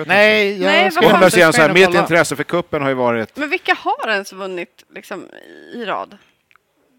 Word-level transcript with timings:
Vet 0.00 0.08
Nej, 0.08 0.52
jag 0.52 0.60
Nej, 0.66 0.90
ska 0.90 1.04
Inte. 1.04 1.16
Jag 1.20 1.32
säga 1.32 1.52
så 1.52 1.62
här, 1.62 1.72
mitt 1.74 1.94
intresse 1.94 2.36
för 2.36 2.44
kuppen 2.44 2.82
har 2.82 2.88
ju 2.88 2.94
varit... 2.94 3.36
Men 3.36 3.50
vilka 3.50 3.74
har 3.74 4.08
ens 4.08 4.32
vunnit 4.32 4.84
liksom, 4.94 5.28
i 5.74 5.84
rad? 5.84 6.18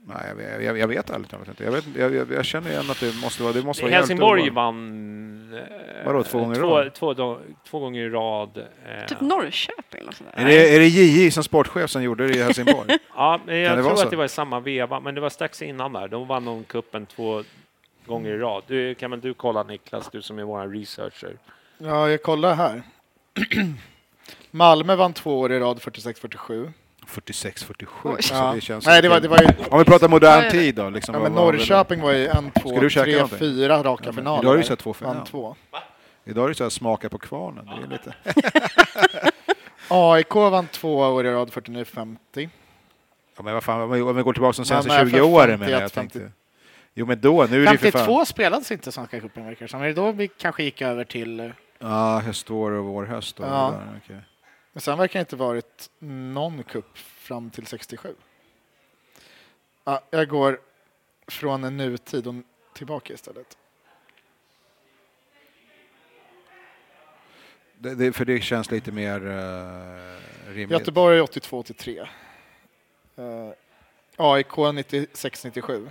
Nej, 0.08 0.46
jag, 0.52 0.64
jag, 0.64 0.78
jag 0.78 0.88
vet 0.88 1.10
ärligt 1.10 1.30
talat 1.30 1.48
inte. 1.48 1.64
Jag, 1.64 1.72
vet, 1.72 1.86
jag, 1.98 2.16
jag, 2.16 2.32
jag 2.32 2.46
känner 2.46 2.70
igen 2.72 2.90
att 2.92 3.00
det 3.00 3.16
måste 3.22 3.44
vara... 3.44 3.54
Det 3.54 3.64
måste 3.64 3.84
vara 3.84 3.94
Helsingborg 3.94 4.50
vann 4.50 5.54
eh, 5.54 6.06
Vadå, 6.06 6.24
två 6.24 6.40
gånger 6.40 6.56
i 6.56 6.60
två, 6.60 6.68
rad? 6.78 6.94
två, 6.94 7.14
då- 7.14 7.40
två 7.70 7.80
gånger 7.80 8.02
i 8.02 8.10
rad. 8.10 8.58
eh, 8.58 9.06
Typ 9.08 9.22
Norrköping 9.22 10.02
eller 10.02 10.14
Är 10.34 10.46
det, 10.46 10.76
är 10.76 10.80
det 10.80 10.88
JJ 10.88 11.32
som 11.32 11.44
sportchef 11.44 11.90
som 11.90 12.04
gjorde 12.04 12.28
det 12.28 12.34
i 12.38 12.44
Helsingborg? 12.44 12.98
Ja, 13.16 13.40
men 13.46 13.58
jag 13.58 13.68
Kan 13.70 13.78
det 13.78 13.84
vara 13.84 13.94
tror 13.94 13.98
så? 14.02 14.06
att 14.06 14.12
det 14.12 14.18
var 14.18 14.26
i 14.26 14.30
samma 14.30 14.60
veva, 14.60 15.00
men 15.00 15.16
det 15.16 15.22
var 15.22 15.30
strax 15.30 15.62
innan 15.62 15.94
där. 15.94 16.08
De 16.08 16.28
vann 16.28 16.46
de 16.46 16.64
kuppen 16.64 17.06
två 17.06 17.44
gånger 18.06 18.30
i 18.32 18.38
rad. 18.38 18.64
Du, 18.68 18.96
kan 18.96 19.12
väl 19.12 19.22
du 19.22 19.34
kolla 19.34 19.64
Niklas, 19.64 20.10
du 20.12 20.22
som 20.22 20.40
är 20.40 20.44
vår 20.44 20.68
researcher? 20.80 21.34
Ja, 21.84 22.10
jag 22.10 22.24
kollar 22.24 22.56
här. 22.56 22.82
Malmö 24.52 24.96
vann 24.96 25.14
två 25.14 25.39
år 25.39 25.52
i 25.52 25.60
rad 25.60 25.78
46-47. 25.80 26.72
46-47. 27.08 27.88
Oj. 28.04 28.23
Så 28.23 28.33
Ja. 28.33 28.52
det 28.55 28.61
känns 28.61 28.86
Nej, 28.86 29.02
det 29.02 29.10
var, 29.10 29.20
det 29.20 29.28
var 29.28 29.38
ju... 29.38 29.48
Om 29.70 29.80
vi 29.80 29.86
pratar 29.86 30.08
modern 30.10 30.32
Ja, 30.39 30.44
ja. 30.45 30.52
tid 30.52 30.76
då. 30.76 30.89
Liksom, 30.89 31.16
Ja, 31.16 31.22
men 31.22 31.32
det? 31.36 31.42
Norrköping 31.42 32.02
var 32.02 32.11
ju 32.11 32.28
en, 32.28 32.52
två, 32.52 32.89
tre, 32.89 33.14
någonting? 33.14 33.39
fyra 33.39 33.83
raka 33.83 34.04
men 34.05 34.14
finaler. 34.14 34.42
idag 34.42 34.50
har 34.52 34.58
du 34.58 34.64
sett 34.64 34.80
två 34.80 34.89
Vann 34.89 34.98
finaler. 35.00 35.26
två. 35.26 35.55
Idag 36.26 36.44
är 36.45 36.50
det 36.50 36.55
så 36.55 36.64
här 36.64 36.70
smaka 36.70 37.10
på 37.10 37.17
kvarnen. 37.17 37.66
Det 37.66 37.72
är 37.84 37.88
lite... 37.88 38.14
AIK 39.88 40.36
vann 40.36 40.67
två 40.67 40.95
år 40.98 41.26
i 41.26 41.32
rad 41.32 41.50
49-50. 41.50 42.50
Ja, 43.38 43.44
men 43.44 43.54
vad 43.54 43.64
fan, 43.64 43.82
om 43.82 43.92
vi- 43.92 44.22
går 44.23 44.34
tillbaka 44.34 44.58
de 44.61 44.66
senaste 44.66 44.89
Men, 44.92 44.98
men, 44.98 45.10
20 45.10 45.17
för 45.17 45.22
åren 45.26 45.60
51, 45.60 45.60
menar 45.60 45.82
jag. 45.82 45.92
50. 45.92 46.14
Tänkte. 46.20 46.32
Jo 46.94 47.05
men 47.05 47.22
då, 47.22 47.48
nu 47.52 47.61
är 47.61 47.66
det 47.66 47.72
ju 47.72 47.78
för 47.78 47.92
fan... 47.92 48.00
52 48.02 48.26
spelades 48.26 48.72
inte 48.72 48.92
Svenska 48.92 49.20
cupen 49.20 49.45
verkar 49.45 49.66
det 49.66 49.70
som. 49.72 49.82
Är 49.82 49.88
det 49.88 49.94
då 49.94 50.11
vi 50.11 50.28
kanske 50.28 50.64
gick 50.64 50.82
över 50.82 51.04
till... 51.04 51.54
Ja, 51.81 52.19
höstår 52.19 52.71
och 52.71 52.86
vårhöst. 52.86 53.39
Och 53.39 53.45
Ja. 53.45 53.71
där, 53.71 54.02
okej. 54.03 54.21
Men 54.73 54.81
sen 54.81 54.97
verkar 54.97 55.19
det 55.19 55.21
inte 55.21 55.36
varit 55.36 55.89
någon 55.99 56.64
cup 56.64 56.97
fram 56.97 57.49
till 57.49 57.65
67. 57.65 58.15
Ja, 59.83 60.02
jag 60.09 60.27
går 60.27 60.59
från 61.27 61.64
en 61.64 61.77
nutid 61.77 62.27
och 62.27 62.36
tillbaka 62.73 63.14
istället. 63.14 63.58
det, 67.81 67.95
det, 67.95 68.13
för 68.13 68.25
det 68.25 68.42
känns 68.42 68.71
lite 68.71 68.92
mer 68.92 69.27
uh, 69.27 70.53
rimligt. 70.53 70.80
Göteborg 70.80 71.21
82-83. 71.21 72.08
Uh, 73.19 73.52
AIK 74.17 74.48
96-97. 74.48 75.89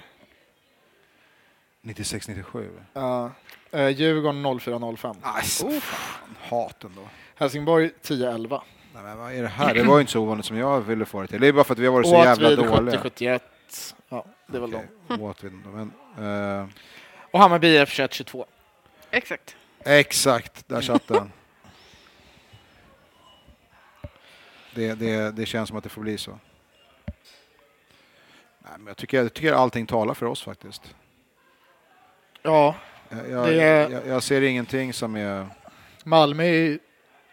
96-97. 1.82 2.68
Uh, 2.96 3.30
uh, 3.74 3.88
Djurgården 3.88 4.46
04-05. 4.46 5.16
Alltså, 5.22 5.70
fan, 5.70 6.36
hat 6.40 6.84
ändå. 6.84 7.02
Helsingborg 7.34 7.90
10-11. 8.02 8.60
Nej, 8.94 9.02
men 9.02 9.18
vad 9.18 9.32
är 9.32 9.42
det 9.42 9.48
här? 9.48 9.74
Det 9.74 9.82
var 9.82 9.94
ju 9.96 10.00
inte 10.00 10.12
så 10.12 10.20
ovanligt 10.20 10.46
som 10.46 10.56
jag 10.56 10.80
ville 10.80 11.04
få 11.04 11.20
det 11.20 11.26
till. 11.26 11.40
Det 11.40 11.48
är 11.48 11.52
bara 11.52 11.64
för 11.64 11.72
att 11.74 11.78
vi 11.78 11.86
har 11.86 11.92
varit 11.92 12.06
så 12.06 12.14
jävla 12.14 12.56
dåliga. 12.56 13.00
70-71. 13.00 13.40
Ja, 14.08 14.24
det 14.46 14.56
är 14.56 14.60
väl 14.60 14.70
de. 14.70 15.22
Åtvid, 15.22 15.52
men, 15.52 15.92
eh, 16.18 16.66
Och 17.30 17.40
Hammarby 17.40 17.80
IF 17.82 17.88
21-22. 17.98 18.44
Exakt. 19.10 19.56
exakt, 19.84 20.68
där 20.68 20.80
satt 20.80 21.08
den. 21.08 21.32
Det, 24.74 24.94
det, 24.94 25.30
det 25.30 25.46
känns 25.46 25.68
som 25.68 25.78
att 25.78 25.84
det 25.84 25.90
får 25.90 26.02
bli 26.02 26.18
så. 26.18 26.38
Nej, 28.58 28.72
men 28.78 28.86
jag, 28.86 28.96
tycker, 28.96 29.16
jag 29.16 29.34
tycker 29.34 29.52
allting 29.52 29.86
talar 29.86 30.14
för 30.14 30.26
oss 30.26 30.42
faktiskt. 30.42 30.94
Ja, 32.42 32.74
Jag, 33.10 33.30
jag, 33.30 33.46
Det 33.48 33.62
är- 33.62 33.90
jag, 33.90 34.06
jag 34.06 34.22
ser 34.22 34.40
ingenting 34.42 34.92
som 34.92 35.16
är... 35.16 35.46
Malmö 36.04 36.42
är 36.44 36.52
ju 36.52 36.78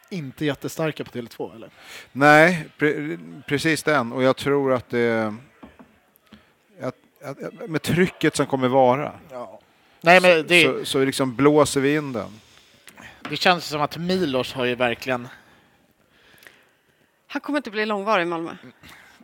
inte 0.10 0.46
jättestarka 0.46 1.04
på 1.04 1.12
Tele2 1.12 1.56
eller? 1.56 1.70
Nej, 2.12 2.68
pre, 2.78 3.18
precis 3.48 3.84
den. 3.84 4.12
Och 4.14 4.24
jag 4.24 4.38
tror 4.38 4.74
att 4.74 4.90
det... 4.90 5.36
Att, 6.82 6.96
att, 7.24 7.70
med 7.70 7.82
trycket 7.82 8.36
som 8.36 8.46
kommer 8.46 8.68
vara 8.68 9.12
Ja. 9.32 9.60
Nej 10.02 10.22
men 10.22 10.48
det, 10.48 10.64
så, 10.64 10.86
så 10.86 11.06
liksom 11.06 11.36
blåser 11.36 11.82
vi 11.82 11.96
in 11.96 12.14
den. 12.14 12.40
det 13.30 13.36
känns 13.36 13.66
som 13.66 13.82
att 13.82 13.98
Milos 13.98 14.54
har 14.54 14.66
ju 14.66 14.76
verkligen, 14.76 15.28
Han 17.28 17.42
kommer 17.42 17.58
inte 17.60 17.72
bli 17.72 17.86
långvarig 17.86 18.24
i 18.24 18.26
Malmö. 18.26 18.52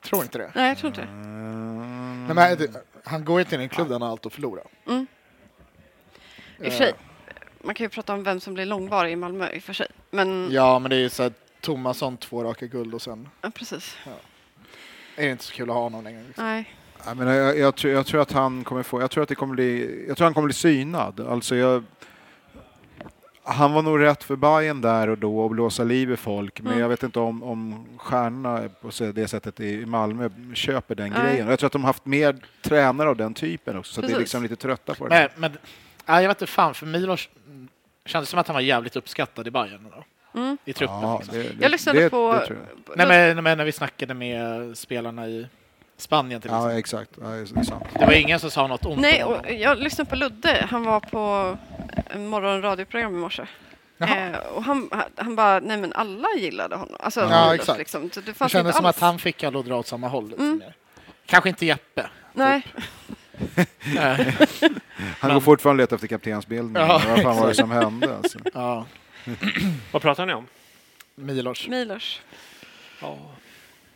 tror 0.02 0.24
inte 0.24 0.38
det. 0.38 0.52
Nej, 0.56 0.68
jag 0.68 0.78
tror 0.78 0.88
inte 0.88 1.02
det. 1.02 1.08
Mm. 1.08 2.26
Nej, 2.28 2.36
men 2.58 2.76
han 3.04 3.26
går 3.26 3.40
ju 3.40 3.46
till 3.46 3.60
en 3.60 3.70
klubb 3.70 3.88
där 3.88 3.94
han 3.96 4.02
har 4.02 4.10
allt 4.10 4.26
att 4.26 4.34
förlora. 4.34 4.62
Mm. 4.88 5.08
I 6.64 6.70
och 6.70 6.72
för 6.74 6.78
sig, 6.78 6.94
man 7.62 7.76
kan 7.76 7.86
ju 7.86 7.90
prata 7.90 8.14
om 8.14 8.24
vem 8.24 8.40
som 8.40 8.54
blir 8.54 8.66
långvarig 8.66 9.12
i 9.12 9.16
Malmö 9.16 9.50
i 9.54 9.60
och 9.60 9.64
för 9.64 9.74
sig. 9.74 9.88
Men, 10.12 10.48
ja. 10.52 10.62
Ja, 10.74 10.80
men 10.80 10.90
det 10.90 10.96
är 10.96 11.00
ju 11.00 11.10
så 11.10 11.24
här, 11.24 11.32
Tomasson 11.62 12.18
två 12.18 12.44
raka 12.44 12.66
guld 12.66 12.94
och 12.94 13.02
sen 13.02 13.30
precis. 13.54 13.98
är 15.16 15.26
det 15.26 15.32
inte 15.32 15.44
så 15.44 15.54
kul 15.54 15.70
att 15.70 15.76
ha 15.76 15.84
honom 15.84 16.04
längre. 16.04 16.24
Liksom. 16.28 16.46
Nej. 16.46 16.74
Jag, 17.06 17.18
menar, 17.18 17.34
jag, 17.34 17.58
jag, 17.60 17.76
tror, 17.76 17.94
jag 17.94 18.06
tror 18.06 18.22
att 18.22 18.32
han 18.32 18.64
kommer 18.64 18.84
få, 18.84 19.02
jag 19.02 19.12
tror 19.12 19.24
att 19.24 19.30
det 19.30 19.36
kommer 19.36 19.54
bli, 19.56 20.06
jag 20.08 20.18
tror 20.18 20.26
han 20.26 20.34
kommer 20.34 20.46
bli 20.46 20.54
synad. 20.54 21.20
Alltså 21.20 21.56
jag, 21.56 21.84
han 23.44 23.74
var 23.74 23.82
nog 23.82 24.02
rätt 24.02 24.24
för 24.24 24.36
Bayern 24.36 24.82
där 24.82 25.08
och 25.10 25.18
då 25.18 25.40
och 25.40 25.50
blåsa 25.50 25.84
liv 25.84 26.12
i 26.12 26.18
folk, 26.18 26.62
men 26.62 26.68
Mm. 26.72 26.82
jag 26.82 26.90
vet 26.90 27.04
inte 27.04 27.20
om, 27.20 27.44
om 27.44 27.86
stjärnorna 27.98 28.70
på 28.82 28.90
det 29.14 29.28
sättet 29.28 29.60
i 29.60 29.86
Malmö 29.86 30.30
köper 30.54 30.96
den 30.96 31.10
Nej. 31.10 31.24
grejen. 31.24 31.48
Jag 31.48 31.60
tror 31.60 31.68
att 31.68 31.74
de 31.74 31.82
har 31.84 31.90
haft 31.90 32.06
mer 32.06 32.36
tränare 32.62 33.10
av 33.10 33.16
den 33.16 33.34
typen 33.34 33.78
också, 33.78 33.94
så 33.94 34.00
att 34.02 34.08
det 34.08 34.12
är 34.14 34.16
Precis. 34.16 34.20
liksom 34.22 34.44
lite 34.44 34.56
trötta 34.56 34.96
på 34.96 35.08
det. 35.08 35.30
Men, 35.36 35.52
men 35.52 35.58
ja, 36.06 36.22
jag 36.22 36.28
vet 36.28 36.42
inte 36.42 36.52
fan, 36.52 36.74
för 36.74 36.86
Milos 36.86 37.30
kändes 38.06 38.30
som 38.30 38.40
att 38.40 38.48
han 38.48 38.54
var 38.54 38.62
jävligt 38.62 38.96
uppskattad 38.96 39.48
i 39.48 39.52
Bayern 39.52 39.88
då, 39.96 40.04
Mm. 40.40 40.58
i 40.66 40.74
truppen. 40.74 41.02
Ja, 41.02 41.18
liksom. 41.18 41.38
det, 41.38 41.44
det, 41.44 41.56
Jag 41.62 41.72
lyssnade 41.72 42.00
det, 42.00 42.10
på... 42.10 42.46
Jag. 42.88 42.98
Nej, 43.08 43.08
men, 43.36 43.44
men 43.44 43.58
när 43.58 43.66
vi 43.66 43.72
snackade 43.72 44.14
med 44.14 44.78
spelarna 44.78 45.28
i 45.28 45.48
Spanien 45.98 46.42
till 46.42 46.50
exempel. 46.50 46.72
Ja, 46.74 46.80
exakt. 46.80 47.12
Ja, 47.22 47.28
det. 47.28 48.00
Det 48.00 48.06
var 48.06 48.14
ingen 48.14 48.40
som 48.40 48.52
sa 48.52 48.68
något 48.68 48.86
ont 48.86 49.00
Nej, 49.02 49.24
om 49.24 49.34
och 49.34 49.52
jag 49.52 49.78
lyssnade 49.78 50.10
på 50.10 50.16
Ludde. 50.16 50.68
Han 50.70 50.84
var 50.84 51.00
på 51.00 51.58
en 52.10 52.28
morgonradioprogram 52.28 53.16
i 53.16 53.18
morse. 53.20 53.44
Eh, 54.00 54.38
och 54.56 54.64
han, 54.64 54.90
han- 55.16 55.36
bara, 55.36 55.60
nej 55.60 55.78
men 55.78 55.94
alla 55.94 56.28
gillade 56.38 56.76
honom. 56.76 56.96
Alltså, 57.00 57.20
Ja, 57.22 57.28
Milos, 57.52 57.54
exakt. 57.62 57.80
Liksom. 57.80 58.10
Så 58.12 58.22
det 58.22 58.32
Det 58.40 58.50
kändes 58.50 58.76
som 58.76 58.86
alls. 58.86 58.98
att 58.98 59.02
han 59.02 59.20
fick 59.20 59.44
alla 59.44 59.60
att 59.60 59.66
dra 59.66 59.76
åt 59.80 59.88
samma 59.88 60.08
håll. 60.08 60.34
Mm. 60.34 60.62
Kanske 61.26 61.50
inte 61.50 61.66
Jeppe. 61.66 62.08
Nej, 62.34 62.62
Han 65.20 65.34
går 65.34 65.40
fortfarande 65.40 65.84
och 65.84 65.86
letar 65.86 65.96
efter 65.96 66.08
kaptensbilden. 66.08 66.76
Ja, 66.88 67.02
Vad 67.08 67.22
fan 67.22 67.38
var 67.38 67.48
det 67.48 67.56
som 67.56 67.72
hände? 67.72 68.18
Alltså? 68.18 68.40
Ja, 68.54 68.86
Vad 69.92 70.02
pratar 70.02 70.26
ni 70.26 70.34
om? 70.34 70.48
Milos. 71.16 71.68
Milos. 71.68 72.22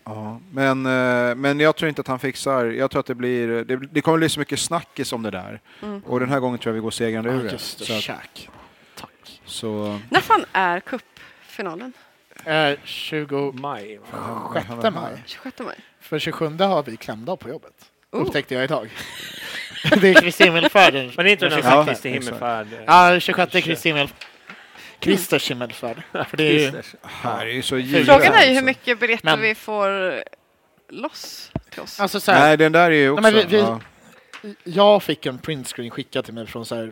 Ja, 0.04 0.40
men, 0.52 0.86
eh, 0.86 1.36
men 1.36 1.60
jag 1.60 1.76
tror 1.76 1.90
inte 1.90 2.02
att 2.02 2.08
han 2.08 2.20
fixar. 2.20 2.66
Jag 2.66 2.92
tror 2.92 3.00
att 3.00 3.06
det 3.06 3.16
blir... 3.16 3.48
Det, 3.48 3.78
det 3.92 4.02
kommer 4.02 4.18
bli 4.18 4.30
så 4.30 4.40
mycket 4.40 4.60
snackis 4.60 5.14
om 5.14 5.24
det 5.24 5.32
där. 5.32 5.62
Mm. 5.84 6.04
Och 6.06 6.20
den 6.20 6.30
här 6.30 6.40
gången 6.40 6.60
tror 6.60 6.72
jag 6.72 6.76
vi 6.76 6.82
går 6.84 6.92
segrande 6.92 7.30
ur 7.30 7.46
Ja, 7.46 7.52
det. 7.52 7.58
Så, 7.60 7.84
att. 7.94 8.50
Tack. 8.96 9.42
så 9.46 10.00
När 10.10 10.22
fan 10.22 10.46
är 10.54 10.80
cupfinalen? 10.80 11.94
Eh, 12.46 12.78
26 12.84 13.54
Maj. 13.54 14.00
maj. 14.94 15.24
26 15.26 15.60
maj? 15.60 15.76
För 16.00 16.20
27 16.20 16.46
har 16.60 16.84
vi 16.84 16.98
klämdag 16.98 17.40
på 17.40 17.50
jobbet. 17.50 17.92
Oh. 18.12 18.22
Upptäckte 18.22 18.54
jag 18.54 18.64
idag. 18.64 18.90
det 20.02 20.10
är 20.10 20.14
Kristi 20.22 20.44
himmelfärden. 20.44 21.12
Men 21.16 21.26
det 21.26 21.32
är 21.32 21.34
inte 21.34 21.50
den 21.50 21.60
Ja, 21.64 21.70
här 21.70 21.86
Kristi 21.86 22.10
exakt. 22.10 22.26
himmelfärd? 22.26 22.68
Ja, 22.88 23.20
26 23.20 23.52
Kristi 23.52 23.90
himmel... 23.90 24.10
Kristers 25.00 25.50
himmelfärd. 25.52 26.02
För 26.12 26.38
det 26.38 26.44
är 26.44 26.54
ju... 26.54 26.82
Här 27.04 27.46
är 27.46 27.50
ju 27.52 27.62
så 27.62 27.78
givet. 27.78 28.06
Frågan 28.06 28.34
är 28.34 28.46
ju 28.46 28.54
hur 28.54 28.62
mycket 28.62 29.00
biljetter 29.00 29.26
Men- 29.26 29.42
vi 29.42 29.56
får 29.56 30.24
loss 30.90 31.52
till 31.70 31.80
oss. 31.82 32.00
Alltså 32.00 32.20
så 32.20 32.32
här, 32.32 32.40
Nej, 32.40 32.58
den 32.58 32.72
där 32.72 32.92
är 32.92 32.96
ju 32.96 33.10
också... 33.10 33.22
men 33.22 33.34
vi- 33.34 33.44
vi- 33.44 33.58
ja. 33.58 33.80
jag 34.64 35.04
fick 35.04 35.26
en 35.26 35.38
printscreen 35.38 35.90
skickad 35.90 36.26
till 36.26 36.34
mig 36.34 36.48
från 36.48 36.66
så 36.66 36.76
här, 36.76 36.92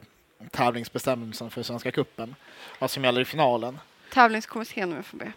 tävlingsbestämmelsen 0.51 1.49
för 1.49 1.63
Svenska 1.63 1.91
cupen. 1.91 2.35
Vad 2.79 2.91
som 2.91 3.03
gäller 3.03 3.21
i 3.21 3.25
finalen. 3.25 3.79
Tävlingskommittén 4.13 4.89
om 4.89 4.95
jag 4.95 5.05
får 5.05 5.17
be. 5.17 5.31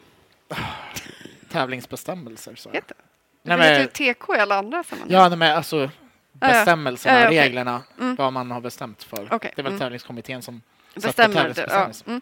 Tävlingsbestämmelser. 1.53 2.55
Så. 2.55 2.71
Heter 2.71 2.97
det? 3.43 3.57
Nej, 3.57 3.69
heter 3.69 3.91
men, 3.99 4.07
ju 4.07 4.15
TK 4.15 4.35
i 4.37 4.39
alla 4.39 4.59
andra 4.59 4.83
sammanhang. 4.85 5.13
ja, 5.13 5.29
nej, 5.29 5.39
men 5.39 5.57
alltså 5.57 5.91
bestämmelserna, 6.33 7.15
Ja, 7.15 7.21
ja, 7.21 7.27
okej. 7.29 7.39
reglerna, 7.41 7.83
Mm. 8.01 8.17
vad 8.17 8.33
man 8.33 8.51
har 8.51 8.61
bestämt 8.61 9.03
för. 9.03 9.29
Okej, 9.35 9.53
Det 9.57 9.61
är 9.61 9.65
väl 9.65 9.73
mm. 9.73 9.81
tävlingskommittén 9.81 10.43
som 10.43 10.63
Bestämmer 10.95 11.49
det. 11.55 11.67
Ja. 11.71 11.91
Mm. 12.07 12.21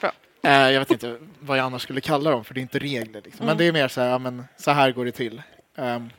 Bra. 0.00 0.12
Eh, 0.42 0.52
jag 0.70 0.78
vet 0.80 0.90
inte 0.90 1.18
vad 1.40 1.58
jag 1.58 1.64
annars 1.64 1.82
skulle 1.82 2.00
kalla 2.00 2.30
dem, 2.30 2.44
för 2.44 2.54
det 2.54 2.60
är 2.60 2.62
inte 2.62 2.78
regler. 2.78 3.22
Liksom. 3.24 3.46
Men 3.46 3.48
Mm. 3.48 3.58
det 3.58 3.64
är 3.64 3.72
mer 3.72 3.88
så 3.88 4.00
här, 4.00 4.08
ja, 4.08 4.18
men 4.18 4.44
så 4.56 4.70
här 4.70 4.90
går 4.92 5.04
det 5.04 5.12
till. 5.12 5.42
Ehm, 5.76 6.10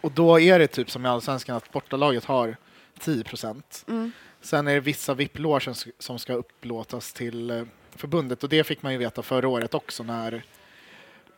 och 0.00 0.12
då 0.12 0.40
är 0.40 0.58
det 0.58 0.66
typ 0.66 0.90
som 0.90 1.06
i 1.06 1.08
Allsvenskan 1.08 1.56
att 1.56 1.72
bortalaget 1.72 2.24
har 2.24 2.56
10 2.98 3.24
procent. 3.24 3.84
Mm. 3.88 4.12
Sen 4.40 4.66
är 4.68 4.74
det 4.74 4.80
vissa 4.80 5.14
VIP-loger 5.14 5.60
som, 5.72 5.92
som 5.98 6.18
ska 6.18 6.32
upplåtas 6.32 7.12
till 7.12 7.50
eh, 7.50 7.62
förbundet 7.96 8.42
och 8.42 8.48
det 8.48 8.64
fick 8.64 8.82
man 8.82 8.92
ju 8.92 8.98
veta 8.98 9.22
förra 9.22 9.48
året 9.48 9.74
också 9.74 10.02
när 10.02 10.42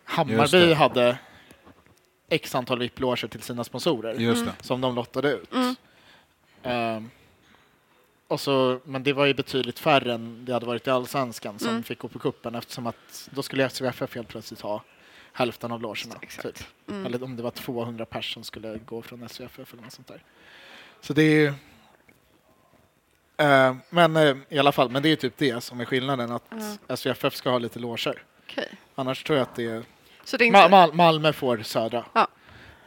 Hammarby 0.05 0.73
hade 0.73 1.19
x 2.33 2.55
antal 2.55 2.79
VIP-loger 2.79 3.29
till 3.29 3.43
sina 3.43 3.65
sponsorer 3.65 4.15
Just 4.15 4.45
det. 4.45 4.53
som 4.61 4.81
de 4.81 4.95
lottade 4.95 5.33
ut. 5.33 5.53
Mm. 5.53 5.75
Ehm, 6.63 7.11
och 8.29 8.41
så, 8.41 8.81
men 8.85 9.03
det 9.03 9.13
var 9.13 9.27
ju 9.27 9.35
betydligt 9.35 9.79
färre 9.79 10.15
än 10.15 10.45
det 10.45 10.53
hade 10.53 10.67
varit 10.67 10.87
i 10.87 10.91
Allsvenskan 10.91 11.59
som 11.59 11.69
Mm. 11.71 11.83
fick 11.83 11.99
gå 11.99 12.09
på 12.09 12.19
kuppen 12.19 12.55
eftersom 12.55 12.87
att 12.87 13.29
då 13.31 13.43
skulle 13.43 13.65
SVFF 13.71 14.15
helt 14.15 14.29
plötsligt 14.29 14.61
ha 14.61 14.83
hälften 15.33 15.73
av 15.73 15.81
logerna. 15.83 16.15
Exakt. 16.23 16.47
Typ. 16.59 16.67
Mm. 16.89 17.07
Eller 17.07 17.23
om 17.23 17.37
det 17.37 17.43
var 17.43 17.51
200 17.51 18.05
personer 18.05 18.33
som 18.33 18.45
skulle 18.45 18.79
gå 18.79 19.03
från 19.03 19.29
SVFF 19.29 19.73
eller 19.73 19.83
något 19.83 19.93
sånt 19.93 20.09
där. 20.09 20.23
Så 21.01 21.13
det 21.13 21.23
är 21.23 21.35
ju... 21.41 21.47
Eh, 23.37 23.77
men 23.91 24.17
eh, 24.17 24.37
i 24.49 24.59
alla 24.59 24.73
fall, 24.73 24.91
men 24.91 25.03
det 25.03 25.09
är 25.09 25.17
typ 25.17 25.37
det 25.37 25.61
som 25.61 25.81
är 25.81 25.85
skillnaden 25.85 26.33
att 26.33 26.45
Ja. 26.89 26.97
SVFF 26.97 27.35
ska 27.35 27.51
ha 27.51 27.59
lite 27.59 27.79
loger. 27.79 28.23
Okej. 28.47 28.69
Annars 28.95 29.25
tror 29.25 29.39
jag 29.39 29.43
att 29.43 29.55
det 29.55 29.65
är... 29.65 29.83
Så 30.25 30.37
det 30.37 30.45
är 30.45 30.47
inte... 30.47 30.69
Mal- 30.69 30.93
Malmö 30.93 31.33
får 31.33 31.59
södra 31.59 32.05
Ja. 32.13 32.27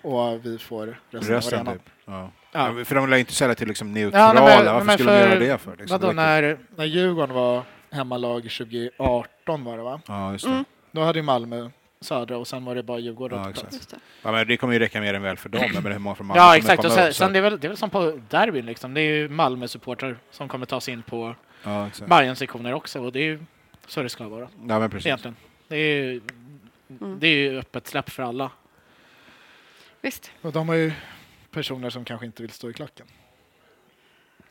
och 0.01 0.45
vi 0.45 0.57
får 0.57 0.97
resten, 1.09 1.35
av 1.35 1.67
arenan. 1.67 1.73
typ. 1.73 1.89
Ja. 2.05 2.31
Ja. 2.51 2.71
Ja. 2.77 2.85
För 2.85 2.95
de 2.95 3.09
lär 3.09 3.17
inte 3.17 3.33
sälja 3.33 3.55
till 3.55 3.67
liksom 3.67 3.87
Ja, 3.87 3.93
neutrala. 3.93 4.33
nej, 4.33 4.57
men- 4.57 4.65
Varför 4.73 4.85
men 4.85 4.93
skulle 4.97 5.11
de 5.11 5.19
för- 5.23 5.29
göra 5.29 5.39
det 5.39 5.57
för? 5.57 5.75
Liksom? 5.77 5.99
Vadå, 5.99 6.13
när, 6.13 6.57
när 6.75 6.85
Djurgården 6.85 7.35
var 7.35 7.61
hemmalag 7.91 8.51
2018 8.51 9.63
var 9.63 9.77
det 9.77 9.83
va? 9.83 10.01
Ja, 10.07 10.31
just 10.31 10.45
det. 10.45 10.51
Mm. 10.51 10.65
Då 10.91 11.01
hade 11.01 11.19
ju 11.19 11.23
Malmö 11.23 11.69
södra 12.01 12.37
och 12.37 12.47
sen 12.47 12.65
var 12.65 12.75
det 12.75 12.83
bara 12.83 12.99
Djurgården 12.99 13.39
Ja, 13.43 13.49
exakt. 13.49 13.89
det. 13.89 13.97
Ja, 14.21 14.31
men 14.31 14.47
det 14.47 14.57
kommer 14.57 14.73
ju 14.73 14.79
räcka 14.79 15.01
mer 15.01 15.13
än 15.13 15.21
väl 15.21 15.37
för 15.37 15.49
dem. 15.49 15.61
Men 15.83 15.91
hur 15.91 15.99
många 15.99 16.15
från 16.15 16.27
Malmö 16.27 16.41
Ja 16.43 16.57
exakt, 16.57 16.85
och 16.85 16.91
sen, 16.91 17.07
upp, 17.07 17.15
sen 17.15 17.33
det, 17.33 17.39
är 17.39 17.43
väl, 17.43 17.59
det 17.59 17.67
är 17.67 17.69
väl 17.69 17.77
som 17.77 17.89
på 17.89 18.19
derbyn 18.29 18.65
liksom. 18.65 18.93
Det 18.93 19.01
är 19.01 19.13
ju 19.15 19.29
Malmö-supportrar 19.29 20.17
som 20.31 20.47
kommer 20.47 20.65
ta 20.65 20.81
sig 20.81 20.93
in 20.93 21.03
på 21.03 21.35
Ja. 21.63 21.89
Bayern 22.07 22.35
sektioner 22.35 22.73
också 22.73 22.99
och 23.03 23.11
det 23.11 23.19
är 23.19 23.23
ju 23.23 23.39
så 23.87 24.01
det 24.03 24.09
ska 24.09 24.27
vara 24.27 24.47
Ja, 24.67 24.79
men 24.79 24.89
precis. 24.89 25.05
egentligen. 25.05 25.35
Det 25.67 25.75
är 25.75 26.03
ju, 26.03 26.21
Mm. 26.89 27.19
det 27.19 27.27
är 27.27 27.35
ju 27.35 27.59
öppet 27.59 27.87
släpp 27.87 28.09
för 28.09 28.23
alla. 28.23 28.51
Visst. 30.01 30.31
Och 30.41 30.51
de 30.51 30.69
har 30.69 30.75
ju 30.75 30.91
personer 31.51 31.89
som 31.89 32.05
kanske 32.05 32.25
inte 32.25 32.41
vill 32.41 32.51
stå 32.51 32.69
i 32.69 32.73
klacken. 32.73 33.07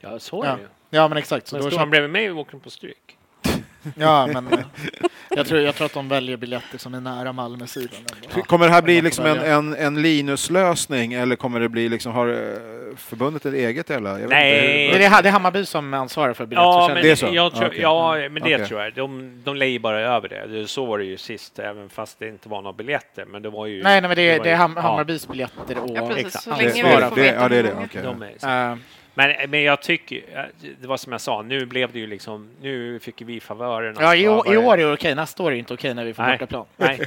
Ja, 0.00 0.18
så 0.18 0.42
är 0.42 0.46
Ja. 0.48 0.54
det 0.56 0.62
ju. 0.62 0.68
Ja 0.90 1.08
men 1.08 1.18
exakt. 1.18 1.46
Så 1.46 1.56
Men 1.56 1.64
då 1.64 1.70
står 1.70 1.78
han 1.78 1.90
bredvid 1.90 2.10
mig 2.10 2.30
och 2.30 2.38
åker 2.38 2.58
på 2.58 2.70
stryk. 2.70 3.18
ja, 3.96 4.26
men, 4.26 4.48
eh, 4.52 4.58
jag, 5.30 5.46
tror, 5.46 5.60
jag 5.60 5.74
tror 5.74 5.86
att 5.86 5.92
de 5.92 6.08
väljer 6.08 6.36
biljetter 6.36 6.78
som 6.78 6.94
är 6.94 7.00
nära 7.00 7.32
Malmö-sidan. 7.32 8.00
Kommer 8.46 8.66
det 8.66 8.72
här 8.72 8.82
bli 8.82 9.00
liksom 9.02 9.26
en, 9.26 9.38
en, 9.38 9.74
en 9.74 10.02
Linus-lösning 10.02 11.12
eller 11.12 11.36
kommer 11.36 11.60
det 11.60 11.68
bli 11.68 11.88
liksom, 11.88 12.12
har 12.12 12.28
eh, 12.28 12.83
förbundet 12.96 13.46
ett 13.46 13.54
eget 13.54 13.90
eller? 13.90 14.10
Jag 14.10 14.18
vet 14.18 14.28
Nej. 14.28 14.90
Hur, 14.92 14.98
det, 14.98 15.04
är, 15.04 15.22
det 15.22 15.28
är 15.28 15.32
Hammarby 15.32 15.64
som 15.64 15.94
ansvarar 15.94 16.32
för 16.34 16.44
Ja, 16.44 16.46
biljettförsäljning. 16.48 16.94
men 16.94 17.02
Det 17.02 17.10
är 17.10 17.14
så? 17.16 17.28
Jag 17.34 17.54
tror, 17.54 17.66
Okej. 17.66 17.80
ja, 17.80 18.16
men 18.30 18.42
det 18.42 18.66
tror 18.66 18.82
jag. 18.82 18.94
De, 18.94 19.40
de 19.44 19.56
lejer 19.56 19.78
bara 19.78 20.00
över 20.00 20.28
det. 20.28 20.46
det. 20.46 20.68
Så 20.68 20.84
var 20.84 20.98
det 20.98 21.04
ju 21.04 21.16
sist, 21.16 21.58
även 21.58 21.88
fast 21.88 22.18
det 22.18 22.28
inte 22.28 22.48
var 22.48 22.62
några 22.62 22.72
biljetter. 22.76 23.24
Men 23.24 23.42
det 23.42 23.50
var 23.50 23.66
ju... 23.66 23.82
Nej, 23.82 24.00
nej, 24.00 24.08
men 24.08 24.16
det 24.16 24.22
är, 24.30 24.38
var 24.38 24.44
det 24.44 24.50
är 24.50 24.56
Hammarbys 24.56 25.28
biljetter 25.28 25.78
och... 25.78 25.90
Ja, 25.96 26.08
precis. 26.08 26.26
exakt. 26.26 26.44
Så 26.44 26.50
Det- 26.50 26.56
länge 26.56 26.68
det- 26.70 26.74
vi 26.76 26.82
får 27.08 27.16
det- 27.16 27.22
veta 27.22 27.42
ja, 27.42 27.48
det 27.48 27.56
är 27.56 27.62
det. 27.62 28.02
De 28.02 28.22
är, 28.22 28.78
men, 29.14 29.50
men 29.50 29.62
jag 29.62 29.82
tycker, 29.82 30.50
det 30.80 30.86
var 30.88 30.96
som 30.96 31.12
jag 31.12 31.20
sa, 31.20 31.42
nu 31.42 31.66
blev 31.66 31.92
det 31.92 31.98
ju 31.98 32.06
liksom, 32.06 32.48
nu 32.60 32.98
fick 32.98 33.22
vi 33.22 33.40
favören. 33.40 33.96
ja, 34.00 34.14
i, 34.14 34.28
år- 34.28 34.52
i 34.54 34.56
år 34.56 34.72
är 34.72 34.86
det 34.86 34.92
okej, 34.92 35.14
nästa 35.14 35.42
år 35.42 35.46
är 35.46 35.50
det 35.52 35.58
inte 35.58 35.74
okej 35.74 35.94
när 35.94 36.04
vi 36.04 36.14
får 36.14 36.22
Nej. 36.22 36.38
bortaplan. 36.38 36.66
Nej, 36.76 37.00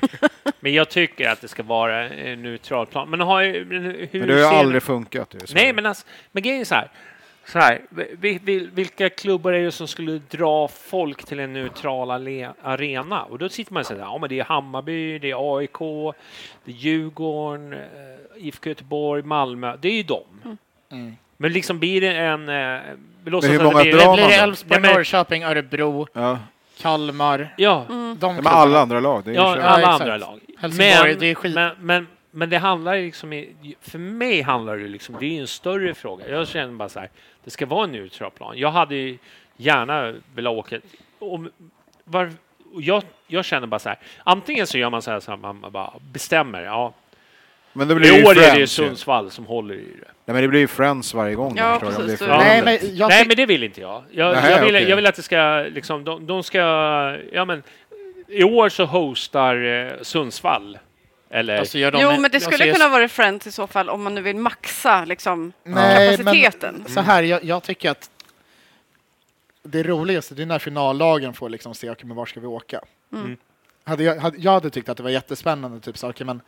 men 0.60 0.74
jag 0.74 0.90
tycker 0.90 1.30
att 1.30 1.42
det 1.42 1.48
ska 1.48 1.64
vara 1.64 2.10
en 2.10 2.42
neutral 2.44 2.86
plan. 2.86 3.10
Men, 3.10 3.20
har, 3.22 3.44
hur 3.44 4.20
men 4.20 4.28
det 4.28 4.34
har 4.34 4.40
ju 4.40 4.46
aldrig 4.58 4.84
funkat. 4.84 5.34
ju. 5.34 5.40
Nej, 5.56 5.74
men, 5.74 5.86
alltså, 5.86 6.08
men 6.32 6.44
grejen 6.44 6.62
är 6.62 6.66
så 6.66 6.76
här. 6.76 6.90
Så 7.46 7.60
här 7.60 7.82
vi- 8.20 8.40
vi- 8.44 8.70
vilka 8.74 9.10
klubbar 9.10 9.54
är 9.54 9.64
det 9.64 9.72
som 9.72 9.88
skulle 9.88 10.22
dra 10.30 10.68
folk 10.68 11.26
till 11.26 11.40
en 11.40 11.54
neutral 11.54 12.12
arena? 12.62 13.24
Och 13.24 13.38
då 13.38 13.50
sitter 13.50 13.74
man 13.74 13.80
och 13.82 13.86
säger 13.88 14.02
ja, 14.02 14.18
men 14.18 14.30
det 14.30 14.40
är 14.40 14.44
Hammarby, 14.44 15.20
det 15.20 15.32
är 15.32 15.58
AIK, 15.58 15.80
det 16.66 16.72
är 16.72 16.76
Djurgården, 16.76 17.74
eh, 17.74 17.80
IFK 18.36 18.70
Göteborg, 18.70 19.24
Malmö. 19.24 19.78
Det 19.82 19.88
är 19.88 19.94
ju 19.94 20.04
dem. 20.04 20.58
Mm. 20.92 21.16
Men 21.38 21.54
liksom 21.54 21.80
blir 21.80 22.02
det 22.02 22.12
en... 22.18 22.50
eh, 22.50 22.82
Vi 23.24 23.32
låtsas 23.32 23.52
hur 23.52 23.58
att 23.58 23.64
många 23.64 23.84
det 23.84 23.92
drar 23.92 23.98
blir, 23.98 24.06
man 24.08 24.16
Blir 24.16 24.28
det 24.28 24.38
då? 24.38 24.44
Elfsborg, 24.44 24.82
Nej, 24.82 24.90
men- 24.90 24.96
Norrköping, 24.98 25.44
Örebro, 25.44 26.08
Ja. 26.14 26.40
Kalmar? 26.82 27.54
Ja, 27.58 27.86
De 27.88 27.94
Ja, 27.94 28.08
men 28.08 28.18
klubbarna. 28.36 28.50
alla 28.58 28.80
andra 28.80 29.00
lag. 29.00 29.24
Det 29.26 29.30
är 29.32 29.34
ju 29.34 29.40
ja 29.40 29.56
kört. 29.56 29.64
alla 29.64 29.80
exakt. 29.80 30.02
andra 30.02 30.18
lag. 30.18 30.40
Helsingborg, 30.60 31.10
men, 31.12 31.20
det 31.20 31.26
är 31.26 31.36
skit. 31.36 31.56
Men, 31.56 31.72
men, 31.80 32.08
men 32.32 32.50
det 32.50 32.58
handlar 32.58 32.94
ju 32.94 33.06
liksom... 33.06 33.34
i- 33.34 33.76
För 33.82 34.00
mig 34.00 34.42
handlar 34.42 34.78
det 34.78 34.88
liksom... 34.88 35.16
Det 35.20 35.26
är 35.26 35.30
ju 35.30 35.40
en 35.42 35.48
större 35.48 35.94
fråga. 35.94 36.30
Jag 36.30 36.48
känner 36.48 36.74
bara 36.74 36.90
så 36.90 37.00
här. 37.00 37.10
Det 37.44 37.50
ska 37.50 37.66
vara 37.66 37.84
en 37.84 37.92
neutral 37.92 38.32
plan. 38.32 38.54
Jag 38.58 38.72
hade 38.72 38.96
ju 38.96 39.18
gärna 39.58 40.14
velat 40.36 40.54
åka... 40.54 40.80
Om, 41.20 41.50
var, 42.04 42.32
och 42.74 42.82
jag, 42.82 43.04
jag 43.28 43.46
känner 43.46 43.68
bara 43.68 43.80
så 43.80 43.90
här. 43.90 43.98
Antingen 44.24 44.68
så 44.68 44.78
gör 44.78 44.90
man 44.90 45.02
så 45.02 45.12
här 45.12 45.20
så 45.20 45.32
här, 45.32 45.38
man 45.38 45.66
bara 45.72 45.94
bestämmer. 46.12 46.62
Ja, 46.64 46.94
Men 47.78 47.88
det 47.88 47.96
blir 47.96 48.14
I 48.14 48.18
ju 48.18 48.26
år 48.26 48.32
är 48.32 48.36
det 48.36 48.42
ju 48.42 48.52
Friends. 48.52 48.72
Sundsvall 48.72 49.32
som 49.32 49.46
håller 49.46 49.76
i 49.76 49.78
det. 49.78 50.08
Nej, 50.26 50.34
men 50.34 50.42
det 50.42 50.48
blir 50.48 50.60
ju 50.60 50.68
Friends 50.68 51.14
varje 51.14 51.36
gång. 51.36 51.58
Ja, 51.58 51.80
förstår 51.80 51.90
du, 51.90 51.96
om 51.96 52.08
det 52.08 52.14
är 52.14 52.18
precis. 52.18 52.28
Nej, 52.28 52.62
men 52.64 52.98
jag 52.98 53.10
Nej, 53.10 53.28
men 53.28 53.36
det 53.36 53.46
vill 53.46 53.64
inte 53.64 53.82
jag. 53.82 54.04
Jag, 54.12 54.34
Nähä, 54.34 54.52
jag, 54.52 54.66
vill, 54.66 54.76
okej. 54.76 54.90
jag 54.90 54.96
vill 54.96 55.06
att 55.06 55.16
det 55.16 55.22
ska 55.22 55.66
liksom... 55.72 56.04
De, 56.04 56.28
de 56.28 56.44
ska... 56.44 56.60
Ja, 57.32 57.46
men... 57.46 57.64
I 58.28 58.44
år 58.44 58.70
så 58.70 58.86
hostar 58.86 59.56
eh, 59.66 59.92
Sundsvall. 60.02 60.78
Eller... 61.30 61.58
alltså, 61.58 61.78
gör 61.78 61.92
de 61.92 62.02
Jo, 62.02 62.10
en- 62.10 62.22
men 62.22 62.32
det 62.32 62.38
alltså, 62.38 62.50
skulle 62.52 62.66
jag- 62.66 62.76
kunna 62.76 62.90
vara 62.90 63.08
Friends 63.08 63.48
i 63.48 63.52
så 63.52 63.68
fall 63.68 63.90
om 63.90 64.04
man 64.04 64.16
nu 64.16 64.22
vill 64.22 64.36
maxa 64.36 65.06
liksom, 65.06 65.54
Nej, 65.64 66.18
kapaciteten. 66.18 66.76
Men, 66.84 66.92
så 66.94 67.02
här, 67.02 67.24
jag, 67.24 67.44
jag 67.44 67.64
tycker 67.64 67.92
att 67.92 68.10
det 69.64 69.84
roligaste 69.84 70.36
det 70.36 70.42
är 70.42 70.46
när 70.46 70.60
finallagen 70.60 71.34
får 71.34 71.50
liksom 71.50 71.76
se, 71.76 71.90
okej, 71.90 72.06
men 72.06 72.18
var 72.18 72.26
ska 72.26 72.40
vi 72.40 72.48
åka? 72.48 72.82
Mm. 73.14 73.38
Hade 73.84 74.04
jag, 74.04 74.16
hade, 74.16 74.38
jag 74.38 74.52
hade 74.52 74.70
tyckt 74.70 74.90
att 74.90 74.98
det 74.98 75.04
var 75.04 75.10
jättespännande, 75.10 75.80
typ 75.80 75.98
så, 75.98 76.14
men, 76.20 76.42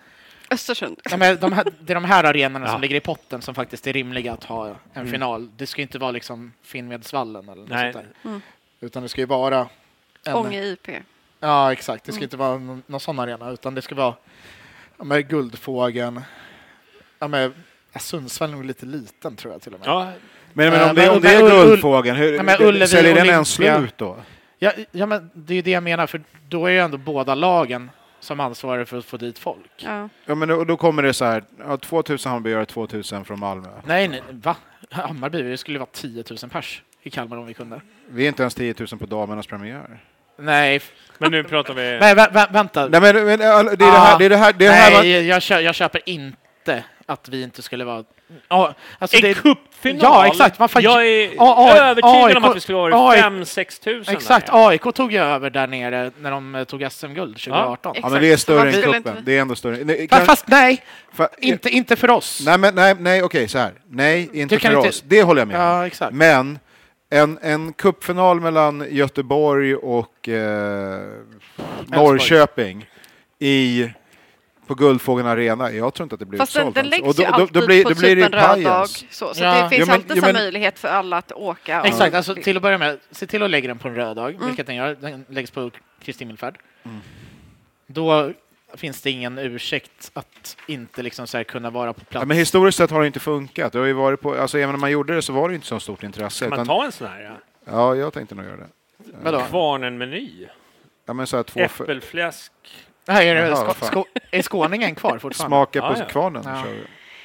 Östersund. 0.51 0.99
ja, 1.11 1.17
men 1.17 1.37
de 1.39 1.53
här, 1.53 1.65
det 1.81 1.93
är 1.93 1.95
de 1.95 2.05
här 2.05 2.23
arenorna 2.23 2.65
Ja. 2.65 2.71
som 2.71 2.81
ligger 2.81 2.95
i 2.95 2.99
potten 2.99 3.41
som 3.41 3.55
faktiskt 3.55 3.87
är 3.87 3.93
rimliga 3.93 4.33
att 4.33 4.43
ha 4.43 4.67
en 4.67 4.75
Mm. 4.93 5.11
final. 5.11 5.49
Det 5.57 5.67
ska 5.67 5.81
inte 5.81 5.99
vara 5.99 6.11
liksom 6.11 6.53
Finnvedsvallen 6.63 7.49
eller 7.49 7.61
något 7.61 7.69
Nej. 7.69 7.93
sånt 7.93 8.05
där. 8.23 8.29
Mm. 8.29 8.41
Utan 8.81 9.03
det 9.03 9.09
ska 9.09 9.21
ju 9.21 9.27
vara 9.27 9.67
en, 10.25 10.33
Ånge 10.35 10.63
IP. 10.63 10.87
Ja, 11.39 11.71
exakt. 11.71 12.03
Det 12.03 12.11
ska 12.11 12.17
Mm. 12.19 12.23
inte 12.23 12.37
vara 12.37 12.57
någon, 12.57 12.83
någon 12.87 12.99
sån 12.99 13.19
arena, 13.19 13.49
utan 13.49 13.75
det 13.75 13.81
ska 13.81 13.95
vara 13.95 14.13
ja, 14.97 15.03
med 15.03 15.29
Guldfågeln. 15.29 16.21
Ja, 17.19 17.27
med, 17.27 17.51
ja, 17.93 17.99
Sundsvall 17.99 18.49
är 18.49 18.53
nog 18.53 18.65
lite 18.65 18.85
liten 18.85 19.35
tror 19.35 19.53
jag 19.53 19.61
till 19.61 19.73
och 19.73 19.79
med. 19.79 19.87
Ja, 19.89 20.11
Men, 20.53 20.69
men 20.69 20.81
Eh, 20.81 20.89
om 20.89 20.95
det, 20.95 21.01
men- 21.01 21.09
om 21.15 21.21
det 21.21 21.29
är 21.33 21.39
Guldfågeln, 21.65 22.17
hur, 22.17 22.33
Ja, 22.33 22.43
men 22.43 22.61
Ullevi, 22.61 22.87
säljer 22.87 23.15
den 23.15 23.27
ens 23.29 23.49
slut 23.53 23.97
då? 23.97 24.17
Ja, 24.61 24.71
ja, 24.91 25.05
men 25.05 25.29
det 25.33 25.53
är 25.53 25.55
ju 25.55 25.61
det 25.61 25.71
jag 25.71 25.83
menar, 25.83 26.07
för 26.07 26.21
då 26.49 26.65
är 26.65 26.71
ju 26.71 26.79
ändå 26.79 26.97
båda 26.97 27.35
lagen 27.35 27.89
som 28.29 28.39
ansvarar 28.39 28.85
för 28.85 28.97
att 28.97 29.05
få 29.05 29.17
dit 29.17 29.39
folk. 29.39 29.71
Ja. 29.77 30.09
Ja, 30.25 30.35
men 30.35 30.47
då, 30.47 30.63
då 30.63 30.77
kommer 30.77 31.03
det 31.03 31.13
så 31.13 31.25
här, 31.25 31.43
ja, 31.59 31.77
2000 31.77 32.29
Hammarbyare, 32.29 32.65
2000 32.65 33.25
från 33.25 33.39
Malmö. 33.39 33.67
Nej, 33.85 34.07
nej, 34.07 34.21
va? 34.31 34.55
Hammarby, 34.89 35.41
det 35.41 35.57
skulle 35.57 35.79
vara 35.79 35.89
10 35.93 36.23
000 36.29 36.49
pers 36.49 36.83
i 37.03 37.09
Kalmar 37.09 37.37
om 37.37 37.45
vi 37.45 37.53
kunde. 37.53 37.81
Vi 38.09 38.23
är 38.23 38.27
inte 38.27 38.43
ens 38.43 38.55
10 38.55 38.75
000 38.79 38.87
på 38.87 39.05
damernas 39.05 39.47
premiär. 39.47 39.99
Nej, 40.37 40.81
Men 41.17 41.31
nu 41.31 41.43
pratar 41.43 41.73
vi... 41.73 41.81
nej 41.81 42.15
vä 42.15 42.27
vä 42.31 42.47
vänta. 42.51 42.87
Nej, 42.87 43.01
men, 43.01 43.25
men, 43.25 43.39
det 43.39 43.45
är 43.45 43.77
det 43.77 43.87
här, 43.87 44.19
det 44.19 44.25
är 44.25 44.29
det 44.29 44.37
här, 44.37 44.53
det 44.53 44.65
är 44.65 44.69
det 44.69 44.75
här 44.75 44.91
man, 44.91 45.01
nej, 45.01 45.27
jag, 45.27 45.41
kö 45.41 45.59
jag 45.59 45.75
köper 45.75 46.01
inte 46.05 46.83
att 47.09 47.29
vi 47.29 47.43
inte 47.43 47.61
skulle 47.61 47.83
vara... 47.85 48.03
Ja, 48.47 48.73
alltså 48.99 49.17
en 49.17 49.21
det, 49.23 49.33
cupfinal? 49.33 49.99
Ja, 50.01 50.27
exakt. 50.27 50.59
Man 50.59 50.69
får- 50.69 50.81
jag 50.81 51.07
är 51.07 51.29
A- 51.37 51.55
A- 51.57 51.77
övertygad 51.77 52.37
om 52.37 52.43
AIK 52.43 52.49
att 52.49 52.55
vi 52.55 52.59
skulle 52.59 52.77
vara 52.77 53.09
AIK 53.09 53.23
5-6 53.23 53.83
tusen. 53.83 54.15
Exakt, 54.15 54.47
där. 54.47 54.67
AIK 54.67 54.81
tog 54.95 55.11
ju 55.11 55.17
över 55.19 55.49
där 55.49 55.67
nere 55.67 56.11
när 56.19 56.31
de 56.31 56.55
eh, 56.55 56.63
tog 56.63 56.87
SM-guld 56.91 57.37
2018. 57.37 57.95
ja, 58.01 58.09
men 58.09 58.21
det 58.21 58.31
är 58.31 58.37
större 58.37 58.67
än 58.69 58.73
cupen. 58.75 58.95
inte- 58.95 59.15
Det 59.25 59.37
är 59.37 59.41
ändå 59.41 59.55
större. 59.55 59.77
Nej, 59.83 60.07
Fast, 60.11 60.25
fast 60.25 60.47
nej, 60.47 60.83
fa- 61.15 61.27
inte, 61.37 61.69
inte 61.69 61.95
för 61.95 62.09
oss. 62.09 62.41
Nej, 62.45 62.57
men, 62.57 62.75
nej, 62.75 62.95
nej 62.99 63.23
okej, 63.23 63.47
så 63.47 63.57
här. 63.57 63.71
Nej, 63.89 64.29
inte 64.33 64.59
för 64.59 64.67
inte- 64.75 64.89
oss. 64.89 65.03
Det 65.07 65.23
håller 65.23 65.41
jag 65.41 65.47
med 65.47 65.57
om. 65.57 65.63
Ja, 65.63 65.87
exakt. 65.87 66.13
Men 66.13 66.59
en, 67.09 67.39
en 67.41 67.73
cupfinal 67.73 68.39
mellan 68.39 68.85
Göteborg 68.89 69.75
och 69.75 70.29
eh, 70.29 70.99
Norrköping 71.85 72.85
i, 73.39 73.89
på 74.69 74.75
Guldfågeln 74.75 75.27
Arena, 75.27 75.71
jag 75.71 75.93
tror 75.93 76.03
inte 76.05 76.13
att 76.15 76.19
det 76.19 76.25
blir 76.25 76.39
Fast 76.39 76.53
den, 76.53 76.61
utsålt. 76.67 76.75
den 76.75 76.85
alltså. 76.85 77.01
läggs 77.01 77.07
Och 77.09 77.15
då, 77.15 77.23
ju 77.23 77.27
då, 77.29 77.33
alltid 77.35 77.61
då 77.61 77.65
blir, 77.67 77.83
på 77.83 77.89
då 77.89 77.95
blir 77.95 78.15
typ 78.15 78.25
en 78.25 78.31
röd 78.31 78.63
dag. 78.63 78.87
Så, 78.89 79.33
så 79.33 79.43
Ja. 79.43 79.63
det 79.63 79.69
finns 79.69 79.79
Ja, 79.79 79.85
men- 79.85 79.95
alltid 79.95 80.17
så 80.17 80.25
men- 80.25 80.33
möjlighet 80.33 80.79
för 80.79 80.87
alla 80.87 81.17
att 81.17 81.31
åka. 81.31 81.81
Exakt, 81.85 82.15
alltså 82.15 82.35
till 82.35 82.55
att 82.57 82.61
börja 82.63 82.77
med, 82.77 82.99
se 83.11 83.27
till 83.27 83.43
att 83.43 83.49
lägga 83.51 83.67
den 83.67 83.77
på 83.77 83.87
en 83.87 83.95
röd 83.95 84.15
dag, 84.15 84.33
Mm. 84.35 84.47
vilket 84.47 84.67
den 84.67 84.75
gör. 84.75 84.95
Den 85.01 85.25
läggs 85.29 85.51
på 85.51 85.71
Kristi 86.01 86.23
himmelfärd. 86.23 86.57
Mm. 86.83 86.97
Då 87.87 88.31
finns 88.73 89.01
det 89.01 89.11
ingen 89.11 89.37
ursäkt 89.37 90.11
att 90.13 90.57
inte 90.67 91.01
liksom 91.03 91.27
så 91.27 91.37
här 91.37 91.43
kunna 91.43 91.69
vara 91.69 91.93
på 91.93 91.99
plats. 92.05 92.21
Ja, 92.21 92.25
men 92.25 92.37
historiskt 92.37 92.77
sett 92.77 92.91
har 92.91 93.01
det 93.01 93.07
inte 93.07 93.19
funkat. 93.19 93.73
Det 93.73 93.79
har 93.79 93.85
ju 93.85 93.93
varit 93.93 94.21
på, 94.21 94.35
alltså, 94.35 94.57
även 94.57 94.69
när 94.69 94.79
man 94.79 94.91
gjorde 94.91 95.15
det 95.15 95.21
så 95.21 95.33
var 95.33 95.49
det 95.49 95.55
inte 95.55 95.67
så 95.67 95.79
stort 95.79 96.03
intresse. 96.03 96.45
Kan 96.49 96.57
man 96.57 96.65
ta 96.67 96.85
en 96.85 96.91
sån 96.91 97.07
här? 97.07 97.21
Ja. 97.21 97.37
ja, 97.71 97.95
jag 97.95 98.13
tänkte 98.13 98.35
nog 98.35 98.45
göra 98.45 98.57
det. 98.57 98.67
Vadå? 99.23 99.41
Kvarnen-meny? 99.49 100.47
Ja, 101.05 101.13
men 101.13 101.27
så 101.27 101.35
här, 101.37 101.43
två 101.43 101.67
för, 101.67 101.83
Äppelfläsk? 101.83 102.51
Här 103.09 103.25
är, 103.25 103.35
det, 103.35 103.47
Jaha, 103.47 103.73
sko, 103.73 104.05
är 104.31 104.41
skåningen 104.41 104.95
kvar 104.95 105.17
fortfarande? 105.21 105.49
smaka 105.55 105.81
på 105.81 105.87
Ja, 105.87 105.95
ja. 105.99 106.05
kvarnen. 106.05 106.43
Ja. 106.45 106.63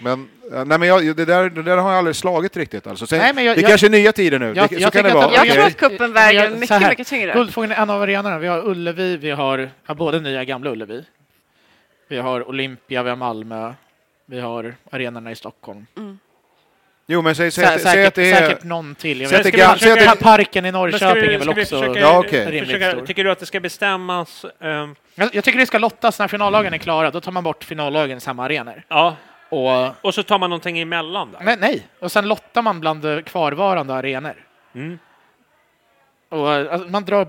Men, 0.00 0.28
ja, 0.52 0.64
nej, 0.64 0.78
men 0.78 0.88
jag, 0.88 1.16
det, 1.16 1.24
där, 1.24 1.50
det 1.50 1.62
där 1.62 1.76
har 1.76 1.90
jag 1.90 1.98
aldrig 1.98 2.16
slagit 2.16 2.56
riktigt. 2.56 2.86
Alltså. 2.86 3.06
Sen, 3.06 3.18
Nej, 3.18 3.34
men 3.34 3.44
jag- 3.44 3.56
det 3.56 3.60
jag- 3.60 3.68
kanske 3.70 3.86
är 3.86 3.90
nya 3.90 4.12
tider 4.12 4.38
nu. 4.38 4.46
Jag- 4.46 4.68
det, 4.68 4.74
jag 4.74 4.82
så 4.82 4.90
kan 4.90 5.04
det 5.08 5.14
vara. 5.14 5.32
Jag 5.34 5.48
tror 5.54 5.64
att 5.64 5.76
kuppen 5.76 6.12
väger 6.12 6.50
mycket, 6.50 6.70
här, 6.70 6.88
mycket 6.88 7.06
tyngre. 7.06 7.32
Guldfågeln 7.32 7.72
är 7.72 7.76
en 7.82 7.90
av 7.90 8.02
arenorna. 8.02 8.38
Vi 8.38 8.46
har 8.46 8.68
Ullevi, 8.68 9.16
vi 9.16 9.30
har 9.30 9.70
ja, 9.86 9.94
både 9.94 10.20
nya 10.20 10.44
Gamla 10.44 10.70
Ullevi. 10.70 11.04
Vi 12.08 12.18
har 12.18 12.48
Olympia, 12.48 13.02
vi 13.02 13.08
har 13.10 13.16
Malmö. 13.16 13.72
Vi 14.26 14.40
har 14.40 14.74
arenorna 14.90 15.30
i 15.30 15.34
Stockholm. 15.36 15.86
Jo, 17.06 17.22
men 17.22 17.34
säg, 17.34 17.50
säg, 17.50 17.64
Sä, 17.64 17.70
säg, 17.70 17.78
säg 17.80 17.92
säkert, 17.92 18.08
att 18.08 18.14
det 18.14 18.30
är... 18.32 18.48
säkert 18.48 18.64
någon 18.64 18.94
till. 18.94 19.20
Jag 19.20 19.30
vet 19.30 19.46
ska 19.46 19.72
vi 19.72 19.78
försöka- 19.78 20.16
Parken 20.16 20.66
i 20.66 20.72
Norrköping 20.72 21.22
vi- 21.22 21.34
är 21.34 21.38
väl 21.38 21.48
också 21.48 21.80
försöka- 21.80 22.00
Ja, 22.00 22.18
okej. 22.18 22.44
rimligt 22.46 22.64
försöka- 22.64 22.90
stor. 22.90 23.06
Tycker 23.06 23.24
du 23.24 23.30
att 23.30 23.38
det 23.38 23.46
ska 23.46 23.60
bestämmas? 23.60 24.44
ehm, 24.60 24.94
Jag, 25.14 25.34
jag 25.34 25.44
tycker 25.44 25.58
det 25.58 25.66
ska 25.66 25.78
lottas 25.78 26.18
när 26.18 26.28
finallagen 26.28 26.74
är 26.74 26.78
klara. 26.78 27.10
Då 27.10 27.20
tar 27.20 27.32
man 27.32 27.44
bort 27.44 27.64
finallagen 27.64 28.18
i 28.18 28.20
samma 28.20 28.44
arenor. 28.44 28.82
ja, 28.88 29.16
Och, 29.48 30.04
och 30.06 30.14
så 30.14 30.22
tar 30.22 30.38
man 30.38 30.50
någonting 30.50 30.78
emellan 30.78 31.32
där. 31.32 31.40
nej, 31.44 31.56
nej, 31.60 31.86
och 32.00 32.12
sen 32.12 32.28
lottar 32.28 32.62
man 32.62 32.80
bland 32.80 33.24
kvarvarande 33.26 33.94
arenor. 33.94 34.34
Mm. 34.74 34.98
Och, 36.28 36.48
alltså, 36.50 36.88
man 36.88 37.04
drar 37.04 37.28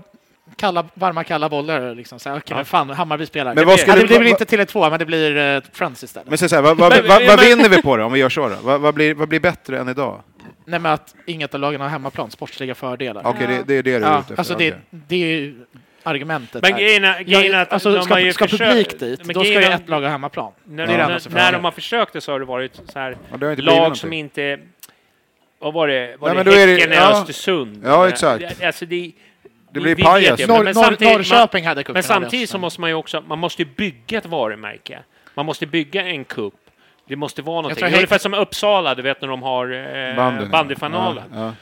kalla, 0.56 0.84
varma 0.94 1.24
kalla 1.24 1.48
bollar. 1.48 1.94
Liksom. 1.94 2.18
Så, 2.18 2.30
okej, 2.30 2.42
Ja. 2.48 2.56
men 2.56 2.64
fan, 2.64 2.90
Hammarby 2.90 3.26
spelar. 3.26 3.54
Men 3.54 3.56
det, 3.56 3.64
vad 3.64 3.74
blir, 3.74 3.82
skulle- 3.82 4.00
ja, 4.00 4.06
det 4.06 4.18
blir 4.18 4.30
inte 4.30 4.44
till 4.44 4.60
1-2, 4.60 4.90
men 4.90 4.98
det 4.98 5.04
blir 5.06 5.36
uh, 5.56 5.62
Friends 5.72 6.04
istället. 6.04 6.28
Men 6.28 6.38
så 6.38 6.54
här, 6.54 6.62
vad, 6.62 6.76
vad, 6.76 7.06
vad, 7.06 7.26
vad 7.26 7.40
vinner 7.40 7.68
vi 7.68 7.82
på 7.82 7.96
det 7.96 8.04
om 8.04 8.12
vi 8.12 8.20
gör 8.20 8.28
så? 8.28 8.48
Då? 8.48 8.56
Vad, 8.62 8.80
vad, 8.80 8.94
blir, 8.94 9.14
vad 9.14 9.28
blir 9.28 9.40
bättre 9.40 9.78
än 9.78 9.88
idag? 9.88 10.22
Nej, 10.64 10.80
men 10.80 10.92
att 10.92 11.14
inget 11.26 11.54
av 11.54 11.60
lagen 11.60 11.80
har 11.80 11.88
hemmaplan, 11.88 12.30
sportsliga 12.30 12.74
fördelar. 12.74 13.22
Okej, 13.26 13.46
det, 13.46 13.62
det 13.66 13.74
är 13.74 13.82
det 13.82 13.82
du 13.82 13.94
är 13.96 14.00
ja, 14.00 14.14
ute 14.14 14.18
efter. 14.20 14.38
alltså 14.38 14.54
det, 14.54 14.70
okej. 14.70 14.80
det 14.90 15.14
är 15.14 15.26
ju 15.26 15.54
argumentet 16.02 16.62
Men 16.62 16.76
grejen 16.76 17.04
är 17.04 17.54
att 17.62 17.72
alltså, 17.72 17.90
de 17.90 17.96
har 17.96 18.04
ska, 18.04 18.20
ju 18.20 18.32
ska 18.32 18.48
försökt- 18.48 18.70
publik 18.70 19.00
dit, 19.00 19.24
men 19.26 19.34
då 19.34 19.40
ska 19.40 19.52
ju 19.52 19.62
ett 19.62 19.88
lag 19.88 20.00
ha 20.02 20.08
hemmaplan. 20.08 20.52
När, 20.64 20.86
det 20.86 20.96
när, 21.30 21.52
de 21.52 21.64
har 21.64 21.70
försökt 21.70 22.12
det 22.12 22.20
så 22.20 22.32
har 22.32 22.38
det 22.38 22.44
varit 22.46 22.76
så 22.92 22.98
här 22.98 23.16
Ja, 23.30 23.36
lag 23.40 23.58
någonting. 23.58 23.94
som 23.94 24.12
inte... 24.12 24.58
Vad 25.58 25.74
var 25.74 25.88
det? 25.88 26.16
Var 26.18 26.34
Nej, 26.34 26.44
det 26.44 26.50
Häcken 26.50 26.92
i 26.92 26.96
ja. 26.96 27.10
Östersund? 27.20 27.82
Ja, 27.84 28.08
exakt. 28.08 28.62
Alltså 28.62 28.86
det, 28.86 29.12
Det 29.80 29.94
blir 29.94 30.04
pajas. 30.04 30.48
Norr, 30.48 30.64
men 30.64 30.74
samtidigt- 30.74 31.12
Norrköping 31.14 31.64
hade 31.66 31.78
Men 31.78 31.84
cupfinal. 31.84 32.02
samtidigt 32.02 32.50
så 32.50 32.58
måste 32.58 32.80
man 32.80 32.90
ju 32.90 32.94
också, 32.94 33.20
man 33.26 33.38
måste 33.38 33.62
ju 33.62 33.68
bygga 33.76 34.18
ett 34.18 34.26
varumärke. 34.26 34.98
Man 35.34 35.46
måste 35.46 35.66
bygga 35.66 36.02
en 36.06 36.24
kupp. 36.24 36.54
Det 37.08 37.16
måste 37.16 37.42
vara 37.42 37.56
någonting. 37.56 37.76
tror 37.78 37.88
Det 37.88 37.94
är 37.94 37.98
Ungefär 37.98 38.18
som 38.18 38.34
Uppsala, 38.34 38.94
du 38.94 39.02
vet 39.02 39.20
när 39.20 39.28
de 39.28 39.42
har 39.42 39.72
eh, 40.42 40.48
bandyfinalen. 40.50 41.24
Ja, 41.34 41.40
ja. 41.44 41.52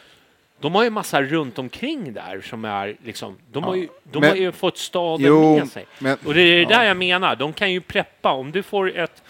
De 0.61 0.75
har 0.75 0.85
ju 0.85 0.90
massa 0.90 1.23
runt 1.23 1.59
omkring 1.59 2.12
där 2.12 2.40
som 2.40 2.64
är 2.64 2.97
liksom, 3.04 3.38
de 3.52 3.64
har 3.64 3.75
ju, 3.75 3.88
de 4.02 4.21
Men- 4.21 4.28
har 4.30 4.37
ju 4.37 4.52
fått 4.52 4.78
staden 4.78 5.26
Jo, 5.26 5.56
med 5.59 5.68
sig. 5.68 5.87
men... 5.99 6.18
Och 6.26 6.35
det 6.35 6.40
är 6.40 6.54
det 6.56 6.61
Ja. 6.62 6.68
där 6.78 6.85
jag 6.85 6.97
menar, 6.97 7.37
de 7.37 7.52
kan 7.52 7.73
ju 7.73 7.80
preppa. 7.80 8.30
Om 8.33 8.52
du 8.52 8.62
får 8.62 8.97
ett, 8.99 9.23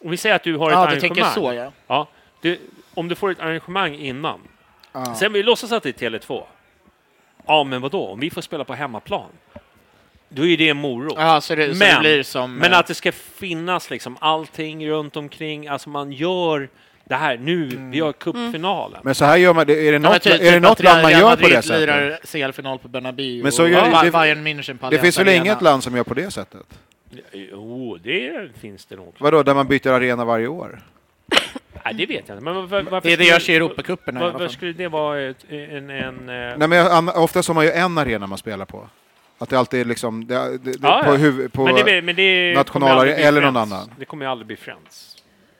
om 0.00 0.10
vi 0.10 0.16
säger 0.16 0.36
att 0.36 0.42
du 0.42 0.56
har 0.56 0.70
ett 0.70 0.72
Ja, 0.74 0.80
du 0.80 0.82
arrangemang. 0.86 1.00
tänker 1.14 1.30
så 1.30 1.52
ja. 1.52 1.72
Ja, 1.86 2.08
du, 2.40 2.58
om 2.94 3.08
du 3.08 3.14
får 3.14 3.30
ett 3.30 3.40
arrangemang 3.40 3.94
innan. 3.94 4.40
ja. 4.92 5.14
Sen 5.14 5.32
vi 5.32 5.42
låtsas 5.42 5.72
att 5.72 5.82
det 5.82 6.02
är 6.02 6.10
Tele2. 6.10 6.42
Ja, 7.46 7.64
men 7.64 7.80
vadå? 7.80 8.06
Om 8.08 8.20
vi 8.20 8.30
får 8.30 8.40
spela 8.42 8.64
på 8.64 8.74
hemmaplan, 8.74 9.28
då 10.28 10.46
är 10.46 10.56
det 10.56 10.68
en 10.68 10.76
morot. 10.76 11.14
Ja, 11.16 11.40
så 11.40 11.54
det, 11.54 11.66
så 11.66 11.72
det 11.72 11.78
Men- 11.78 12.00
blir 12.00 12.22
som... 12.22 12.54
Men 12.56 12.72
eh, 12.72 12.78
att 12.78 12.86
det 12.86 12.94
ska 12.94 13.12
finnas 13.12 13.90
liksom 13.90 14.16
allting 14.20 14.88
runt 14.88 15.16
omkring, 15.16 15.68
alltså 15.68 15.88
man 15.88 16.12
gör 16.12 16.68
det 17.04 17.14
här 17.14 17.36
nu, 17.38 17.64
vi 17.92 18.00
har 18.00 18.12
cupfinalen. 18.12 19.00
Men 19.04 19.14
så 19.14 19.24
här 19.24 19.36
gör 19.36 19.54
man, 19.54 19.62
är 19.62 19.66
det 19.66 19.82
Ja, 19.84 19.92
men 19.92 20.02
något, 20.02 20.22
typ- 20.22 20.32
är 20.32 20.38
det 20.38 20.52
typ 20.52 20.62
något 20.62 20.82
land 20.82 21.02
man 21.02 21.12
gör 21.12 21.20
på 21.20 21.26
Madrid 21.28 21.50
det 21.50 21.62
sättet? 21.62 21.80
lirar 21.80 22.18
CL-final 22.24 22.78
på 22.78 22.88
Bernabéu 22.88 23.42
Men 23.42 23.52
så 23.52 23.62
och 23.62 23.68
gör- 23.70 24.04
det- 24.04 24.10
Bayern 24.10 24.46
München 24.46 24.78
på 24.78 24.90
Det 24.90 24.98
finns 24.98 25.18
väl 25.18 25.28
inget 25.28 25.62
land 25.62 25.82
som 25.82 25.96
gör 25.96 26.04
på 26.04 26.14
det 26.14 26.30
sättet? 26.30 26.66
Jo, 27.32 27.98
det 28.02 28.48
finns 28.60 28.84
det 28.86 28.96
nog. 28.96 29.14
Vadå, 29.18 29.42
där 29.42 29.54
man 29.54 29.66
byter 29.68 29.88
arena 29.88 30.24
varje 30.24 30.46
år? 30.46 30.80
Nej, 31.84 31.94
det 31.94 32.06
vet 32.06 32.28
jag 32.28 32.34
inte. 32.36 32.44
Men 32.44 32.54
var- 32.54 32.62
var- 32.62 32.82
varför 32.82 33.08
Det, 33.08 33.16
det 33.16 33.24
skulle- 33.24 33.28
görs 33.34 33.48
i 33.48 33.54
Europacupen 33.56 34.16
i 34.16 34.18
var- 34.20 34.24
alla 34.24 34.32
Varför 34.32 34.46
fall. 34.46 34.54
skulle 34.54 34.72
det 34.72 34.88
vara 34.88 35.20
ett, 35.20 35.44
en... 35.50 35.90
en 35.90 36.28
eh, 36.28 36.58
Nej, 36.58 36.68
men 36.68 37.08
oftast 37.08 37.48
har 37.48 37.54
man 37.54 37.64
ju 37.64 37.70
en 37.70 37.98
arena 37.98 38.26
man 38.26 38.38
spelar 38.38 38.64
på. 38.64 38.88
Att 39.38 39.48
det 39.48 39.58
alltid 39.58 39.80
är 39.80 39.84
liksom, 39.84 40.26
det, 40.26 40.58
det, 40.58 40.74
Ja, 40.82 41.02
på, 41.04 41.14
ja. 41.16 41.48
på 41.52 41.64
men 41.64 41.74
det, 41.74 42.02
men 42.02 42.16
det 42.16 42.54
nationalare- 42.56 43.14
eller 43.14 43.40
någon 43.40 43.52
Friends. 43.54 43.72
annan. 43.72 43.90
Det 43.98 44.04
kommer 44.04 44.24
ju 44.24 44.30
aldrig 44.30 44.46
bli 44.46 44.56
Friends. 44.56 45.16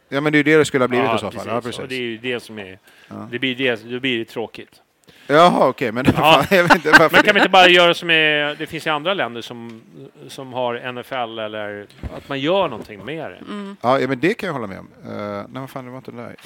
Ja 0.08 0.20
men 0.20 0.32
det 0.32 0.36
är 0.36 0.38
ju 0.38 0.42
det 0.52 0.56
det 0.56 0.64
skulle 0.64 0.82
ha 0.84 0.88
blivit 0.88 1.06
Ja, 1.06 1.16
i 1.16 1.18
så 1.18 1.30
fall. 1.30 1.46
Ja, 1.48 1.56
Och 1.56 1.62
precis. 1.64 1.84
det 1.88 1.94
är 1.94 2.00
ju 2.00 2.18
det 2.18 2.40
som 2.40 2.58
är... 2.58 2.78
Ja. 3.08 3.28
Det 3.30 3.38
blir 3.38 3.54
det, 3.54 3.84
då 3.90 4.00
blir 4.00 4.18
det 4.18 4.24
tråkigt. 4.24 4.80
Jaha 5.26 5.68
okej, 5.68 5.92
men 5.92 6.04
Ja. 6.06 6.12
fan, 6.12 6.46
jag 6.56 6.62
vet 6.62 6.74
inte 6.74 6.90
varför. 6.90 7.10
Men 7.16 7.22
kan 7.22 7.34
vi 7.34 7.40
inte 7.40 7.50
bara 7.50 7.68
göra 7.68 7.94
som 7.94 8.10
är... 8.10 8.54
Det 8.54 8.66
finns 8.66 8.86
ju 8.86 8.90
andra 8.90 9.14
länder 9.14 9.40
som, 9.42 9.82
som 10.28 10.52
har 10.52 10.92
NFL 10.92 11.38
eller 11.38 11.86
att 12.16 12.28
man 12.28 12.40
gör 12.40 12.68
någonting 12.68 13.04
med 13.04 13.30
det. 13.30 13.38
Ja, 13.80 14.00
ja, 14.00 14.08
men 14.08 14.20
det 14.20 14.34
kan 14.34 14.46
jag 14.46 14.54
hålla 14.54 14.66
med 14.66 14.78
om. 14.78 14.88
Uh, 15.10 15.44
nej, 15.48 15.60
vad 15.60 15.70
fan, 15.70 15.84
det 15.84 15.90
var 15.90 15.98
inte 15.98 16.10
den 16.10 16.20
där. 16.20 16.36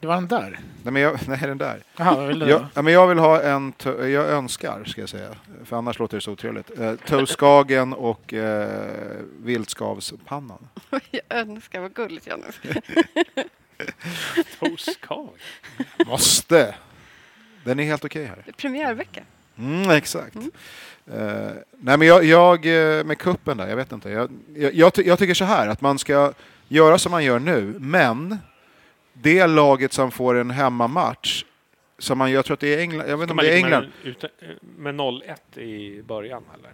Det 0.00 0.06
var 0.06 0.14
den 0.14 0.28
där. 0.28 0.58
Nej, 0.82 0.92
men 0.92 1.02
jag, 1.02 1.18
nej, 1.28 1.38
den 1.42 1.58
där. 1.58 1.82
Vad 1.96 2.26
vill 2.28 2.38
du 2.38 2.46
Jag, 2.46 2.60
då? 2.60 2.66
ja, 2.74 2.82
men 2.82 2.92
jag 2.92 3.06
vill 3.06 3.18
ha 3.18 3.42
en, 3.42 3.72
jag 3.84 4.28
önskar, 4.30 4.84
ska 4.84 5.00
jag 5.00 5.08
säga, 5.10 5.28
för 5.64 5.76
annars 5.76 5.98
låter 5.98 6.16
det 6.16 6.20
så 6.20 6.32
otrevligt. 6.32 6.80
Uh, 6.80 6.94
Toastskagen 6.94 7.92
och 7.92 8.32
uh, 8.32 8.66
viltskavspannan. 9.42 10.68
Jag 11.10 11.22
önskar, 11.28 11.80
vad 11.80 11.94
gulligt 11.94 12.26
Janne. 12.26 12.44
Toastkav. 14.60 15.28
Måste! 16.06 16.74
Den 17.64 17.80
är 17.80 17.84
helt 17.84 18.04
okej 18.04 18.24
här. 18.24 18.42
Det 18.44 18.50
är 18.50 18.52
premiärvecka. 18.52 19.22
Mm, 19.58 19.90
exakt. 19.90 20.36
Eh, 20.36 21.50
nej, 21.78 21.98
men 21.98 22.02
jag, 22.02 22.24
jag 22.24 22.66
eh, 22.98 23.04
med 23.04 23.18
kuppen 23.18 23.56
där, 23.56 23.68
jag 23.68 23.76
vet 23.76 23.92
inte. 23.92 24.10
Jag, 24.10 24.30
jag, 24.56 24.74
jag, 24.74 24.94
ty- 24.94 25.02
jag 25.02 25.18
tycker 25.18 25.34
så 25.34 25.44
här, 25.44 25.68
att 25.68 25.80
man 25.80 25.98
ska 25.98 26.32
göra 26.68 26.98
som 26.98 27.12
man 27.12 27.24
gör 27.24 27.38
nu, 27.38 27.74
men 27.78 28.38
det 29.12 29.46
laget 29.46 29.92
som 29.92 30.10
får 30.10 30.34
en 30.34 30.50
hemmamatch, 30.50 31.44
som 31.98 32.18
man, 32.18 32.30
jag 32.32 32.44
tror 32.44 32.54
att 32.54 32.60
det 32.60 32.74
är 32.74 32.78
England, 32.80 33.06
jag 33.08 33.16
vet 33.16 33.22
inte 33.22 33.32
om 33.32 33.36
det 33.36 33.52
är 33.52 33.56
England. 33.56 33.80
Med, 34.04 34.10
utan- 34.16 34.30
med 34.78 34.94
0-1 34.94 35.58
i 35.60 36.02
början 36.02 36.42
eller? 36.54 36.72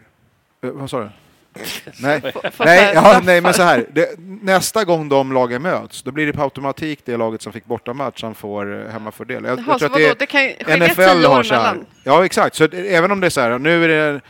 Eh, 0.70 0.78
vad 0.80 0.90
sa 0.90 1.00
du? 1.00 1.10
Nej, 2.00 2.20
nej, 2.58 2.92
ja, 2.94 3.20
nej 3.24 3.40
men 3.40 3.54
så 3.54 3.62
här. 3.62 3.84
Det, 3.92 4.18
nästa 4.42 4.84
gång 4.84 5.08
de 5.08 5.32
lagen 5.32 5.62
möts, 5.62 6.02
då 6.02 6.10
blir 6.10 6.26
det 6.26 6.32
på 6.32 6.42
automatik 6.42 7.00
det 7.04 7.16
laget 7.16 7.42
som 7.42 7.52
fick 7.52 7.64
bortamatch 7.64 8.20
som 8.20 8.34
får 8.34 8.86
eh, 8.86 8.92
hemmafördel. 8.92 9.44
Jag, 9.44 9.58
Jaha, 9.58 9.64
jag 9.68 9.78
tror 9.78 9.90
att 10.12 10.18
det 10.18 10.26
Det 10.66 10.88
NFL 10.88 11.24
har 11.24 11.42
så 11.42 11.54
här. 11.54 11.76
Ja, 12.04 12.24
exakt. 12.24 12.56
Så 12.56 12.64
även 12.72 13.10
om 13.10 13.20
det 13.20 13.26
är 13.26 13.30
så 13.30 13.40
här, 13.40 13.58
nu 13.58 13.84
är 13.84 13.88
det 13.88 14.20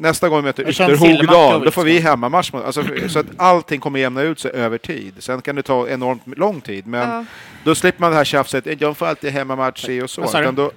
nästa 0.00 0.28
gång 0.28 0.38
vi 0.38 0.42
möter 0.42 0.70
Ytterhogdal, 0.70 1.64
då 1.64 1.70
får 1.70 1.84
vi 1.84 1.98
hemmamatch. 1.98 2.50
Alltså, 2.54 2.84
så 3.08 3.18
att 3.18 3.26
allting 3.36 3.80
kommer 3.80 3.98
jämna 3.98 4.22
ut 4.22 4.40
sig 4.40 4.50
över 4.50 4.78
tid. 4.78 5.14
Sen 5.18 5.42
kan 5.42 5.56
det 5.56 5.62
ta 5.62 5.88
enormt 5.88 6.22
lång 6.38 6.60
tid, 6.60 6.86
men 6.86 7.08
Ja. 7.08 7.24
då 7.64 7.74
slipper 7.74 8.00
man 8.00 8.10
det 8.10 8.16
här 8.16 8.24
tjafset, 8.24 8.78
de 8.78 8.94
får 8.94 9.06
alltid 9.06 9.32
hemmamatch 9.32 9.88
i 9.88 10.02
och 10.02 10.10
så. 10.10 10.22
Utan 10.40 10.54
då. 10.54 10.70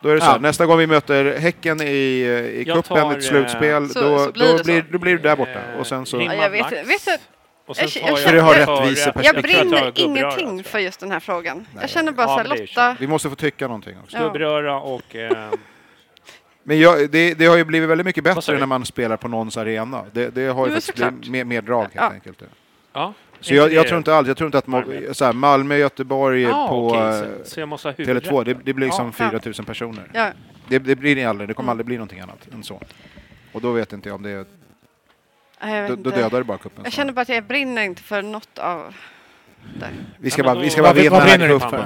Då 0.00 0.08
är 0.08 0.14
det 0.14 0.20
så 0.20 0.26
ja. 0.26 0.38
nästa 0.38 0.66
gång 0.66 0.78
vi 0.78 0.86
möter 0.86 1.38
Häcken 1.38 1.80
i, 1.80 1.84
i 2.54 2.64
cupen, 2.64 3.10
ett 3.10 3.24
slutspel, 3.24 3.88
så, 3.88 4.00
då, 4.00 4.18
så 4.18 4.32
blir 4.32 4.58
då, 4.58 4.64
blir, 4.64 4.84
då 4.92 4.98
blir 4.98 5.12
du 5.12 5.22
där 5.22 5.36
borta. 5.36 5.60
Och 5.78 5.86
sen 5.86 6.06
så... 6.06 6.20
Ja, 6.20 6.34
jag 6.34 6.50
vet, 6.50 6.72
vet 6.72 7.20
och 7.68 7.76
sen 7.76 7.88
jag, 7.94 8.18
jag, 8.18 8.34
jag, 8.34 8.42
har 8.42 8.54
rättviseperspektiv. 8.54 9.24
Jag 9.24 9.42
brinner 9.42 9.92
ingenting 9.94 10.64
för 10.64 10.78
just 10.78 11.00
den 11.00 11.10
här 11.10 11.20
frågan. 11.20 11.56
Nej. 11.56 11.66
Jag 11.80 11.90
känner 11.90 12.12
bara 12.12 12.26
ja, 12.26 12.44
så 12.44 12.48
här, 12.48 12.60
Lotta... 12.60 12.96
Vi 13.00 13.06
måste 13.06 13.30
få 13.30 13.36
tycka 13.36 13.66
någonting 13.66 13.96
också. 14.02 14.16
Stubbröra 14.16 14.80
och... 14.80 15.16
Eh... 15.16 15.50
Men 16.62 16.80
jag, 16.80 17.10
det, 17.10 17.34
det, 17.34 17.46
har 17.46 17.56
ju 17.56 17.64
blivit 17.64 17.88
väldigt 17.88 18.04
mycket 18.04 18.24
bättre 18.24 18.58
när 18.58 18.66
man 18.66 18.84
spelar 18.84 19.16
på 19.16 19.28
någons 19.28 19.56
arena. 19.56 20.04
Det, 20.12 20.34
det 20.34 20.46
har 20.46 20.66
ju 20.66 20.72
faktiskt 20.72 21.28
mer, 21.28 21.44
mer 21.44 21.62
drag 21.62 21.80
helt 21.82 21.94
ja. 21.94 22.10
enkelt. 22.10 22.42
Ja. 22.92 23.14
Så 23.40 23.54
jag, 23.54 23.72
jag, 23.72 23.86
tror 23.86 23.98
inte 23.98 24.14
alls, 24.14 24.28
jag 24.28 24.36
tror 24.36 24.48
inte 24.48 24.58
att 24.58 24.66
Malmö, 24.66 25.14
så 25.14 25.24
här, 25.24 25.32
Malmö 25.32 25.76
Göteborg 25.76 26.46
ah, 26.46 26.68
på 26.68 26.86
okay. 26.86 27.12
så, 27.44 27.60
eh, 27.60 27.76
så 27.76 27.90
Tele2, 27.90 28.44
det, 28.44 28.54
det 28.64 28.72
blir 28.72 28.86
liksom 28.86 29.12
ja. 29.18 29.30
4000 29.30 29.64
personer. 29.64 30.10
Ja. 30.12 30.30
Det, 30.68 30.78
det 30.78 30.96
blir 30.96 31.26
aldrig, 31.26 31.48
det 31.48 31.54
kommer 31.54 31.66
mm. 31.66 31.70
aldrig 31.70 31.86
bli 31.86 31.96
någonting 31.96 32.20
annat 32.20 32.48
än 32.52 32.62
så. 32.62 32.80
Och 33.52 33.60
då 33.60 33.72
vet 33.72 33.92
inte 33.92 34.08
jag 34.08 34.16
om 34.16 34.22
det 34.22 34.30
är 34.30 34.44
då, 35.88 35.96
då 35.96 36.10
dödar 36.10 36.38
du 36.38 36.44
bara 36.44 36.58
kuppen. 36.58 36.84
Jag 36.84 36.92
känner 36.92 37.12
bara 37.12 37.20
att 37.20 37.28
jag 37.28 37.44
brinner 37.44 37.82
inte 37.82 38.02
för 38.02 38.22
något 38.22 38.58
av 38.58 38.94
det. 39.80 39.90
Vi 40.18 40.30
ska 40.30 40.42
bara, 40.42 40.54
vi 40.54 40.70
ska 40.70 40.82
bara 40.82 40.92
vinna 40.92 41.24
den 41.24 41.40
här 41.40 41.58
kuppen. 41.58 41.84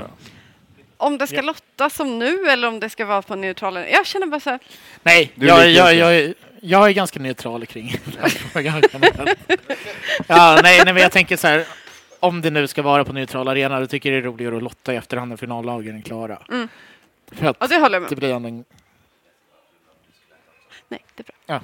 Om 0.97 1.19
det 1.19 1.27
ska 1.27 1.37
ja. 1.37 1.43
lotta 1.43 1.91
som 1.91 2.19
nu 2.19 2.47
eller 2.47 2.69
om 2.69 2.81
det 2.81 2.89
ska 2.91 3.05
vara 3.05 3.23
på 3.23 3.37
neutralen. 3.37 3.85
Jag 3.91 4.07
känner 4.07 4.27
bara 4.27 4.41
så 4.41 4.51
här. 4.51 4.59
Nej, 5.03 5.33
jag, 5.35 5.71
jag, 5.71 5.95
jag, 5.95 6.35
jag, 6.65 6.89
är 6.89 6.93
ganska 6.93 7.21
neutral 7.21 7.67
kring 7.67 7.97
den 8.05 8.31
frågan. 8.31 8.83
ja, 10.27 10.61
nej, 10.63 10.83
nej, 10.85 10.95
men 10.95 10.97
jag 10.97 11.13
tänker 11.13 11.37
så 11.37 11.47
här. 11.47 11.67
Om 12.21 12.41
det 12.41 12.51
nu 12.51 12.67
ska 12.67 12.83
vara 12.83 13.05
på 13.05 13.13
neutral 13.13 13.49
arena, 13.49 13.81
då 13.81 13.87
tycker 13.87 14.13
jag 14.13 14.23
det 14.23 14.27
är 14.27 14.31
roligare 14.31 14.57
att 14.57 14.63
lotta 14.63 14.93
i 14.93 14.97
efterhand 14.97 15.29
när 15.29 15.37
finallagen 15.37 15.97
är 15.97 16.01
klara. 16.01 16.39
Mm. 16.51 16.69
För 17.33 17.47
att 17.47 17.57
ja, 17.61 17.67
det 17.67 17.77
håller 17.77 17.95
jag 17.95 18.03
med. 18.03 18.11
Det 18.11 18.17
blir 18.17 18.35
en... 18.35 18.65
Nej, 20.89 21.05
det 21.15 21.23
är 21.23 21.25
bra. 21.25 21.35
Ja. 21.47 21.61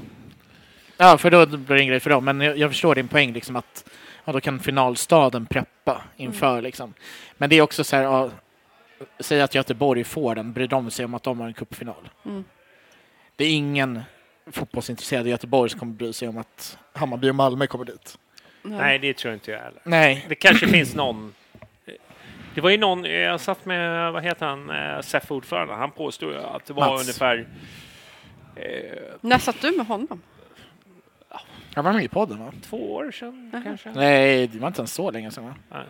Ja, 0.96 1.18
för 1.18 1.30
då 1.30 1.46
blir 1.46 1.76
det 1.76 1.82
en 1.82 1.88
grej 1.88 2.00
för 2.00 2.10
dem. 2.10 2.24
Men 2.24 2.40
jag, 2.40 2.58
jag 2.58 2.70
förstår 2.70 2.94
din 2.94 3.08
poäng, 3.08 3.32
liksom 3.32 3.56
att 3.56 3.90
ja, 4.24 4.32
då 4.32 4.40
kan 4.40 4.60
finalstaden 4.60 5.46
preppa 5.46 6.02
inför. 6.16 6.52
Mm. 6.52 6.64
Liksom. 6.64 6.94
Men 7.36 7.50
det 7.50 7.56
är 7.56 7.62
också 7.62 7.84
så 7.84 7.96
här, 7.96 8.02
ja, 8.02 8.30
säg 9.20 9.40
att 9.40 9.54
Göteborg 9.54 10.04
får 10.04 10.34
den, 10.34 10.52
bryr 10.52 10.66
de 10.66 10.90
sig 10.90 11.04
om 11.04 11.14
att 11.14 11.22
de 11.22 11.40
har 11.40 11.46
en 11.46 11.54
cupfinal? 11.54 12.08
Mm. 12.24 12.44
Det 13.36 13.44
är 13.44 13.50
ingen 13.50 14.02
fotbollsintresserad 14.52 15.26
i 15.26 15.30
Göteborg 15.30 15.70
som 15.70 15.80
kommer 15.80 15.92
bry 15.92 16.12
sig 16.12 16.28
om 16.28 16.38
att 16.38 16.78
Hammarby 16.92 17.30
och 17.30 17.34
Malmö 17.34 17.66
kommer 17.66 17.84
dit. 17.84 18.18
Nej, 18.62 18.98
det 18.98 19.16
tror 19.16 19.34
inte 19.34 19.50
jag 19.50 19.58
heller. 19.58 19.80
Nej. 19.84 20.26
Det 20.28 20.34
kanske 20.34 20.68
finns 20.68 20.94
någon 20.94 21.34
det 22.58 22.62
var 22.62 22.70
ju 22.70 22.78
någon, 22.78 23.04
jag 23.04 23.40
satt 23.40 23.64
med, 23.64 24.12
vad 24.12 24.22
heter 24.22 24.46
han, 24.46 24.70
eh, 24.70 25.00
SEF-ordförande, 25.00 25.74
han 25.74 25.90
påstod 25.90 26.36
att 26.36 26.64
det 26.66 26.72
var 26.72 26.90
Mats. 26.90 27.02
ungefär... 27.02 27.46
Eh, 28.56 28.62
När 29.20 29.38
satt 29.38 29.60
du 29.60 29.76
med 29.76 29.86
honom? 29.86 30.22
Han 31.74 31.84
var 31.84 31.92
med 31.92 32.04
i 32.04 32.08
podden 32.08 32.38
va? 32.38 32.52
Två 32.62 32.94
år 32.94 33.10
sedan 33.10 33.50
uh 33.54 33.60
-huh. 33.60 33.64
kanske? 33.64 33.90
Nej, 33.90 34.46
det 34.46 34.58
var 34.58 34.68
inte 34.68 34.80
ens 34.80 34.94
så 34.94 35.10
länge 35.10 35.30
sedan 35.30 35.44
va? 35.44 35.54
Nej. 35.70 35.84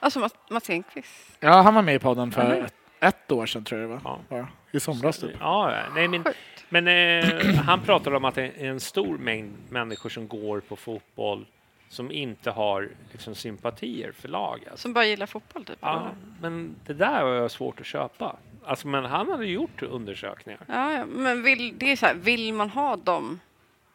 Alltså 0.00 0.28
Mats 0.50 0.70
Enqvist? 0.70 1.36
Ja, 1.40 1.62
han 1.62 1.74
var 1.74 1.82
med 1.82 1.94
i 1.94 1.98
podden 1.98 2.32
för 2.32 2.42
uh 2.42 2.48
-huh. 2.48 2.64
ett, 2.64 2.74
ett, 3.00 3.32
år 3.32 3.46
sedan 3.46 3.64
tror 3.64 3.80
jag 3.80 3.90
det 3.90 3.96
var. 3.96 4.18
Ja. 4.28 4.46
I 4.72 4.80
somras 4.80 5.18
typ. 5.18 5.36
Ja, 5.40 5.82
nej, 5.94 6.08
men, 6.08 6.24
men 6.68 6.88
eh, 6.88 7.54
han 7.54 7.80
pratade 7.82 8.16
om 8.16 8.24
att 8.24 8.34
det 8.34 8.42
är 8.42 8.70
en 8.70 8.80
stor 8.80 9.18
mängd 9.18 9.52
människor 9.68 10.10
som 10.10 10.28
går 10.28 10.60
på 10.60 10.76
fotboll 10.76 11.46
som 11.88 12.10
inte 12.10 12.50
har 12.50 12.88
liksom, 13.12 13.34
sympatier 13.34 14.12
för 14.12 14.28
laget. 14.28 14.78
Som 14.78 14.92
bara 14.92 15.04
gillar 15.04 15.26
fotboll? 15.26 15.64
Typ, 15.64 15.78
ja, 15.80 16.10
men 16.40 16.76
det 16.86 16.94
där 16.94 17.24
var 17.24 17.48
svårt 17.48 17.80
att 17.80 17.86
köpa. 17.86 18.36
Alltså, 18.64 18.88
men 18.88 19.04
han 19.04 19.30
hade 19.30 19.46
gjort 19.46 19.82
undersökningar. 19.82 20.60
Ja, 20.68 20.92
ja 20.92 21.06
men 21.06 21.42
vill, 21.42 21.78
det 21.78 21.92
är 21.92 21.96
så 21.96 22.06
här, 22.06 22.14
vill 22.14 22.54
man 22.54 22.70
ha 22.70 22.96
dem? 22.96 23.40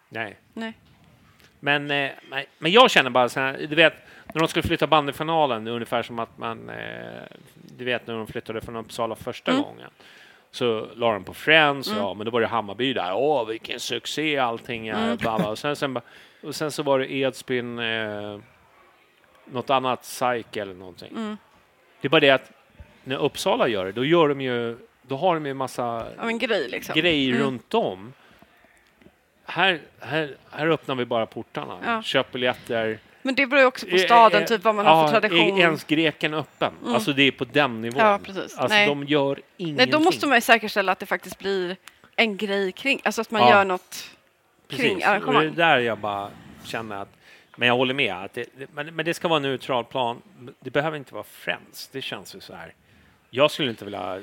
Nej. 0.10 0.38
Nej. 0.54 0.74
Men, 1.60 1.92
eh, 1.92 2.12
men 2.60 2.72
jag 2.72 2.92
känner 2.92 3.10
bara 3.10 3.30
så 3.30 3.40
här, 3.40 3.68
du 3.70 3.76
vet, 3.76 3.94
när 4.34 4.40
de 4.40 4.48
skulle 4.48 4.64
flytta 4.64 4.88
bandyfinalen, 4.88 5.68
ungefär 5.68 6.04
som 6.04 6.20
att 6.20 6.38
man, 6.38 6.70
eh, 6.70 7.24
du 7.78 7.86
vet 7.86 8.08
när 8.08 8.14
de 8.14 8.28
flyttade 8.28 8.62
från 8.62 8.76
Uppsala 8.76 9.16
första 9.16 9.52
mm. 9.52 9.64
gången, 9.64 9.90
så 10.52 10.88
la 10.96 11.14
de 11.14 11.24
på 11.24 11.34
Friends, 11.34 11.88
mm. 11.88 12.00
ja, 12.00 12.14
men 12.14 12.26
då 12.26 12.32
var 12.32 12.42
det 12.42 12.48
Hammarby 12.48 12.94
där, 12.94 13.14
åh 13.14 13.48
vilken 13.48 13.80
succé 13.80 14.38
allting 14.38 14.88
är, 14.88 15.18
mm. 15.24 15.46
och, 15.46 15.60
sen, 15.60 15.76
sen, 15.76 16.00
och 16.44 16.56
sen 16.56 16.72
så 16.72 16.84
var 16.84 17.00
det 17.00 17.14
Edsbyn, 17.14 17.80
eh, 17.80 18.40
något 19.46 19.70
annat 19.70 20.06
SAIK 20.06 20.58
eller 20.58 20.74
någonting. 20.74 21.12
Mm. 21.16 21.38
Det 22.02 22.08
är 22.08 22.10
bara 22.10 22.20
det 22.20 22.30
att 22.30 22.52
när 23.04 23.18
Uppsala 23.18 23.68
gör 23.68 23.86
det, 23.86 23.92
då 23.92 24.06
gör 24.06 24.30
de 24.30 24.42
ju, 24.42 24.78
då 25.02 25.16
har 25.16 25.34
de 25.34 25.46
ju 25.46 25.54
massa 25.54 26.08
ja, 26.18 26.30
grej, 26.30 26.70
liksom. 26.70 26.96
grejer 26.96 27.30
mm. 27.30 27.44
runt 27.44 27.74
om 27.74 28.14
här, 29.50 29.82
här, 30.00 30.36
här 30.52 30.68
öppnar 30.68 30.96
vi 30.96 31.06
bara 31.06 31.26
portarna. 31.26 31.78
Ja. 31.86 32.02
Köp 32.02 32.32
biljetter. 32.32 33.00
Men 33.22 33.36
det 33.36 33.48
beror 33.48 33.62
ju 33.62 33.68
också 33.68 33.86
på 33.86 33.98
staden, 33.98 34.46
typ 34.46 34.64
vad 34.64 34.76
man 34.76 34.86
ja, 34.86 34.94
har 34.94 35.08
för 35.08 35.20
tradition. 35.20 35.58
Är 35.58 35.62
ens 35.62 35.84
greken 35.84 36.34
öppen? 36.34 36.74
Mm. 36.82 36.96
Alltså 36.96 37.14
det 37.14 37.24
är 37.24 37.32
på 37.32 37.46
den 37.46 37.82
nivån. 37.82 38.00
Ja, 38.00 38.20
precis. 38.24 38.58
Alltså 38.58 38.78
Nej. 38.78 38.88
de 38.88 39.04
gör 39.04 39.42
ingenting. 39.58 39.76
Nej, 39.76 39.88
då 39.88 40.00
måste 40.00 40.28
man 40.28 40.38
ju 40.38 40.42
säkerställa 40.42 40.92
att 40.92 41.00
det 41.00 41.06
faktiskt 41.06 41.40
blir 41.40 41.78
en 42.16 42.38
grej 42.38 42.72
kring, 42.72 43.02
alltså 43.04 43.22
att 43.22 43.32
man 43.32 43.42
ja. 43.42 43.50
gör 43.50 43.66
något 43.66 44.10
precis. 44.68 44.86
kring 44.86 45.04
arrangemanget. 45.04 45.56
det 45.56 45.64
är 45.64 45.68
där 45.68 45.80
jag 45.80 45.98
bara 45.98 46.30
känner 46.64 46.96
att, 46.96 47.10
men 47.56 47.68
jag 47.68 47.76
håller 47.76 47.94
med, 47.94 48.16
att 48.16 48.34
det, 48.34 48.46
men, 48.74 48.96
men 48.96 49.06
det 49.06 49.14
ska 49.14 49.28
vara 49.28 49.38
en 49.38 49.44
neutral 49.44 49.84
plan. 49.84 50.22
Det 50.60 50.72
behöver 50.72 50.98
inte 50.98 51.14
vara 51.14 51.24
Friends, 51.24 51.88
det 51.88 52.02
känns 52.02 52.36
ju 52.36 52.40
så 52.40 52.54
här. 52.54 52.74
Jag 53.30 53.52
skulle 53.52 53.70
inte 53.70 53.86
vilja 53.86 54.22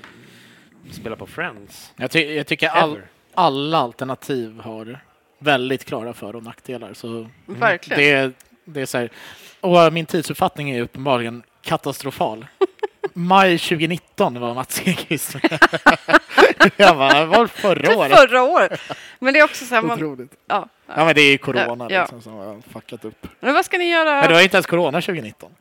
spela 0.90 1.16
på 1.16 1.26
Friends. 1.26 1.92
Jag, 1.96 2.10
ty 2.10 2.34
jag 2.34 2.46
tycker 2.46 2.68
all, 2.68 3.00
alla 3.34 3.78
alternativ 3.78 4.60
har 4.60 5.00
väldigt 5.38 5.84
klara 5.84 6.12
för 6.12 6.36
och 6.36 6.42
nackdelar. 6.42 6.94
Så 6.94 7.28
Verkligen. 7.46 8.00
Det, 8.00 8.32
det 8.66 8.80
är 8.80 8.86
så 8.86 8.98
här. 8.98 9.10
Och 9.60 9.92
min 9.92 10.06
tidsuppfattning 10.06 10.70
är 10.70 10.80
uppenbarligen 10.80 11.42
katastrofal. 11.62 12.46
Maj 13.12 13.58
2019 13.58 14.40
var 14.40 14.54
Mats 14.54 14.82
Ekqvist 14.84 15.36
Jag 16.76 16.96
bara, 16.96 17.20
det 17.20 17.26
var 17.26 17.46
förra 17.46 17.96
året. 17.96 18.18
förra 18.18 18.42
året. 18.42 18.80
Men 19.18 19.34
det 19.34 19.40
är 19.40 19.44
också 19.44 19.64
så 19.64 19.74
här, 19.74 19.82
man, 19.82 19.96
Otroligt. 19.96 20.32
Ja, 20.46 20.68
ja. 20.86 21.04
men 21.04 21.14
det 21.14 21.20
är 21.20 21.30
ju 21.30 21.38
corona 21.38 21.86
ja, 21.90 22.00
liksom, 22.00 22.22
som 22.22 22.32
har 22.32 22.60
fuckat 22.72 23.04
upp. 23.04 23.26
Men 23.40 23.54
vad 23.54 23.64
ska 23.64 23.78
ni 23.78 23.90
göra? 23.90 24.20
Men 24.20 24.28
det 24.28 24.34
var 24.34 24.42
inte 24.42 24.56
ens 24.56 24.66
corona 24.66 25.00
2019. 25.00 25.52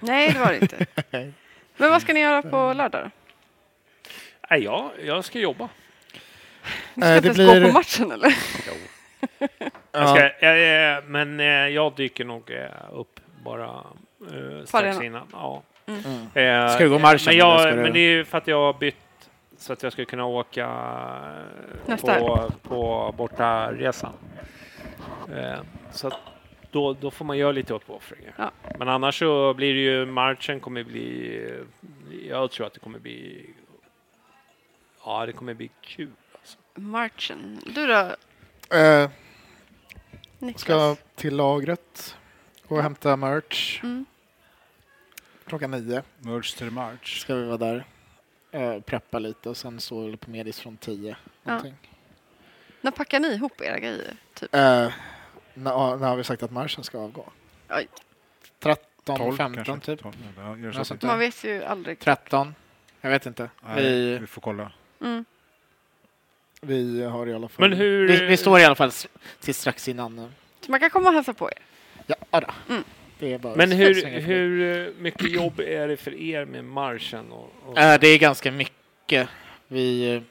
Nej, 0.00 0.32
det 0.32 0.38
var 0.38 0.52
det 0.52 0.58
inte. 0.58 0.86
men 1.76 1.90
vad 1.90 2.02
ska 2.02 2.12
ni 2.12 2.20
göra 2.20 2.42
på 2.42 2.72
lördag? 2.72 3.10
Nej, 4.50 4.64
jag, 4.64 4.90
jag 5.04 5.24
ska 5.24 5.38
jobba. 5.38 5.68
Du 6.94 7.00
ska 7.00 7.10
äh, 7.10 7.16
inte 7.16 7.26
ens 7.26 7.36
blir... 7.36 7.60
gå 7.60 7.66
på 7.66 7.72
matchen 7.72 8.12
eller? 8.12 8.36
Jo. 8.66 8.74
Jag 9.92 10.08
ska, 10.08 10.46
jag, 10.46 11.04
men 11.04 11.40
eh, 11.40 11.46
jag 11.46 11.94
dyker 11.94 12.24
nog 12.24 12.50
eh, 12.50 12.70
upp 12.92 13.20
bara 13.44 13.84
uh, 14.32 14.64
strax 14.64 15.00
innan. 15.00 15.26
Ja. 15.32 15.62
Mm. 15.86 16.00
Mm. 16.34 16.68
ska 16.68 16.84
du 16.84 16.90
gå 16.90 16.98
marschen? 16.98 17.24
Men, 17.26 17.36
jag, 17.36 17.76
men 17.76 17.92
det 17.92 17.98
är 17.98 18.10
ju 18.10 18.24
för 18.24 18.38
att 18.38 18.46
jag 18.46 18.56
har 18.56 18.72
bytt 18.72 18.96
så 19.56 19.72
att 19.72 19.82
jag 19.82 19.92
ska 19.92 20.04
kunna 20.04 20.24
åka 20.24 20.68
på, 22.00 22.50
på 22.62 23.14
bortaresan. 23.16 24.12
Eh, 25.34 25.60
så 25.92 26.10
då, 26.70 26.92
då 26.92 27.10
får 27.10 27.24
man 27.24 27.38
göra 27.38 27.52
lite 27.52 27.74
uppoffringar. 27.74 28.34
Ja. 28.36 28.50
Men 28.78 28.88
annars 28.88 29.18
så 29.18 29.54
blir 29.54 29.74
det 29.74 29.80
ju 29.80 30.06
marschen 30.06 30.60
kommer 30.60 30.84
bli. 30.84 31.60
Jag 32.28 32.50
tror 32.50 32.66
att 32.66 32.74
det 32.74 32.80
kommer 32.80 32.98
bli. 32.98 33.50
Ja, 35.04 35.26
det 35.26 35.32
kommer 35.32 35.54
bli 35.54 35.70
kul. 35.80 36.10
Alltså. 36.32 36.58
Marchen. 36.74 37.60
Du 37.66 37.86
då? 37.86 38.10
Eh, 40.40 40.54
ska 40.56 40.96
till 41.14 41.36
lagret 41.36 42.16
och 42.66 42.82
hämta 42.82 43.16
merch. 43.16 43.80
Mm. 43.82 44.04
Klockan 45.46 45.70
nio. 45.70 46.02
Merch 46.18 46.54
till 46.54 46.70
march. 46.70 47.20
Ska 47.20 47.34
vi 47.34 47.44
vara 47.44 47.56
där. 47.56 47.84
Eh, 48.50 48.80
preppa 48.80 49.18
lite 49.18 49.48
och 49.48 49.56
sen 49.56 49.80
så 49.80 50.16
på 50.16 50.30
Medis 50.30 50.60
från 50.60 50.76
tio. 50.76 51.16
Ja. 51.42 51.62
När 52.80 52.90
packar 52.90 53.20
ni 53.20 53.28
ihop 53.28 53.60
era 53.60 53.78
grejer? 53.78 54.16
Typ? 54.34 54.54
Eh, 54.54 54.60
när, 55.54 55.96
när 55.96 56.08
har 56.08 56.16
vi 56.16 56.24
sagt 56.24 56.42
att 56.42 56.50
marschen 56.50 56.84
ska 56.84 56.98
avgå? 56.98 57.32
Oj. 57.70 57.88
13, 58.58 59.18
12, 59.18 59.36
15 59.36 59.64
kanske. 59.64 59.96
typ. 59.96 60.02
12, 60.02 60.14
ja, 60.74 60.96
Man 61.02 61.18
vet 61.18 61.44
ju 61.44 61.64
aldrig. 61.64 61.98
13. 61.98 62.54
Jag 63.00 63.10
vet 63.10 63.26
inte. 63.26 63.50
Nej, 63.62 63.82
vi, 63.84 64.18
vi 64.18 64.26
får 64.26 64.40
kolla. 64.40 64.72
Mm. 65.00 65.24
Vi 66.60 67.02
har 67.02 67.26
i 67.26 67.34
alla 67.34 67.48
fall... 67.48 67.68
Men 67.68 67.78
hur... 67.78 68.08
vi, 68.08 68.26
vi 68.26 68.36
står 68.36 68.60
i 68.60 68.64
alla 68.64 68.74
fall 68.74 68.90
till 69.40 69.54
strax 69.54 69.88
innan. 69.88 70.18
Eh. 70.18 70.24
Så 70.60 70.70
man 70.70 70.80
kan 70.80 70.90
komma 70.90 71.08
och 71.08 71.14
hälsa 71.14 71.34
på 71.34 71.50
er? 71.50 71.58
Ja, 72.06 72.40
då. 72.40 72.74
Mm. 72.74 72.84
Men 73.56 73.72
hur, 73.72 74.04
hur 74.20 74.94
mycket 74.98 75.30
jobb 75.30 75.60
är 75.60 75.88
det 75.88 75.96
för 75.96 76.14
er 76.14 76.44
med 76.44 76.64
marschen? 76.64 77.32
Och, 77.32 77.52
och... 77.66 77.78
Äh, 77.78 78.00
det 78.00 78.08
är 78.08 78.18
ganska 78.18 78.52
mycket. 78.52 79.28
Vi... 79.68 80.14
Eh, 80.14 80.22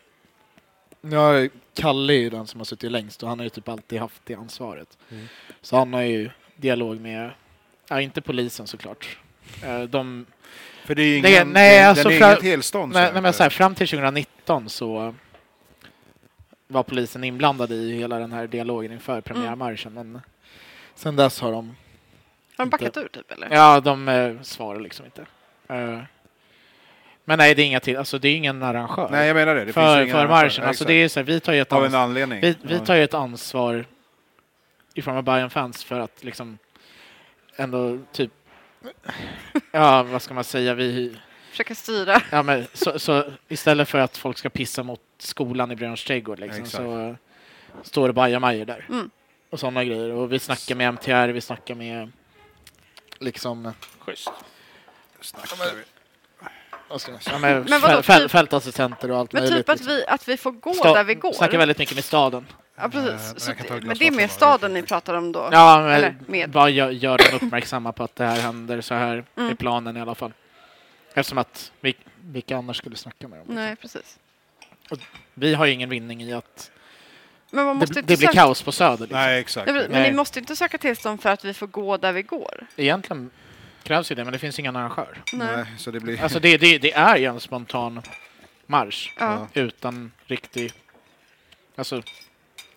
ja, 1.11 1.47
Kalle 1.73 2.13
är 2.13 2.17
ju 2.17 2.29
den 2.29 2.47
som 2.47 2.59
har 2.59 2.65
suttit 2.65 2.91
längst 2.91 3.23
och 3.23 3.29
han 3.29 3.39
har 3.39 3.43
ju 3.43 3.49
typ 3.49 3.69
alltid 3.69 3.99
haft 3.99 4.21
det 4.25 4.35
ansvaret. 4.35 4.97
Mm. 5.11 5.27
Så 5.61 5.77
han 5.77 5.93
har 5.93 6.01
ju 6.01 6.29
dialog 6.55 7.01
med, 7.01 7.31
ja 7.89 8.01
inte 8.01 8.21
polisen 8.21 8.67
såklart. 8.67 9.17
Eh, 9.63 9.81
de... 9.81 10.25
För 10.85 10.95
det 10.95 11.01
är 11.01 11.05
ju 11.05 11.17
ingen, 11.17 11.47
det, 11.47 11.53
nej, 11.53 11.83
alltså, 11.83 12.03
den 12.03 12.13
är 12.13 12.19
fram, 12.19 12.29
inget 12.29 12.41
tillstånd? 12.41 12.93
Nej, 12.93 13.09
nej, 13.13 13.21
men 13.21 13.33
så 13.33 13.43
här, 13.43 13.49
fram 13.49 13.75
till 13.75 13.87
2019 13.87 14.69
så 14.69 15.15
var 16.71 16.83
polisen 16.83 17.23
inblandad 17.23 17.71
i 17.71 17.93
hela 17.93 18.19
den 18.19 18.31
här 18.31 18.47
dialogen 18.47 18.91
inför 18.91 19.21
premiärmarschen. 19.21 19.93
Men 19.93 20.21
sen 20.95 21.15
dess 21.15 21.41
har 21.41 21.51
de... 21.51 21.75
Har 22.57 22.65
de 22.65 22.69
backat 22.69 22.97
ur 22.97 23.07
typ 23.07 23.31
eller? 23.31 23.47
Ja, 23.51 23.79
de 23.79 24.07
eh, 24.07 24.41
svarar 24.41 24.79
liksom 24.79 25.05
inte. 25.05 25.21
Eh, 25.67 25.99
men 27.25 27.37
nej, 27.37 27.55
det 27.55 27.61
är 27.61 27.65
inga 27.65 27.79
till. 27.79 27.97
Alltså, 27.97 28.19
det 28.19 28.27
är 28.27 28.35
ingen 28.35 28.63
arrangör. 28.63 29.09
Nej, 29.11 29.27
jag 29.27 29.35
menar 29.35 29.55
det. 29.55 29.65
det 29.65 29.73
för, 29.73 30.01
finns 30.01 30.11
för. 30.11 30.61
Ja, 30.61 30.67
Alltså, 30.67 30.85
det 30.85 30.93
är 30.93 31.07
så 31.07 31.19
här, 31.19 31.25
vi 31.25 31.39
tar 31.39 31.53
ju 31.53 31.61
ett 31.61 31.73
Av 31.73 31.85
en 31.85 31.95
anledning. 31.95 32.41
vi, 32.41 32.57
vi 32.61 32.79
tar 32.79 32.95
ju 32.95 33.03
ett 33.03 33.13
ansvar 33.13 33.85
i 34.93 35.01
form 35.01 35.17
av 35.17 35.23
Bayern 35.23 35.49
fans 35.49 35.83
för 35.83 35.99
att 35.99 36.23
liksom 36.23 36.57
ändå 37.55 37.97
typ 38.11 38.31
Ja, 39.71 40.03
vad 40.03 40.21
ska 40.21 40.33
man 40.33 40.43
säga? 40.43 40.73
Vi, 40.73 41.17
Försöka 41.51 41.75
styra. 41.75 42.21
ja, 42.31 42.43
men, 42.43 42.67
så, 42.73 42.99
så 42.99 43.23
istället 43.47 43.89
för 43.89 43.97
att 43.99 44.17
folk 44.17 44.37
ska 44.37 44.49
pissa 44.49 44.83
mot 44.83 45.01
skolan 45.17 45.71
i 45.71 45.75
Bröderns 45.75 46.03
trädgård 46.03 46.39
liksom, 46.39 46.65
så 46.65 47.15
står 47.83 48.07
det 48.07 48.13
bajamajor 48.13 48.65
där. 48.65 48.85
Mm. 48.89 49.09
Och 49.49 49.59
sådana 49.59 49.83
grejer. 49.83 50.11
Och 50.11 50.31
vi 50.33 50.39
snackar 50.39 50.75
med 50.75 50.87
MTR, 50.93 51.27
vi 51.27 51.41
snackar 51.41 51.75
med 51.75 52.11
liksom 53.19 53.73
Schysst. 53.99 54.29
Snackar? 55.21 55.67
Ja, 56.89 57.63
Men 57.69 57.81
vadå, 57.81 58.01
fäl, 58.01 58.21
typ- 58.21 58.31
fältassistenter 58.31 59.11
och 59.11 59.17
allt 59.17 59.33
Men 59.33 59.41
möjligt. 59.43 59.57
typ 59.59 59.69
att 59.69 59.79
liksom. 59.79 59.95
vi, 59.95 60.05
att 60.07 60.27
vi 60.27 60.37
får 60.37 60.51
gå 60.51 60.71
Sta- 60.71 60.93
där 60.93 61.03
vi 61.03 61.15
går. 61.15 61.33
Snackar 61.33 61.57
väldigt 61.57 61.77
mycket 61.77 61.95
med 61.95 62.03
staden. 62.03 62.47
Ja, 62.75 62.89
precis. 62.89 63.45
det, 63.45 63.53
glas 63.53 63.83
men 63.83 63.97
det 63.97 64.07
är 64.07 64.11
mer 64.11 64.27
staden 64.27 64.73
ni 64.73 64.83
pratar 64.83 65.13
om 65.13 65.31
då? 65.31 65.49
Ja, 65.51 65.81
men 65.81 65.91
Eller 65.91 66.15
med. 66.27 66.49
bara 66.49 66.69
gör, 66.69 66.89
gör 66.89 67.17
dem 67.17 67.27
uppmärksamma 67.41 67.91
på 67.91 68.03
att 68.03 68.15
det 68.15 68.25
här 68.25 68.41
händer 68.41 68.81
så 68.81 68.93
här 68.93 69.23
Mm. 69.35 69.51
i 69.51 69.55
planen 69.55 69.97
i 69.97 70.01
alla 70.01 70.15
fall. 70.15 70.33
Eftersom 71.13 71.37
att 71.37 71.71
vi, 71.81 71.95
vilka 72.23 72.57
annars 72.57 72.77
skulle 72.77 72.95
snacka 72.95 73.27
med 73.27 73.39
dem? 73.39 73.47
liksom. 73.47 73.55
Nej, 73.55 73.75
precis. 73.75 74.19
Vi 75.33 75.53
har 75.53 75.65
ju 75.65 75.71
ingen 75.73 75.89
vinning 75.89 76.21
i 76.23 76.33
att 76.33 76.71
Men 77.51 77.65
man 77.65 77.75
måste 77.77 77.93
det, 77.93 77.99
inte 77.99 78.13
det 78.13 78.17
blir 78.17 78.27
söka... 78.27 78.39
kaos 78.39 78.61
på 78.61 78.71
Söder. 78.71 78.97
Liksom. 78.99 79.17
Nej, 79.17 79.39
exakt. 79.39 79.67
Ja, 79.67 79.73
men 79.73 79.91
Nej. 79.91 80.11
ni 80.11 80.15
måste 80.17 80.39
inte 80.39 80.55
söka 80.55 80.77
tillstånd 80.77 81.21
för 81.21 81.29
att 81.29 81.45
vi 81.45 81.53
får 81.53 81.67
gå 81.67 81.97
där 81.97 82.11
vi 82.13 82.21
går. 82.21 82.67
Egentligen 82.75 83.29
krävs 83.83 84.11
ju 84.11 84.15
det, 84.15 84.23
men 84.23 84.33
det 84.33 84.39
finns 84.39 84.59
ingen 84.59 84.75
arrangör. 84.75 85.17
Nej. 85.33 85.47
Nej, 85.57 85.65
så 85.77 85.91
det 85.91 85.99
blir... 85.99 86.21
Alltså 86.23 86.39
det, 86.39 86.57
det, 86.57 86.77
det 86.77 86.93
är 86.93 87.17
ju 87.17 87.25
en 87.25 87.39
spontan 87.39 88.01
marsch 88.65 89.13
Ja. 89.19 89.47
utan 89.53 90.11
riktig... 90.25 90.71
Alltså, 91.75 92.01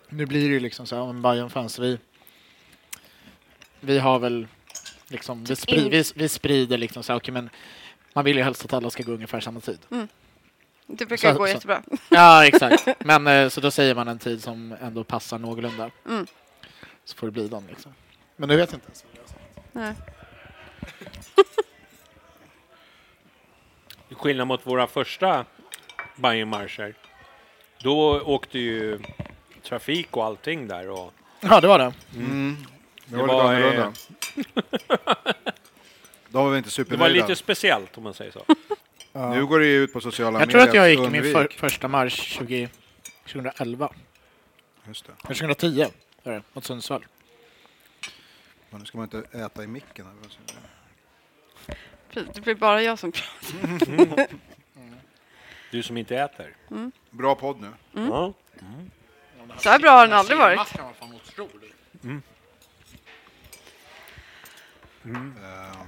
nu 0.09 0.25
blir 0.25 0.47
det 0.49 0.53
ju 0.53 0.59
liksom 0.59 0.85
så 0.87 0.95
här, 0.95 1.01
om 1.03 1.21
Bayern 1.21 1.49
fans 1.49 1.79
vi, 1.79 1.97
vi 3.79 3.99
har 3.99 4.19
väl 4.19 4.47
liksom, 5.07 5.43
vi, 5.43 5.55
spri, 5.55 5.75
In- 5.85 5.89
vi, 5.91 6.03
vi 6.15 6.29
sprider 6.29 6.77
liksom 6.77 7.03
så 7.03 7.13
här, 7.13 7.19
okej 7.19 7.33
men 7.33 7.49
man 8.13 8.25
vill 8.25 8.37
ju 8.37 8.43
helst 8.43 8.65
att 8.65 8.73
alla 8.73 8.89
ska 8.89 9.03
gå 9.03 9.11
ungefär 9.11 9.39
samma 9.39 9.59
tid. 9.59 9.79
Det 10.87 11.05
brukar 11.05 11.33
Så- 11.33 11.37
gå 11.39 11.45
så- 11.47 11.53
jättebra. 11.53 11.83
Ja, 12.09 12.45
exakt. 12.45 12.87
Men 12.99 13.27
eh, 13.27 13.49
så 13.49 13.61
då 13.61 13.71
säger 13.71 13.95
man 13.95 14.07
en 14.07 14.19
tid 14.19 14.43
som 14.43 14.75
ändå 14.81 15.03
passar 15.03 15.39
någorlunda. 15.39 15.91
Mm. 16.07 16.27
Så 17.05 17.15
får 17.17 17.27
det 17.27 17.31
bli 17.31 17.47
den 17.47 17.67
liksom. 17.69 17.93
Men 18.35 18.49
nu 18.49 18.55
vet 18.57 18.71
jag 18.71 18.77
inte 18.77 18.87
ens. 18.87 19.05
Nej. 19.71 19.93
Till 24.07 24.17
skillnad 24.17 24.47
mot 24.47 24.67
våra 24.67 24.87
första 24.87 25.45
Bayernmarscher. 26.15 26.93
Då 27.81 28.21
åkte 28.21 28.59
ju 28.59 28.99
trafik 29.63 30.17
och 30.17 30.25
allting 30.25 30.67
där. 30.67 30.89
Och 30.89 31.13
Ja, 31.39 31.61
det 31.61 31.67
var 31.67 31.79
det. 31.79 31.93
Mm. 32.15 32.57
Det 33.05 33.15
Det 33.15 33.23
var 33.23 33.27
lite 33.27 33.35
var, 33.35 33.53
eh, 33.53 33.57
annorlunda. 33.57 33.93
De 36.33 36.43
var 36.43 36.49
väl 36.49 36.57
inte 36.57 36.67
det 36.69 36.77
var 36.77 36.85
supernöjda. 36.85 37.13
lite 37.27 37.35
speciellt 37.35 37.97
om 37.97 38.03
man 38.03 38.13
säger 38.13 38.31
så. 38.31 38.45
Nu 39.33 39.45
går 39.45 39.59
det 39.59 39.65
ju 39.65 39.83
ut 39.83 39.93
på 39.93 40.01
sociala 40.01 40.39
Jag 40.39 40.49
tror 40.49 40.61
att 40.61 40.73
jag 40.73 40.89
gick 40.89 40.99
min 40.99 41.05
undvik. 41.15 41.33
för, 41.33 41.47
första 41.57 41.87
marsch 41.87 42.19
20, 42.21 42.69
2011. 43.25 43.89
Just 44.87 45.05
det. 45.05 45.11
Eller 45.25 45.35
2010 45.35 45.85
var 46.23 46.33
det, 46.33 46.43
mot 46.53 46.65
Sundsvall. 46.65 47.05
Men 48.69 48.79
nu 48.79 48.85
ska 48.85 48.97
man 48.97 49.03
inte 49.13 49.37
äta 49.37 49.63
i 49.63 49.67
micken. 49.67 50.05
här. 50.05 51.75
Precis, 52.09 52.33
Det 52.35 52.41
blir 52.41 52.55
bara 52.55 52.81
jag 52.81 52.99
som 52.99 53.11
pratar. 53.11 54.27
Du 55.71 55.83
som 55.83 55.97
inte 55.97 56.17
äter. 56.17 56.55
Bra 57.09 57.35
podd 57.35 57.61
nu. 57.61 57.71
Ja. 58.09 58.33
Så 59.57 59.69
här 59.69 59.79
bra 59.79 59.91
har 59.91 60.07
den 60.07 60.17
aldrig 60.17 60.37
varit. 60.37 60.59
Ehm, 65.05 65.33
Ja, 65.41 65.85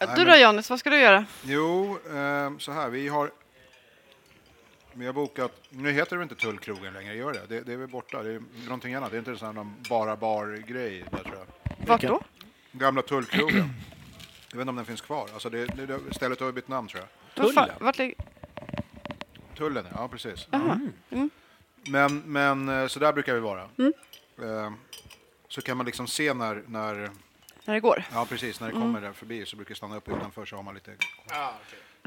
Nej, 0.00 0.08
Du 0.16 0.24
då 0.24 0.36
Janis, 0.36 0.70
vad 0.70 0.78
ska 0.78 0.90
du 0.90 0.98
göra? 1.00 1.24
jo, 1.42 1.98
ehm, 2.14 2.60
så 2.60 2.72
här. 2.72 2.88
Vi 2.88 3.08
har, 3.08 3.30
vi 4.92 5.06
har 5.06 5.12
bokat... 5.12 5.52
Nu 5.70 5.92
heter 5.92 6.16
det 6.16 6.22
inte 6.22 6.34
Tullkrogen 6.34 6.92
längre, 6.94 7.14
gör 7.14 7.32
det? 7.32 7.42
Det, 7.48 7.60
det 7.60 7.72
är 7.72 7.76
väl 7.76 7.88
borta. 7.88 8.22
Det 8.22 8.30
är 8.32 8.42
någonting 8.64 8.94
annat. 8.94 9.10
Det 9.10 9.16
är 9.16 9.18
inte 9.18 9.30
en 9.30 9.38
sån 9.38 9.46
här 9.46 9.52
någon 9.52 9.74
bara 9.90 10.16
bar-grej 10.16 11.04
där 11.10 11.18
tror 11.18 11.36
jag. 11.36 11.46
Vart 11.86 12.00
då? 12.02 12.20
Gamla 12.72 13.02
Tullkrogen. 13.02 13.70
Jag 14.50 14.56
vet 14.56 14.60
inte 14.60 14.70
om 14.70 14.76
den 14.76 14.84
finns 14.84 15.00
kvar. 15.00 15.28
Alltså 15.32 15.50
det, 15.50 15.66
det, 15.66 16.00
stället 16.14 16.40
har 16.40 16.52
bytt 16.52 16.68
namn 16.68 16.88
tror 16.88 17.02
jag. 17.34 17.44
Vad 17.44 17.54
fan- 17.54 17.70
Vart 17.80 17.98
ligger... 17.98 18.14
Tullen, 19.56 19.86
ja 19.94 20.08
precis. 20.08 20.48
Jaha. 20.50 20.80
Mm. 21.10 21.30
Men, 21.88 22.18
men 22.18 22.68
eh, 22.68 22.86
så 22.86 22.98
där 23.00 23.12
brukar 23.12 23.34
vi 23.34 23.40
vara. 23.40 23.62
Ehm, 24.42 24.74
så 25.48 25.62
kan 25.62 25.76
man 25.76 25.86
liksom 25.86 26.06
se 26.06 26.34
när, 26.34 26.62
när 26.66 27.10
När 27.68 27.74
det 27.74 27.80
går? 27.80 28.04
ja 28.12 28.26
precis, 28.28 28.60
när 28.60 28.66
det 28.66 28.72
kommer 28.72 29.00
där 29.00 29.12
förbi 29.12 29.46
så 29.46 29.56
brukar 29.56 29.70
jag 29.70 29.76
stanna 29.76 29.96
upp 29.96 30.08
utanför 30.08 30.46
så 30.46 30.56
har 30.56 30.62
man 30.62 30.74
lite 30.74 30.96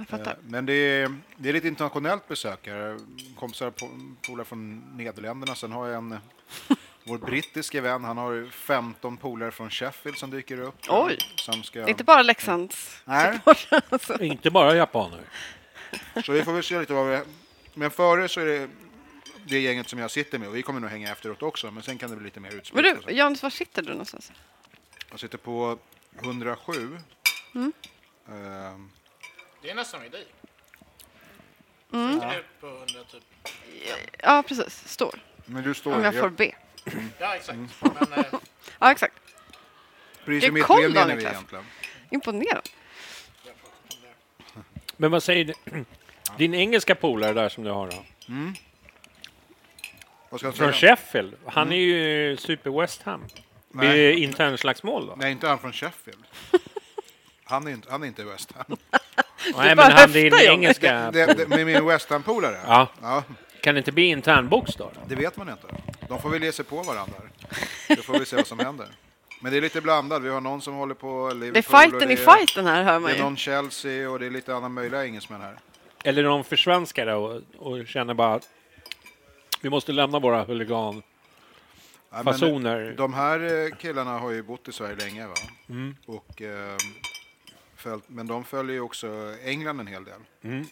fattar. 0.07 0.31
Eh, 0.31 0.37
Men 0.47 0.65
det 0.65 0.73
är, 0.73 1.15
det 1.37 1.49
är 1.49 1.53
lite 1.53 1.67
internationellt 1.67 2.27
besökare. 2.27 2.99
Kompisar, 3.39 3.71
po- 3.71 4.15
polare 4.27 4.45
från 4.45 4.79
Nederländerna. 4.97 5.55
Sen 5.55 5.71
har 5.71 5.87
jag 5.87 5.97
en, 5.97 6.17
vår 7.03 7.17
brittiske 7.17 7.81
vän, 7.81 8.03
han 8.03 8.17
har 8.17 8.49
15 8.51 9.17
polare 9.17 9.51
från 9.51 9.69
Sheffield 9.69 10.17
som 10.17 10.29
dyker 10.31 10.59
upp. 10.61 10.75
Oj. 10.89 11.17
Som 11.35 11.63
ska, 11.63 11.87
inte 11.87 12.03
bara 12.03 12.21
Leksands 12.21 13.01
Nej. 13.05 13.39
alltså. 13.89 14.23
Inte 14.23 14.51
bara 14.51 14.75
japaner. 14.75 15.21
Så 16.25 16.31
vi 16.31 16.43
får 16.43 16.53
väl 16.53 16.63
se 16.63 16.79
lite 16.79 16.93
vad 16.93 17.07
vi... 17.07 17.19
Men 17.73 17.91
före 17.91 18.27
så 18.29 18.39
är 18.41 18.45
det 18.45 18.67
det 19.45 19.59
gänget 19.59 19.89
som 19.89 19.99
jag 19.99 20.11
sitter 20.11 20.39
med 20.39 20.47
och 20.47 20.55
vi 20.55 20.61
kommer 20.61 20.79
nog 20.79 20.89
hänga 20.89 21.11
efteråt 21.11 21.41
också. 21.43 21.71
Men 21.71 21.83
sen 21.83 21.97
kan 21.97 22.09
det 22.09 22.15
bli 22.15 22.25
lite 22.25 22.39
mer 22.39 22.49
Men 22.49 22.59
utspritt. 22.59 22.83
du, 22.85 22.91
och 22.97 23.03
så. 23.03 23.09
Janis, 23.11 23.43
var 23.43 23.49
sitter 23.49 23.81
du 23.81 23.89
någonstans? 23.89 24.31
Jag 25.11 25.19
sitter 25.19 25.37
på 25.37 25.77
107. 26.19 26.99
Mm. 27.55 27.73
Ehm, 28.29 28.91
Det 29.61 29.69
är 29.69 29.75
nästan 29.75 30.01
vid 30.01 30.11
dig. 30.11 30.25
Mm. 31.93 32.19
på 32.59 32.67
100 32.67 32.85
typ. 33.11 33.23
Ja, 34.23 34.43
precis. 34.47 34.87
Står. 34.87 35.19
men 35.45 35.63
du 35.63 35.73
står... 35.73 35.95
Om 35.95 36.03
jag 36.03 36.15
får 36.15 36.29
be. 36.29 36.55
Ja, 37.19 37.35
exakt. 37.35 37.55
Mm. 37.57 37.69
Men, 37.81 38.13
eh, 38.13 38.25
Ja, 38.79 38.91
exakt. 38.91 39.13
Precis 40.25 40.51
Det 40.53 40.57
i 40.57 40.61
är 40.61 40.63
koll 40.63 40.81
då, 40.81 40.87
mittlinjen 40.87 41.09
är 41.09 41.15
vi 41.15 41.15
Niklas. 41.15 41.33
egentligen. 41.33 41.65
Imponerande. 42.09 42.61
Men 44.97 45.11
vad 45.11 45.23
säger 45.23 45.45
du? 45.45 45.53
Din 46.37 46.53
engelska 46.53 46.95
polare 46.95 47.33
där 47.33 47.49
som 47.49 47.63
du 47.63 47.69
har 47.71 47.87
då? 47.91 48.03
Vad 50.29 50.39
ska 50.39 50.47
jag 50.47 50.55
Från 50.55 50.73
säga? 50.73 50.95
Sheffield. 50.95 51.35
Han 51.45 51.71
är 51.71 51.75
ju 51.75 52.37
super 52.37 52.81
West 52.81 53.01
Ham. 53.01 53.25
Nej. 53.71 53.89
Blir 53.89 54.03
det 54.07 54.15
internslagsmål 54.19 55.07
då? 55.07 55.13
Nej, 55.17 55.31
inte 55.31 55.47
han 55.47 55.59
från 55.59 55.73
Sheffield. 55.73 56.23
Han 57.43 57.67
är 57.67 57.71
inte, 57.71 57.91
han 57.91 58.03
är 58.03 58.07
inte 58.07 58.23
West 58.23 58.51
Ham. 58.55 58.77
Nej, 59.57 59.75
men 59.75 59.91
han 59.91 60.11
din 60.11 60.33
engelska... 60.33 61.11
Det, 61.11 61.25
det, 61.25 61.47
med 61.47 61.65
min 61.65 61.85
West 61.85 62.09
Ham-polare? 62.09 62.57
Ja. 62.67 62.87
ja. 63.01 63.23
Kan 63.61 63.75
det 63.75 63.77
inte 63.79 63.91
bli 63.91 64.03
internbox 64.03 64.75
då? 64.75 64.91
Det 65.07 65.15
vet 65.15 65.37
man 65.37 65.49
inte. 65.49 65.67
De 66.07 66.21
får 66.21 66.29
väl 66.29 66.43
ge 66.43 66.51
sig 66.51 66.65
på 66.65 66.75
varandra. 66.83 67.13
Då 67.87 67.95
får 67.95 68.19
vi 68.19 68.25
se 68.25 68.35
vad 68.35 68.47
som 68.47 68.59
händer. 68.59 68.87
Men 69.41 69.51
det 69.51 69.57
är 69.57 69.61
lite 69.61 69.81
blandat. 69.81 70.21
Vi 70.21 70.29
har 70.29 70.41
någon 70.41 70.61
som 70.61 70.73
håller 70.73 70.93
på 70.95 71.31
Liverpool. 71.33 71.53
Det 71.53 71.59
är 71.59 71.61
fighten 71.89 72.07
det 72.07 72.13
i 72.13 72.17
är- 72.23 72.37
fighten 72.37 72.65
här, 72.65 72.83
hör 72.83 72.99
man 72.99 73.03
Det 73.03 73.11
är 73.11 73.17
ju. 73.17 73.23
någon 73.23 73.37
Chelsea 73.37 74.09
och 74.09 74.19
det 74.19 74.25
är 74.25 74.29
lite 74.29 74.55
andra 74.55 74.69
möjliga 74.69 75.05
engelsmän 75.05 75.41
här. 75.41 75.55
Eller 76.03 76.23
de 76.23 76.43
försvenskar 76.43 77.05
det 77.05 77.13
och, 77.15 77.41
och 77.57 77.87
känner 77.87 78.13
bara 78.13 78.33
att 78.33 78.49
vi 79.61 79.69
måste 79.69 79.91
lämna 79.91 80.19
våra 80.19 80.43
huligan... 80.43 81.03
Ja, 82.11 82.17
men 82.23 82.25
Fasoner. 82.33 82.93
De 82.97 83.13
här 83.13 83.65
eh, 83.65 83.75
killarna 83.75 84.19
har 84.19 84.31
ju 84.31 84.43
bott 84.43 84.67
i 84.67 84.71
Sverige 84.71 84.95
länge. 84.95 85.27
Va? 85.27 85.33
Mm. 85.69 85.95
Och, 86.05 86.41
eh, 86.41 86.77
följt, 87.75 88.03
men 88.07 88.27
de 88.27 88.43
följer 88.43 88.73
ju 88.75 88.81
också 88.81 89.35
England 89.43 89.79
en 89.79 89.87
hel 89.87 90.03
del. 90.03 90.19
Mm. 90.43 90.65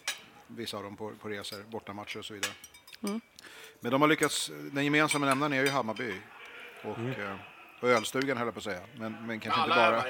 Vissa 0.46 0.76
av 0.76 0.82
dem 0.82 0.96
på, 0.96 1.12
på 1.22 1.28
resor, 1.28 1.58
bortamatcher 1.68 2.18
och 2.18 2.24
så 2.24 2.34
vidare. 2.34 2.52
Mm. 3.04 3.20
Men 3.80 3.92
de 3.92 4.00
har 4.00 4.08
lyckats, 4.08 4.50
den 4.72 4.84
gemensamma 4.84 5.26
nämnaren 5.26 5.52
är 5.52 5.62
ju 5.64 5.68
Hammarby. 5.70 6.12
Och, 6.84 6.98
Mm. 6.98 7.10
eh, 7.10 7.34
och 7.80 7.88
ölstugan 7.88 8.36
höll 8.36 8.46
jag 8.46 8.54
på 8.54 8.58
att 8.58 8.64
säga. 8.64 8.80
Men, 8.96 9.16
men 9.26 9.40
kanske 9.40 9.60
inte 9.60 9.74
bara... 9.76 10.02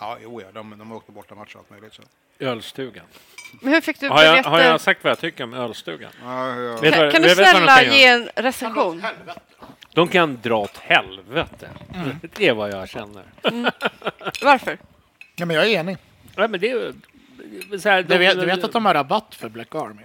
Ja, 0.00 0.18
jo, 0.22 0.40
ja, 0.40 0.46
de, 0.52 0.78
de 0.78 0.90
har 0.90 0.96
åkt 0.96 1.06
på 1.06 1.12
bortamatcher 1.12 1.54
och 1.56 1.60
allt 1.60 1.70
möjligt. 1.70 1.94
Så. 1.94 2.02
Ölstugan. 2.38 3.06
Men 3.60 3.72
hur 3.72 3.80
fick 3.80 4.00
du 4.00 4.08
Har 4.08 4.22
jag, 4.22 4.42
har 4.42 4.60
jag 4.60 4.80
sagt 4.80 5.04
vad 5.04 5.10
jag 5.10 5.18
tycker 5.18 5.44
om 5.44 5.54
ölstugan? 5.54 6.10
Ja, 6.22 6.56
ja. 6.60 6.76
Kan, 6.78 7.10
kan 7.10 7.22
du 7.22 7.30
snälla 7.34 7.82
ge 7.82 8.04
en 8.06 8.28
recension? 8.36 9.02
De 9.94 10.08
kan 10.08 10.38
dra 10.42 10.58
åt 10.58 10.76
helvete. 10.76 11.68
Det 12.36 12.48
är 12.48 12.54
vad 12.54 12.72
jag 12.72 12.88
känner. 12.88 13.24
Varför? 14.42 14.78
ja, 15.36 15.46
men 15.46 15.56
jag 15.56 15.66
är 15.66 15.80
enig. 15.80 15.96
Nej, 16.36 16.48
men 16.48 16.60
det 16.60 16.70
är 16.70 16.92
så 17.78 17.88
här, 17.88 18.02
Du 18.02 18.18
vet, 18.18 18.40
du 18.40 18.46
vet 18.46 18.64
att 18.64 18.72
de 18.72 18.84
har 18.86 18.94
rabatt 18.94 19.34
för 19.34 19.48
Black 19.48 19.74
Army? 19.74 20.02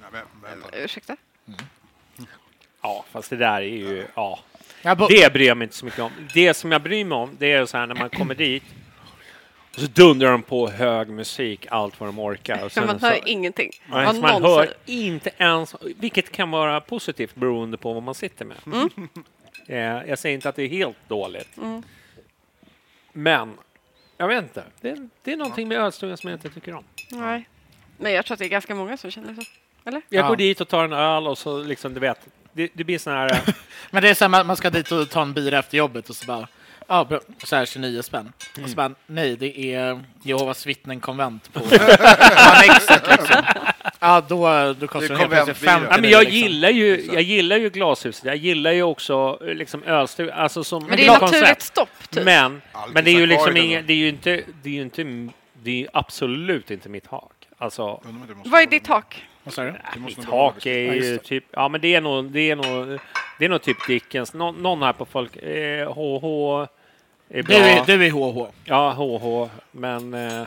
Ja, 0.00 0.06
men, 0.12 0.22
vänta. 0.42 0.78
Ursäkta? 0.78 1.16
Mm. 1.48 1.60
Ja, 2.82 3.04
fast 3.10 3.30
det 3.30 3.36
där 3.36 3.60
är 3.60 3.62
ju, 3.62 4.06
ja. 4.14 4.38
Ja, 4.82 4.94
Det 4.94 5.32
bryr 5.32 5.46
jag 5.46 5.56
mig 5.56 5.64
inte 5.64 5.76
så 5.76 5.84
mycket 5.84 6.00
om. 6.00 6.12
Det 6.34 6.54
som 6.54 6.72
jag 6.72 6.82
bryr 6.82 7.04
mig 7.04 7.16
om, 7.16 7.36
det 7.38 7.52
är 7.52 7.66
så 7.66 7.76
här 7.78 7.86
när 7.86 7.94
man 7.94 8.10
kommer 8.10 8.34
dit 8.34 8.64
och 9.74 9.80
så 9.80 9.86
dundrar 9.86 10.30
de 10.32 10.42
på 10.42 10.68
hög 10.70 11.08
musik, 11.08 11.66
allt 11.70 12.00
vad 12.00 12.08
de 12.08 12.18
orkar. 12.18 12.54
Och 12.54 12.60
Men 12.62 12.70
sen 12.70 12.86
man 12.86 13.00
så, 13.00 13.06
hör 13.06 13.28
ingenting. 13.28 13.70
Nej, 13.86 14.06
Vad 14.06 14.14
så 14.16 14.20
man 14.22 14.42
någon 14.42 14.50
hör 14.58 14.74
inte 14.86 15.30
ens, 15.38 15.74
vilket 15.80 16.32
kan 16.32 16.50
vara 16.50 16.80
positivt 16.80 17.34
beroende 17.34 17.76
på 17.76 17.92
vad 17.92 18.02
man 18.02 18.14
sitter 18.14 18.44
med. 18.44 18.56
Mm. 18.66 18.88
Eh, 19.66 19.76
jag 20.08 20.18
säger 20.18 20.34
inte 20.34 20.48
att 20.48 20.56
det 20.56 20.62
är 20.62 20.68
helt 20.68 20.96
dåligt. 21.08 21.56
Mm. 21.56 21.82
Men, 23.12 23.52
jag 24.16 24.28
vet 24.28 24.42
inte. 24.42 24.64
Det, 24.80 25.08
det 25.24 25.32
är 25.32 25.36
någonting 25.36 25.68
med 25.68 25.78
ölstugan 25.78 26.16
som 26.16 26.30
jag 26.30 26.36
inte 26.36 26.50
tycker 26.50 26.74
om. 26.74 26.84
Nej. 27.10 27.48
Men 27.98 28.12
jag 28.12 28.26
tror 28.26 28.34
att 28.34 28.38
det 28.38 28.44
är 28.44 28.48
ganska 28.48 28.74
många 28.74 28.96
som 28.96 29.10
känner 29.10 29.34
så. 29.34 29.42
Eller? 29.84 30.02
Jag 30.08 30.24
Ja. 30.24 30.28
går 30.28 30.36
dit 30.36 30.60
och 30.60 30.68
tar 30.68 30.84
en 30.84 30.92
öl 30.92 31.26
och 31.26 31.38
så 31.38 31.62
liksom, 31.62 31.94
du 31.94 32.00
vet, 32.00 32.18
det, 32.52 32.70
det 32.74 32.84
blir 32.84 32.98
sån 32.98 33.12
här... 33.12 33.40
Men 33.90 34.02
det 34.02 34.08
är 34.08 34.14
så 34.14 34.24
här, 34.24 34.28
man- 34.28 34.46
man 34.46 34.56
ska 34.56 34.70
dit 34.70 34.92
och 34.92 35.10
ta 35.10 35.22
en 35.22 35.32
bira 35.32 35.58
efter 35.58 35.78
jobbet 35.78 36.10
och 36.10 36.16
så 36.16 36.26
bara, 36.26 36.48
ja, 36.90 37.04
bra, 37.04 37.20
så 37.44 37.56
här 37.56 37.66
29 37.66 38.02
spänn. 38.02 38.32
Och 38.52 38.58
Mm. 38.58 38.70
så 38.70 38.76
bara, 38.76 38.90
nej, 39.06 39.36
det 39.36 39.74
är 39.74 40.00
Jehovas 40.22 40.66
vittnen-konvent 40.66 41.52
på 41.52 41.60
Annexet 42.36 43.08
liksom. 43.10 43.42
Ja, 44.00 44.22
då, 44.28 44.72
då 44.78 44.86
kostar 44.86 45.08
Det 45.14 45.20
helt 45.20 45.30
plötsligt 45.30 45.30
konventbira. 45.30 45.54
50 45.54 45.86
Ja, 45.90 45.98
men 46.00 46.10
jag, 46.10 46.20
liksom. 46.24 46.38
gillar 46.38 46.70
ju, 46.70 47.08
jag 47.12 47.22
gillar 47.22 47.56
ju 47.56 47.70
glashuset, 47.70 48.24
jag 48.24 48.36
gillar 48.36 48.72
ju 48.72 48.82
också 48.82 49.38
liksom 49.42 49.82
ölstugan, 49.82 50.38
alltså 50.38 50.64
som 50.64 50.86
Men 50.86 50.96
det 50.96 51.06
är 51.06 51.20
naturligt 51.20 51.62
stopp, 51.62 51.88
typ. 52.10 52.24
Men, 52.24 52.62
men 52.92 53.04
det 53.04 53.10
är 53.10 53.18
ju 53.18 53.26
liksom 53.26 53.56
ändå. 53.56 53.80
det 53.86 53.92
är 53.92 53.96
ju 53.96 54.08
inte, 54.08 54.42
det 54.62 54.68
är 54.68 54.74
ju 54.74 54.82
inte, 54.82 55.28
det 55.62 55.82
är 55.84 55.88
absolut 55.92 56.70
inte 56.70 56.88
mitt 56.88 57.06
hak. 57.06 57.32
Alltså, 57.58 58.00
Vad 58.44 58.62
är 58.62 58.66
ditt? 58.66 58.88
Vad 59.44 59.54
sa 59.54 59.62
du? 59.62 59.74
mitt 59.96 60.24
hak 60.24 60.66
är 60.66 60.92
ju 60.94 61.00
det. 61.00 61.18
typ, 61.18 61.44
ja 61.50 61.68
men 61.68 61.80
det 61.80 61.94
är 61.94 62.00
nog, 62.00 62.24
det 62.30 62.50
är 62.50 62.56
nog, 62.56 62.98
det 63.38 63.44
är 63.44 63.48
nog 63.48 63.62
typ 63.62 63.86
Dickens. 63.86 64.34
Nå, 64.34 64.52
någon 64.52 64.82
här 64.82 64.92
på 64.92 65.04
folk, 65.06 65.36
eh, 65.36 65.92
HH 65.92 66.66
är 67.38 67.42
bra. 67.42 67.56
Du 67.56 67.62
är, 67.64 67.86
du 67.98 68.06
är 68.06 68.10
HH. 68.10 68.50
Ja, 68.64 68.90
HH, 68.92 69.50
men 69.70 70.14
eh, 70.14 70.46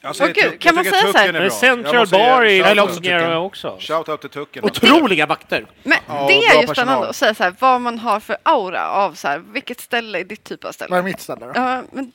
Jag 0.00 0.16
säger 0.16 0.34
Tuck- 0.34 0.58
kan 0.58 0.74
man 0.74 0.84
säga 0.84 1.12
så 1.12 1.18
här? 1.18 1.32
Men 1.32 1.50
Central 1.50 2.06
Bar 2.08 2.42
är 2.44 2.64
shout-out 2.64 3.36
också. 3.36 3.76
Shout-out 3.80 4.16
till 4.20 4.30
Tucken. 4.30 4.64
Otroliga 4.64 5.26
vakter! 5.26 5.66
Men 5.82 5.98
Ja, 6.06 6.26
det 6.28 6.32
är 6.32 6.36
ju 6.60 6.66
personal. 6.66 6.74
spännande 6.74 7.08
att 7.08 7.16
säga 7.16 7.34
så 7.34 7.42
här, 7.44 7.54
vad 7.58 7.80
man 7.80 7.98
har 7.98 8.20
för 8.20 8.36
aura 8.42 8.88
av 8.90 9.12
så 9.14 9.28
här, 9.28 9.38
vilket 9.38 9.80
ställe 9.80 10.20
är 10.20 10.24
ditt 10.24 10.44
typ 10.44 10.64
av 10.64 10.68
Vad 10.78 10.82
är 10.82 10.86
ställe? 10.86 11.02
mitt 11.02 11.20
ställe 11.20 11.46
då? 11.46 11.52
Ja, 11.54 11.82
men 11.92 12.12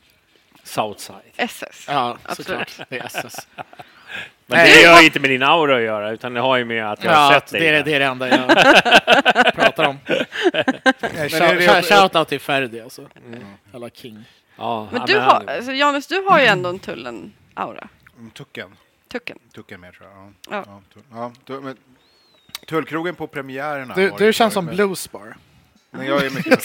Southside. 0.63 1.17
SS. 1.38 1.86
Ja, 1.88 2.17
Absolut. 2.24 2.48
såklart. 2.69 2.88
Det 2.89 2.98
är 3.00 3.06
SS. 3.06 3.48
Men 4.45 4.65
det 4.67 4.84
har 4.88 4.99
ju 4.99 5.06
inte 5.06 5.19
med 5.19 5.29
din 5.29 5.43
aura 5.43 5.75
att 5.75 5.82
göra, 5.82 6.12
utan 6.12 6.34
det 6.34 6.39
har 6.39 6.58
ju 6.58 6.65
med 6.65 6.91
att 6.91 7.03
jag 7.03 7.12
har 7.12 7.34
Ja, 7.34 7.39
sett 7.39 7.51
dig. 7.51 7.62
det 7.62 7.67
är, 7.67 7.84
det 7.84 7.93
är 7.93 7.99
det 7.99 8.06
enda 8.06 8.29
jag 8.29 8.47
pratar 9.56 9.84
om. 9.88 9.99
Shoutout 11.84 12.27
till 12.27 12.39
Ferdi 12.39 12.82
alltså. 12.82 13.01
Mm. 13.27 13.43
Alla 13.73 13.89
king. 13.89 14.23
Ja, 14.56 14.88
Men 14.91 15.06
du 15.06 15.19
har, 15.19 15.43
alltså 15.47 15.71
Janus, 15.71 16.08
du 16.08 16.21
har 16.21 16.39
ju 16.39 16.45
ändå 16.45 16.69
en 16.69 16.79
tullen-aura. 16.79 17.88
Mm, 18.17 18.32
Tucken. 18.32 18.75
Tucken. 19.12 19.38
Tucken 19.56 19.82
med 19.82 19.93
tror 19.93 20.10
jag. 20.10 20.17
Ja. 20.17 20.34
Ja. 20.49 20.63
Ja, 20.67 20.82
tu- 20.93 21.03
ja, 21.12 21.32
tu- 21.45 21.62
men, 21.62 21.77
tullkrogen 22.67 23.15
på 23.15 23.27
premiärerna. 23.27 23.93
Du, 23.95 24.12
du 24.17 24.34
känns 24.34 24.53
som 24.53 24.65
bluesbar. 24.65 25.36
Men 25.93 26.06
jag 26.06 26.25
är 26.25 26.29
mycket. 26.29 26.63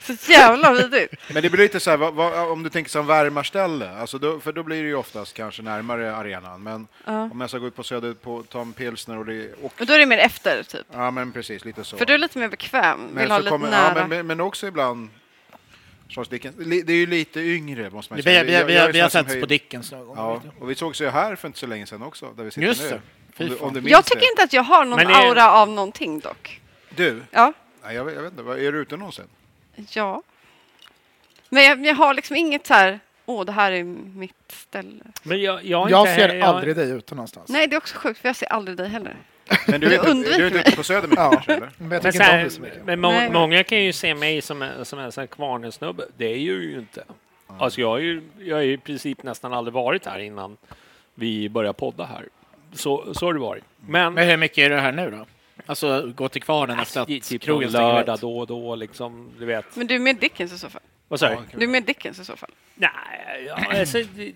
Så 0.00 0.32
jävla 0.32 0.72
vidrigt. 0.72 1.14
Men 1.32 1.42
det 1.42 1.50
blir 1.50 1.62
lite 1.62 1.80
så 1.80 1.90
här, 1.90 1.96
vad, 1.96 2.14
vad, 2.14 2.50
om 2.50 2.62
du 2.62 2.70
tänker 2.70 2.90
som 2.90 3.06
värmarställe, 3.06 3.90
alltså 3.90 4.18
då, 4.18 4.40
för 4.40 4.52
då 4.52 4.62
blir 4.62 4.82
det 4.82 4.88
ju 4.88 4.94
oftast 4.94 5.34
kanske 5.34 5.62
närmare 5.62 6.14
arenan. 6.16 6.62
Men 6.62 6.86
Ja. 7.04 7.22
om 7.22 7.40
jag 7.40 7.50
ska 7.50 7.58
gå 7.58 7.66
ut 7.66 7.76
på 7.76 7.82
Söder 7.82 8.14
på 8.14 8.42
ta 8.42 8.60
en 8.60 8.72
pilsner 8.72 9.18
och 9.18 9.26
det 9.26 9.52
och, 9.62 9.72
Men 9.78 9.86
då 9.86 9.92
är 9.92 9.98
det 9.98 10.06
mer 10.06 10.18
efter, 10.18 10.62
typ. 10.62 10.86
Ja 10.92 11.10
men 11.10 11.32
precis, 11.32 11.64
lite 11.64 11.84
så. 11.84 11.96
För 11.96 12.06
du 12.06 12.14
är 12.14 12.18
lite 12.18 12.38
mer 12.38 12.48
bekväm, 12.48 13.00
men, 13.12 13.22
vill 13.22 13.30
ha 13.30 13.38
så 13.38 13.42
lite 13.42 13.50
kommer, 13.50 13.70
nära. 13.70 13.98
ja, 13.98 14.06
men, 14.06 14.26
men, 14.26 14.40
också 14.40 14.66
ibland 14.66 15.08
Charles 16.08 16.28
Dickens. 16.28 16.56
Li- 16.58 16.82
Det 16.82 16.92
är 16.92 16.96
ju 16.96 17.06
lite 17.06 17.40
yngre 17.40 17.90
måste 17.90 18.12
man 18.12 18.16
Vi, 18.16 18.22
säga. 18.22 18.42
vi, 18.44 18.46
vi, 18.50 18.54
Jag- 18.54 18.64
vi, 18.66 18.74
jag 18.74 18.88
är 18.88 18.92
vi 18.92 19.00
har 19.00 19.08
som 19.08 19.24
setts 19.24 19.40
på 19.40 19.46
Dickens 19.46 19.92
någon 19.92 20.06
gång. 20.06 20.16
Ja, 20.16 20.42
och 20.60 20.70
vi 20.70 20.74
sågs 20.74 21.00
ju 21.00 21.08
här 21.08 21.36
för 21.36 21.48
inte 21.48 21.58
så 21.58 21.66
länge 21.66 21.86
sedan 21.86 22.02
också, 22.02 22.32
där 22.36 22.44
vi 22.44 22.50
sitter 22.50 22.66
Just 22.68 22.82
nu. 22.82 22.88
det. 22.88 23.00
Fy 23.36 23.44
Om 23.44 23.50
du, 23.50 23.56
fan. 23.56 23.68
om 23.68 23.74
du 23.74 23.80
minns 23.80 23.90
jag 23.90 24.04
tycker 24.04 24.20
det. 24.20 24.26
inte 24.30 24.42
att 24.42 24.52
jag 24.52 24.62
har 24.62 24.84
någon 24.84 24.96
Men 24.96 25.10
är- 25.10 25.28
aura 25.28 25.50
av 25.52 25.68
någonting 25.68 26.20
dock. 26.20 26.60
Du? 26.96 27.22
Ja. 27.30 27.52
Nej, 27.88 27.96
jag, 27.96 28.04
vet, 28.04 28.14
jag 28.14 28.22
vet 28.22 28.32
inte, 28.38 28.42
är 28.52 28.72
du 28.72 28.78
ute 28.78 28.96
någonsin? 28.96 29.24
Ja. 29.90 30.22
Men 31.48 31.62
jag, 31.64 31.86
jag 31.86 31.94
har 31.94 32.14
liksom 32.14 32.36
inget 32.36 32.66
så 32.66 32.74
här, 32.74 33.00
åh 33.26 33.44
det 33.44 33.52
här 33.52 33.72
är 33.72 33.84
mitt 33.84 34.34
ställe. 34.52 35.04
Men 35.22 35.42
jag, 35.42 35.64
jag, 35.64 35.78
har 35.78 35.90
Jag 35.90 36.00
inte, 36.00 36.14
ser 36.14 36.34
jag, 36.34 36.48
aldrig 36.48 36.76
dig 36.76 36.90
ute 36.90 37.14
någonstans. 37.14 37.48
Nej, 37.50 37.66
det 37.66 37.74
är 37.74 37.78
också 37.78 37.96
sjukt 37.98 38.20
för 38.20 38.28
jag 38.28 38.36
ser 38.36 38.46
aldrig 38.52 38.76
dig 38.76 38.88
heller. 38.88 39.16
Men 39.66 39.80
du, 39.80 39.86
Du 39.88 39.94
är 39.94 39.98
inte- 39.98 40.10
undviker 40.10 40.38
du 40.38 40.42
är 40.42 40.46
inte 40.46 40.58
mig. 40.58 40.64
ute 40.68 40.76
på 40.76 40.82
Söder 40.82 41.08
mycket 41.08 41.18
Ja. 41.24 41.30
kanske, 41.30 41.52
eller? 41.54 41.70
Men 41.78 41.90
jag 41.90 42.02
Men, 42.02 42.12
tycker 42.12 42.12
så 42.12 42.16
inte 42.16 42.24
om 42.24 42.30
här, 42.36 42.42
dig 42.42 42.50
så 42.50 42.60
mycket. 42.60 42.84
men 42.84 43.00
må, 43.00 43.10
Nej. 43.10 43.30
många 43.32 43.64
kan 43.64 43.84
ju 43.84 43.92
se 43.92 44.14
mig 44.14 44.42
som 44.42 44.62
en, 44.62 44.84
som 44.84 44.98
en 44.98 45.12
sån 45.12 45.22
här 45.22 45.26
kvarnensnubbe. 45.26 46.04
Det 46.16 46.26
är 46.26 46.36
ju 46.38 46.78
inte. 46.78 47.04
Alltså 47.58 47.80
jag 47.80 47.88
har 47.88 47.98
ju, 47.98 48.22
jag 48.38 48.56
har 48.56 48.62
ju 48.62 48.72
i 48.72 48.78
princip 48.78 49.22
nästan 49.22 49.52
aldrig 49.52 49.72
varit 49.74 50.06
här 50.06 50.18
innan 50.18 50.56
vi 51.14 51.48
började 51.48 51.78
podda 51.78 52.04
här. 52.04 52.28
Så, 52.72 53.14
så 53.14 53.26
har 53.26 53.34
det 53.34 53.40
varit. 53.40 53.64
Men, 53.86 54.14
Men 54.14 54.28
hur 54.28 54.36
mycket 54.36 54.58
är 54.58 54.70
du 54.70 54.76
här 54.76 54.92
nu 54.92 55.10
då? 55.10 55.26
Alltså 55.66 56.12
gå 56.14 56.28
till 56.28 56.42
kvarnen 56.42 56.78
efter 56.78 57.00
att 57.00 57.08
typ 57.08 57.42
krogen 57.42 57.68
stänger 57.70 57.92
lördag 57.94 58.18
då 58.20 58.38
och 58.38 58.46
då 58.46 58.74
liksom, 58.74 59.30
du 59.38 59.46
vet. 59.46 59.76
Men 59.76 59.86
du 59.86 59.94
är 59.94 59.98
med 59.98 60.16
Dickens 60.16 60.52
i 60.52 60.58
så 60.58 60.68
fall. 60.68 60.82
Vad 61.08 61.20
sa 61.20 61.28
du? 61.28 61.34
Ja, 61.34 61.40
Du 61.56 61.64
är 61.64 61.68
med 61.68 61.82
Dickens 61.84 62.18
i 62.20 62.24
så 62.24 62.36
fall. 62.36 62.50
Nej, 62.74 62.90
ja, 63.46 63.78
alltså, 63.80 63.98
det, 64.14 64.32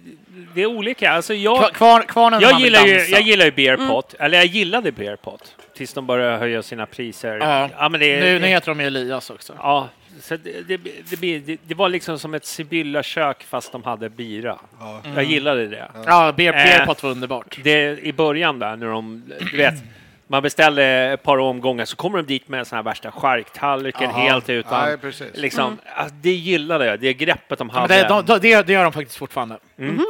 det 0.54 0.62
är 0.62 0.66
olika. 0.66 1.12
Alltså 1.12 1.34
jag, 1.34 1.58
Kvar, 1.58 1.70
kvar, 1.70 2.02
kvarnen 2.02 2.40
jag, 2.40 2.52
man 2.52 2.62
vill 2.62 2.72
gillar 2.72 2.86
ju, 2.86 2.96
dansa. 2.96 3.10
jag 3.12 3.20
gillar 3.22 3.44
ju 3.44 3.50
beer 3.50 3.76
pot, 3.76 4.14
eller 4.18 4.38
jag 4.38 4.46
gillade 4.46 4.92
beer 4.92 5.16
pot. 5.16 5.56
Tills 5.74 5.92
de 5.92 6.06
började 6.06 6.36
höja 6.38 6.62
sina 6.62 6.86
priser. 6.86 7.36
Ja. 7.78 7.88
men 7.88 8.00
det, 8.00 8.20
nu, 8.20 8.38
nu 8.38 8.46
heter 8.46 8.66
de 8.70 8.80
ju 8.80 8.86
Elias 8.86 9.30
också. 9.30 9.52
Ja, 9.58 9.88
så 10.20 10.36
det, 10.36 10.60
det, 10.68 10.76
det, 11.20 11.38
det, 11.38 11.58
det 11.66 11.74
var 11.74 11.88
liksom 11.88 12.18
som 12.18 12.34
ett 12.34 12.44
Sibylla-kök 12.44 13.42
fast 13.44 13.72
de 13.72 13.82
hade 13.84 14.08
bira. 14.08 14.58
Jag 15.14 15.24
gillade 15.24 15.66
det. 15.66 15.90
Ja, 16.06 16.32
beer, 16.36 16.52
Eh. 16.52 16.64
beer 16.64 16.86
pot 16.86 17.02
var 17.02 17.10
underbart. 17.10 17.58
det. 17.62 17.98
I 18.00 18.12
början 18.12 18.58
där, 18.58 18.76
när 18.76 18.86
de, 18.86 19.32
du 19.50 19.56
vet, 19.56 19.74
man 20.32 20.42
beställde 20.42 20.84
ett 20.84 21.22
par 21.22 21.38
omgångar 21.38 21.84
så 21.84 21.96
kommer 21.96 22.18
de 22.18 22.26
dit 22.26 22.48
med 22.48 22.66
såna 22.66 22.78
här 22.78 22.82
värsta 22.84 23.10
charktallriken 23.12 24.10
helt 24.10 24.48
utan... 24.48 24.88
Nej, 24.88 24.98
precis. 24.98 25.36
Liksom, 25.36 25.78
alltså, 25.96 26.14
det 26.20 26.32
gillade 26.32 26.86
jag, 26.86 27.00
det 27.00 27.14
greppet 27.14 27.58
de 27.58 27.70
Ja, 27.74 27.80
hade. 27.80 27.94
men 27.94 28.02
det, 28.02 28.08
de, 28.08 28.24
de, 28.26 28.38
det, 28.38 28.66
det 28.66 28.72
gör 28.72 28.82
de 28.84 28.92
faktiskt 28.92 29.16
fortfarande. 29.18 29.58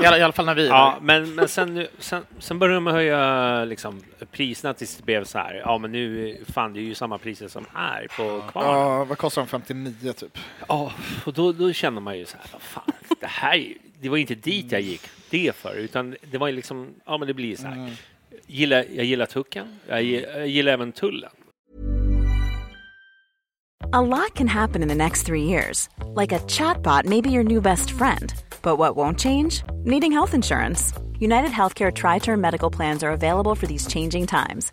I, 0.03 0.07
alla, 0.07 0.19
I 0.19 0.23
alla 0.23 0.33
fall 0.33 0.47
när 0.47 0.55
vi 0.55 0.67
är 0.67 0.71
Ja, 0.71 0.95
där. 0.99 1.05
men, 1.05 1.35
men 1.35 1.49
sen, 1.49 1.87
sen, 1.99 2.23
sen 2.39 2.59
började 2.59 2.77
de 2.77 2.87
höja 2.87 3.65
liksom, 3.65 4.01
priserna 4.33 4.75
tills 4.75 4.97
det 4.97 5.03
blev 5.05 5.25
så 5.25 5.39
här. 5.39 5.63
Ja, 5.65 5.79
men 5.79 5.93
nu 5.93 6.37
fan, 6.53 6.73
det 6.73 6.81
är 6.81 6.83
ju 6.83 6.95
samma 6.95 7.19
priser 7.19 7.49
som 7.49 7.65
här 7.75 8.07
på 8.17 8.43
kvarnen. 8.53 8.73
Ja, 8.73 9.05
vad 9.05 9.19
kostar 9.19 9.43
de? 9.43 9.49
59 9.49 10.13
typ? 10.13 10.39
Ja, 10.69 10.93
och 11.25 11.33
då, 11.33 11.53
då 11.53 11.73
känner 11.73 12.01
man 12.01 12.19
ju 12.19 12.25
så 12.27 12.37
här, 12.37 12.47
vad 12.53 12.63
fan, 12.63 12.93
det 13.21 13.27
här, 13.27 13.55
är- 13.55 13.75
det 14.01 14.09
var 14.09 14.17
inte 14.17 14.35
dit 14.35 14.73
jag 14.73 14.81
gick 14.81 15.03
det 15.31 15.57
för, 15.57 15.75
utan 15.75 16.17
det 16.31 16.39
var 16.39 16.47
ju 16.49 16.53
liksom, 16.57 16.95
ja 17.07 17.19
men 17.19 17.29
det 17.29 17.35
blir 17.35 17.57
så 17.57 17.67
här. 17.67 17.91
Gillar, 18.53 18.85
jag 18.97 19.05
gillar 19.05 19.27
tucken, 19.27 19.67
jag, 19.89 20.03
gillar, 20.03 20.39
jag 20.39 20.49
gillar 20.49 20.73
även 20.73 20.93
tullen. 20.93 21.31
A 23.93 24.01
lot 24.01 24.35
can 24.35 24.49
happen 24.49 24.83
in 24.83 24.89
the 24.89 24.95
next 24.95 25.27
three 25.27 25.45
years. 25.45 25.89
Like 26.15 26.33
a 26.33 26.39
chatbot 26.41 27.05
may 27.05 27.21
be 27.21 27.31
your 27.31 27.45
new 27.45 27.61
best 27.61 27.91
friend. 27.91 28.33
But 28.63 28.79
what 28.79 28.97
won't 28.97 29.19
change? 29.19 29.63
Needing 29.85 30.13
health 30.13 30.35
insurance. 30.35 30.93
United 31.19 31.51
Healthcare 31.51 31.93
Tri 31.93 32.19
Term 32.19 32.41
Medical 32.41 32.71
Plans 32.71 33.03
are 33.03 33.13
available 33.13 33.55
for 33.55 33.67
these 33.67 33.87
changing 33.87 34.27
times. 34.27 34.73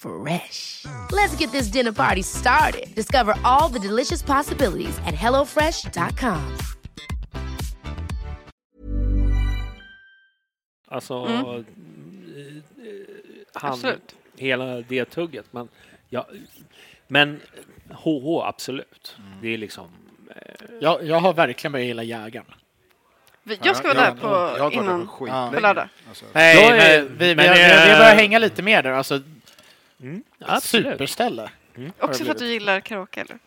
Fresh. 0.00 0.86
Let's 1.12 1.36
get 1.36 1.52
this 1.52 1.68
dinner 1.72 1.92
party 1.92 2.22
started. 2.22 2.94
Discover 2.94 3.34
all 3.44 3.68
the 3.68 3.78
delicious 3.78 4.22
possibilities 4.22 4.98
at 5.06 5.14
hellofresh.com. 5.14 6.56
Alltså, 10.88 11.14
Mm. 11.14 11.44
eh, 11.44 11.64
han, 13.54 13.72
Absolut. 13.72 14.14
hela 14.36 14.64
det 14.80 15.04
tugget. 15.04 15.44
Men, 15.52 15.68
ja, 16.08 16.26
men 17.08 17.40
HH, 17.90 18.42
absolut. 18.48 19.16
Mm. 19.18 19.30
Det 19.42 19.48
är 19.48 19.58
liksom... 19.58 19.88
Jag, 20.80 21.04
jag 21.04 21.20
har 21.20 21.32
verkligen 21.32 21.72
börjat 21.72 21.86
gilla 21.86 22.02
jägaren. 22.02 22.46
Vi- 23.42 23.58
Jag 23.62 23.76
ska 23.76 23.88
vara 23.94 24.10
där 24.10 24.12
på, 24.20 24.58
jag 24.58 24.72
där 24.72 24.78
innan, 24.82 25.08
skitlänge. 25.08 25.50
på 25.54 25.60
lördag. 25.60 25.88
Alltså, 26.08 26.24
Nej, 26.32 26.56
Jag 26.56 26.76
men 26.76 27.02
vi, 27.18 27.24
vi, 27.26 27.34
men, 27.34 27.52
vi, 27.52 27.58
vi 27.58 27.64
eh, 27.90 27.98
börjar 27.98 28.14
hänga 28.14 28.38
lite 28.38 28.62
mer 28.62 28.82
där. 28.82 28.90
Alltså, 28.92 29.20
Mm, 30.02 30.22
absolut. 30.38 30.86
superställe. 30.86 31.50
Också 31.98 32.24
för 32.24 32.30
att 32.32 32.38
du 32.38 32.46
gillar 32.46 32.80
karaoke, 32.80 33.20
eller? 33.20 33.38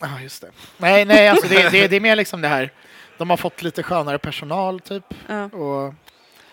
Ja, 0.00 0.20
just 0.20 0.40
det. 0.40 0.50
Nej, 0.76 1.04
nej, 1.04 1.28
alltså 1.28 1.48
det, 1.48 1.68
det, 1.72 1.88
det 1.88 1.96
är 1.96 2.00
mer 2.00 2.16
liksom 2.16 2.40
det 2.40 2.48
här. 2.48 2.70
De 3.18 3.30
har 3.30 3.36
fått 3.36 3.62
lite 3.62 3.82
skönare 3.82 4.18
personal, 4.18 4.80
typ. 4.80 5.04
Ja. 5.26 5.44
Och 5.44 5.94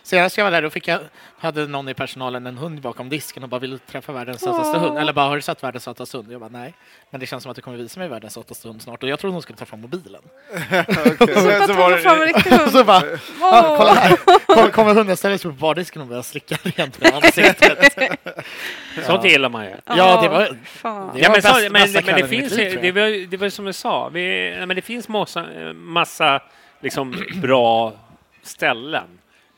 senast 0.05 0.37
jag 0.37 0.43
var 0.45 0.51
där, 0.51 0.61
då 0.61 0.69
fick 0.69 0.87
jag, 0.87 0.99
hade 1.37 1.67
någon 1.67 1.89
i 1.89 1.93
personalen 1.93 2.47
en 2.47 2.57
hund 2.57 2.81
bakom 2.81 3.09
disken 3.09 3.43
och 3.43 3.49
bara 3.49 3.59
ville 3.59 3.77
träffa 3.77 4.11
världens 4.13 4.41
sötaste 4.41 4.77
hund. 4.79 4.97
Eller 4.97 5.13
bara, 5.13 5.25
har 5.27 5.35
du 5.35 5.41
sett 5.41 5.63
världens 5.63 5.83
sötaste 5.83 6.17
hund? 6.17 6.31
Jag 6.31 6.39
bara, 6.39 6.49
nej. 6.49 6.73
Men 7.09 7.19
det 7.19 7.25
känns 7.25 7.43
som 7.43 7.49
att 7.49 7.55
du 7.55 7.61
kommer 7.61 7.77
visa 7.77 7.99
mig 7.99 8.09
världens 8.09 8.33
sötaste 8.33 8.67
hund 8.67 8.81
snart. 8.81 9.03
Och 9.03 9.09
jag 9.09 9.19
trodde 9.19 9.33
hon 9.33 9.41
skulle 9.41 9.57
ta 9.57 9.65
fram 9.65 9.81
mobilen. 9.81 10.21
Bara 10.69 11.89
ta 11.89 11.97
fram 11.97 12.21
en 12.21 12.27
riktig 12.27 12.49
hund. 12.51 12.71
så 12.71 12.83
bara, 12.83 13.01
ja, 13.05 13.17
Åh. 13.71 13.77
kolla 13.77 13.93
här. 13.93 14.17
Kommer, 14.45 14.69
kommer 14.71 14.93
hunden 14.93 15.17
ställa 15.17 15.37
sig 15.37 15.51
på 15.51 15.57
bardisken 15.57 16.01
och 16.01 16.07
börja 16.07 16.23
slicka 16.23 16.57
rent 16.63 17.01
med 17.01 17.13
ansiktet. 17.13 17.97
Sånt 19.05 19.23
gillar 19.25 19.49
man 19.49 19.65
ju. 19.65 19.71
Ja, 19.85 20.21
det 20.21 20.29
var... 20.29 20.39
Det 20.39 21.19
Ja, 21.19 21.29
men, 21.31 21.41
så, 21.41 21.47
bästa- 21.47 21.69
men, 21.69 21.73
bästa 21.73 22.01
men 22.05 22.21
det 22.21 22.27
finns 22.27 22.53
liv, 22.53 22.79
det 22.81 22.91
var, 22.91 23.27
det 23.27 23.37
var 23.37 23.49
som 23.49 23.65
jag 23.65 23.75
sa, 23.75 24.09
vi, 24.09 24.51
nej, 24.57 24.65
men 24.65 24.75
det 24.75 24.81
finns 24.81 25.07
massa, 25.07 25.45
massa 25.73 26.41
liksom, 26.81 27.15
bra 27.35 27.93
ställen. 28.43 29.07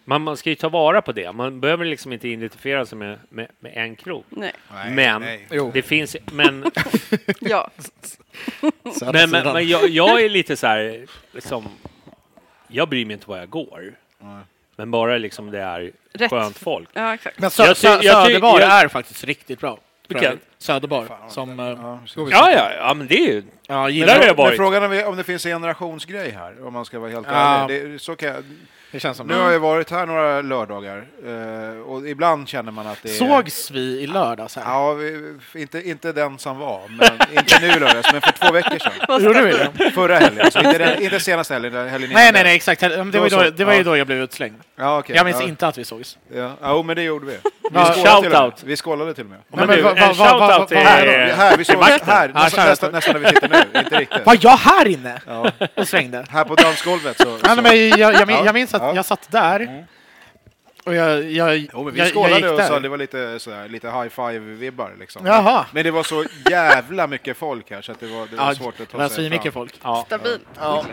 Man, 0.10 0.22
man 0.22 0.38
ska 0.38 0.50
ju 0.50 0.56
ta 0.56 0.70
vara 0.70 1.02
på 1.02 1.12
det. 1.12 1.32
Man 1.32 1.60
behöver 1.60 1.86
liksom 1.86 2.14
inte 2.14 2.28
identifiera 2.28 2.86
sig 2.86 2.98
med, 2.98 3.20
med, 3.30 3.48
med 3.60 3.72
en 3.76 3.96
krog. 3.96 4.24
Nej. 4.30 4.52
nej, 4.74 4.92
Men 4.92 5.22
nej. 5.22 5.48
Jo. 5.52 5.72
det 5.74 5.82
finns, 5.82 6.16
men, 6.32 6.66
Ja. 7.40 7.70
Men, 9.14 9.30
men, 9.30 9.54
men 9.54 9.68
jag, 9.68 9.90
jag 9.90 10.22
är 10.24 10.30
lite 10.30 10.56
så 10.58 10.68
här, 10.68 11.06
liksom, 11.32 11.68
jag 12.68 12.90
bryr 12.90 13.06
mig 13.06 13.14
inte 13.14 13.30
var 13.30 13.38
jag 13.38 13.50
går. 13.50 13.94
Men 14.76 14.92
bara 14.92 15.18
liksom 15.18 15.52
det 15.52 15.60
är 15.62 15.92
Rätt. 16.14 16.30
skönt 16.30 16.58
folk. 16.58 16.90
ja, 16.94 17.14
exakt. 17.14 17.40
Men 17.40 17.50
sö, 17.52 17.66
Jag 17.66 17.78
sö, 17.78 18.02
Söderbar 18.02 18.60
jag- 18.60 18.72
är 18.84 18.88
faktiskt 18.88 19.24
riktigt 19.24 19.60
bra. 19.60 19.78
Vilken? 20.08 20.40
Söderbar. 20.58 21.08
Som, 21.30 21.60
eh, 21.60 21.66
Ja. 21.66 22.00
Ja, 22.16 22.52
ja, 22.52 22.72
ja, 22.78 22.94
men 22.94 23.08
det 23.08 23.16
är 23.18 23.28
ju... 23.34 23.44
ja, 23.68 23.84
Men 23.84 23.94
gillar 23.94 24.20
det. 24.20 24.26
jag 24.28 24.38
Men 24.38 24.56
frågan 24.56 24.92
är 24.92 25.06
om 25.06 25.18
det 25.18 25.24
finns 25.24 25.46
en 25.46 25.52
generationsgrej 25.52 26.32
här, 26.32 26.66
om 26.68 26.74
man 26.74 26.86
ska 26.86 27.00
vara 27.00 27.12
helt 27.12 27.28
Ja. 27.32 27.34
ärlig. 27.64 27.90
Det, 27.92 28.00
så 28.00 28.16
kan 28.16 28.30
jag, 28.30 28.44
det 28.92 29.00
känns 29.00 29.18
som 29.18 29.28
nu 29.28 29.34
har 29.40 29.52
jag 29.52 29.60
varit 29.60 29.92
här 29.92 30.06
några 30.06 30.42
lördagar 30.42 31.08
eh, 31.26 31.80
och 31.82 32.08
ibland 32.10 32.48
känner 32.48 32.72
man 32.72 32.88
att 32.88 33.04
det 33.04 33.10
är... 33.10 33.14
Sågs 33.14 33.72
vi 33.72 34.02
i 34.02 34.08
lördags 34.08 34.56
här? 34.56 34.64
Ja, 34.64 34.94
vi, 34.94 35.36
inte, 35.56 35.90
inte 35.90 36.12
den 36.12 36.40
som 36.40 36.58
var, 36.58 36.82
men 36.90 37.38
inte 37.38 37.60
nu 37.62 37.68
i 37.68 37.80
lördags, 37.80 38.12
men 38.12 38.22
för 38.22 38.32
två 38.32 38.54
veckor 38.54 38.80
sedan. 38.80 39.24
Gjorde 39.24 39.42
vi 39.42 39.52
det? 39.52 39.92
Förra 39.92 40.16
helgen, 40.16 40.42
alltså, 40.46 40.60
inte, 40.60 40.78
den, 40.78 41.04
inte 41.04 41.20
senaste 41.20 41.54
helgen, 41.54 41.88
helgen 41.88 42.10
Nej, 42.14 42.32
nej, 42.32 42.44
nej, 42.44 42.56
exakt. 42.56 42.82
Det 42.82 42.98
var, 43.04 43.24
ju 43.24 43.30
Då 43.30 43.50
det 43.50 43.66
var 43.66 43.74
ju 43.74 43.84
då 43.84 43.98
jag 43.98 44.08
blev 44.08 44.20
utslängd. 44.20 44.56
Ja, 44.76 45.00
okej. 45.00 45.16
Jag 45.16 45.26
minns 45.26 45.40
ja, 45.40 45.48
inte 45.48 45.68
att 45.68 45.78
vi 45.78 45.86
sågs. 45.86 46.18
Ja, 46.34 46.52
ja, 46.62 46.84
men 46.84 46.96
det 46.96 47.04
gjorde 47.04 47.26
vi. 47.26 47.38
Vi 47.72 47.80
skålade, 48.04 48.52
till 48.52 48.68
vi 48.68 48.76
skålade 48.76 49.14
till 49.14 49.24
och 49.24 49.30
med. 49.30 49.40
Men 49.48 49.68
men 49.68 49.78
du, 49.78 49.90
en 49.90 50.14
shoutout 50.14 50.68
till... 50.68 50.78
Här, 50.78 51.34
här 51.38 51.58
vi 51.58 51.66
såg 51.66 51.84
här, 51.84 52.32
Ja, 52.36 52.44
nästan, 52.44 52.66
nästan, 52.66 52.92
nästan 52.92 53.14
där 53.14 53.20
vi 53.20 53.28
sitter 53.28 53.50
nu, 53.50 53.80
inte 53.80 54.00
riktigt. 54.00 54.26
Var 54.26 54.38
jag 54.42 54.58
här 54.58 54.88
inne 54.88 55.22
Ja, 55.28 55.52
och 55.76 55.88
svängde? 55.88 56.26
här 56.30 56.44
på 56.44 56.56
dansgolvet 56.56 57.18
så... 57.18 57.38
Ja, 57.44 57.56
men 57.56 57.90
jag, 57.90 58.14
jag, 58.14 58.30
jag 58.30 58.54
minns 58.54 58.74
att 58.78 58.82
ja. 58.90 58.96
jag 58.96 59.06
satt 59.06 59.32
där 59.32 59.86
och 60.86 60.96
jag, 60.96 61.32
jag, 61.32 61.58
Jo, 61.58 61.84
men 61.84 61.94
vi 61.94 62.00
jag, 62.00 62.08
jag 62.08 62.14
skålade 62.14 62.36
gick 62.36 62.52
och 62.52 62.58
där. 62.58 62.68
så 62.68 62.80
det 62.80 62.90
var 62.90 62.98
lite, 62.98 63.40
sådär, 63.40 63.70
lite 63.70 63.88
high 63.88 64.08
five-vibbar. 64.10 64.92
Liksom. 65.00 65.26
Jaha. 65.26 65.66
Men 65.72 65.84
det 65.84 65.92
var 65.92 66.04
så 66.04 66.26
jävla 66.50 67.08
mycket 67.08 67.38
folk 67.38 67.72
här 67.72 67.82
så 67.82 67.92
att 67.92 68.00
det 68.00 68.08
var, 68.08 68.28
det 68.28 68.36
var 68.36 68.46
Ja, 68.48 68.56
svårt 68.56 68.80
att 68.80 68.90
det 68.92 68.98
var 68.98 69.04
ta 69.04 69.10
sig 69.10 69.16
svinmycket 69.16 69.44
fram. 69.44 69.52
folk. 69.54 69.80
Ja. 69.84 70.04
Stabilt. 70.06 70.48
Ja. 70.60 70.86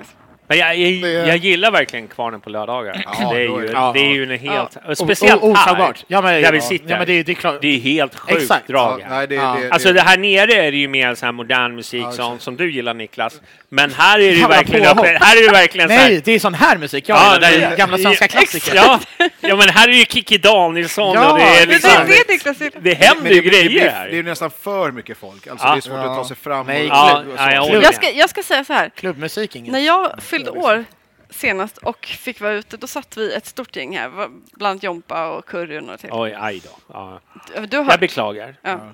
Men 0.47 0.59
jag, 0.59 0.77
jag, 0.77 1.03
Det- 1.03 1.09
jag 1.29 1.37
gillar 1.37 1.71
verkligen 1.71 2.09
Kvarnen 2.09 2.41
på 2.41 2.51
lördagar. 2.51 3.05
Ja, 3.21 3.31
det, 3.33 3.37
är 3.37 3.41
ju, 3.41 3.67
det- 3.67 3.73
ja. 3.73 3.91
det 3.95 4.01
är 4.01 4.15
ju 4.15 4.23
en 4.33 4.39
helt... 4.39 4.77
O- 4.89 4.95
Speciellt 4.95 5.43
o- 5.43 5.55
här, 5.55 5.63
oslagbart. 5.63 6.05
Ja, 6.07 6.21
men, 6.23 6.33
där 6.35 6.41
ja, 6.41 6.51
vi 6.51 6.61
sitter. 6.61 6.91
Ja, 6.91 6.99
men 6.99 7.07
det, 7.07 7.23
det 7.23 7.33
är 7.33 7.37
klart. 7.37 7.59
Det 7.61 7.69
är 7.77 7.81
helt 7.81 8.15
sjukt 8.19 8.43
Exakt. 8.43 8.67
drag 8.69 9.01
Ja, 9.01 9.07
här. 9.09 9.17
nej, 9.17 9.27
det, 9.27 9.35
Ja. 9.35 9.57
det, 9.63 9.71
Alltså 9.71 9.93
det 9.93 10.01
här 10.01 10.17
nere 10.19 10.53
är 10.55 10.73
det 10.73 10.79
ju 10.79 10.89
mer 10.89 11.15
så 11.15 11.25
här 11.27 11.33
modern 11.33 11.75
musik 11.75 12.03
Ja, 12.05 12.13
sånt 12.13 12.43
som 12.43 12.57
du 12.57 12.73
gillar 12.73 12.95
Niklas. 12.95 13.41
Men 13.69 13.93
här 13.93 14.19
är 14.19 14.23
det 14.31 14.35
ju 14.37 14.47
verkligen 14.47 14.85
här 14.99 15.37
är 15.37 15.47
det 15.47 15.53
verkligen 15.53 15.89
så 15.89 15.95
här, 15.95 16.09
Nej, 16.11 16.23
det 16.25 16.33
är 16.33 16.39
sån 16.39 16.55
här 16.55 16.79
musik 16.79 17.09
jag 17.09 17.19
gillar. 17.35 17.41
Det 17.41 17.47
är 17.65 17.77
gamla 17.77 17.99
svenska 17.99 18.29
klassiker. 18.29 18.75
Ja, 18.75 19.01
ja, 19.41 19.57
men 19.57 19.69
här 19.69 19.89
är 19.89 19.93
ju 19.93 20.05
Kikki 20.05 20.39
Danielsson 20.39 21.15
Ja, 21.15 21.33
och 21.33 21.39
det 21.39 21.45
är 21.45 21.49
det 21.55 21.63
är 21.63 21.67
Det 21.67 21.73
liksom... 21.73 21.91
det 22.07 22.33
Niklas. 22.33 22.73
Det 22.83 22.95
händer 22.95 23.31
ju 23.31 23.41
det, 23.41 23.41
det, 23.41 23.49
grejer 23.51 23.69
blir, 23.69 23.81
det 23.81 23.87
är 23.87 23.91
här. 23.91 24.09
ju 24.09 24.23
nästan 24.23 24.51
för 24.63 24.91
mycket 24.91 25.19
folk. 25.19 25.47
Alltså, 25.47 25.67
Ja. 25.67 25.73
Det 25.73 25.79
är 25.79 25.81
svårt 25.81 25.99
att 25.99 26.05
ta 26.17 26.25
sig 26.25 26.37
fram. 26.37 26.67
Nej, 26.67 26.87
Ja, 26.87 27.23
ja, 27.37 27.69
jag 28.15 28.31
ska, 28.31 28.43
säga 28.43 28.65
så 28.65 28.73
här. 28.73 28.91
Klubbmusik 28.97 29.57
inget. 29.57 29.73
När 29.73 29.81
jag 29.81 30.23
fyllde 30.37 30.51
år 30.51 30.85
senast 31.31 31.79
och 31.79 32.07
fick 32.07 32.41
vara 32.41 32.53
ute, 32.53 32.77
då 32.77 32.87
satt 32.87 33.17
vi 33.17 33.35
ett 33.35 33.47
stort 33.47 33.77
gäng 33.77 33.97
här, 33.97 34.29
bland 34.53 34.85
Jompa 34.85 35.29
och 35.29 35.47
Curry 35.47 35.79
och 35.79 36.01
till. 36.01 36.11
Oj, 36.13 36.37
aj 36.39 36.61
då. 36.61 36.71
Ja. 36.93 37.21
Du 37.67 37.77
har 37.79 37.91
Jag 37.91 38.01
beklagar. 38.01 38.57
Ja. 38.63 38.93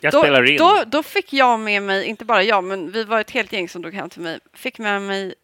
Jag 0.00 0.12
Då, 0.12 0.20
spelar 0.22 0.50
in. 0.50 0.56
då, 0.56 0.82
då 0.86 1.02
fick 1.02 1.32
jag 1.32 1.60
med 1.60 1.82
mig, 1.82 2.04
inte 2.04 2.24
bara 2.24 2.42
jag, 2.42 2.64
men 2.64 2.90
vi 2.90 3.04
var 3.04 3.20
ett 3.20 3.30
helt 3.30 3.52
gäng 3.52 3.68
som 3.68 3.82
drog 3.82 3.94
hem 3.94 4.10
till 4.10 4.22
mig, 4.22 4.38
fick 4.54 4.78
med 4.78 5.02
mig... 5.02 5.34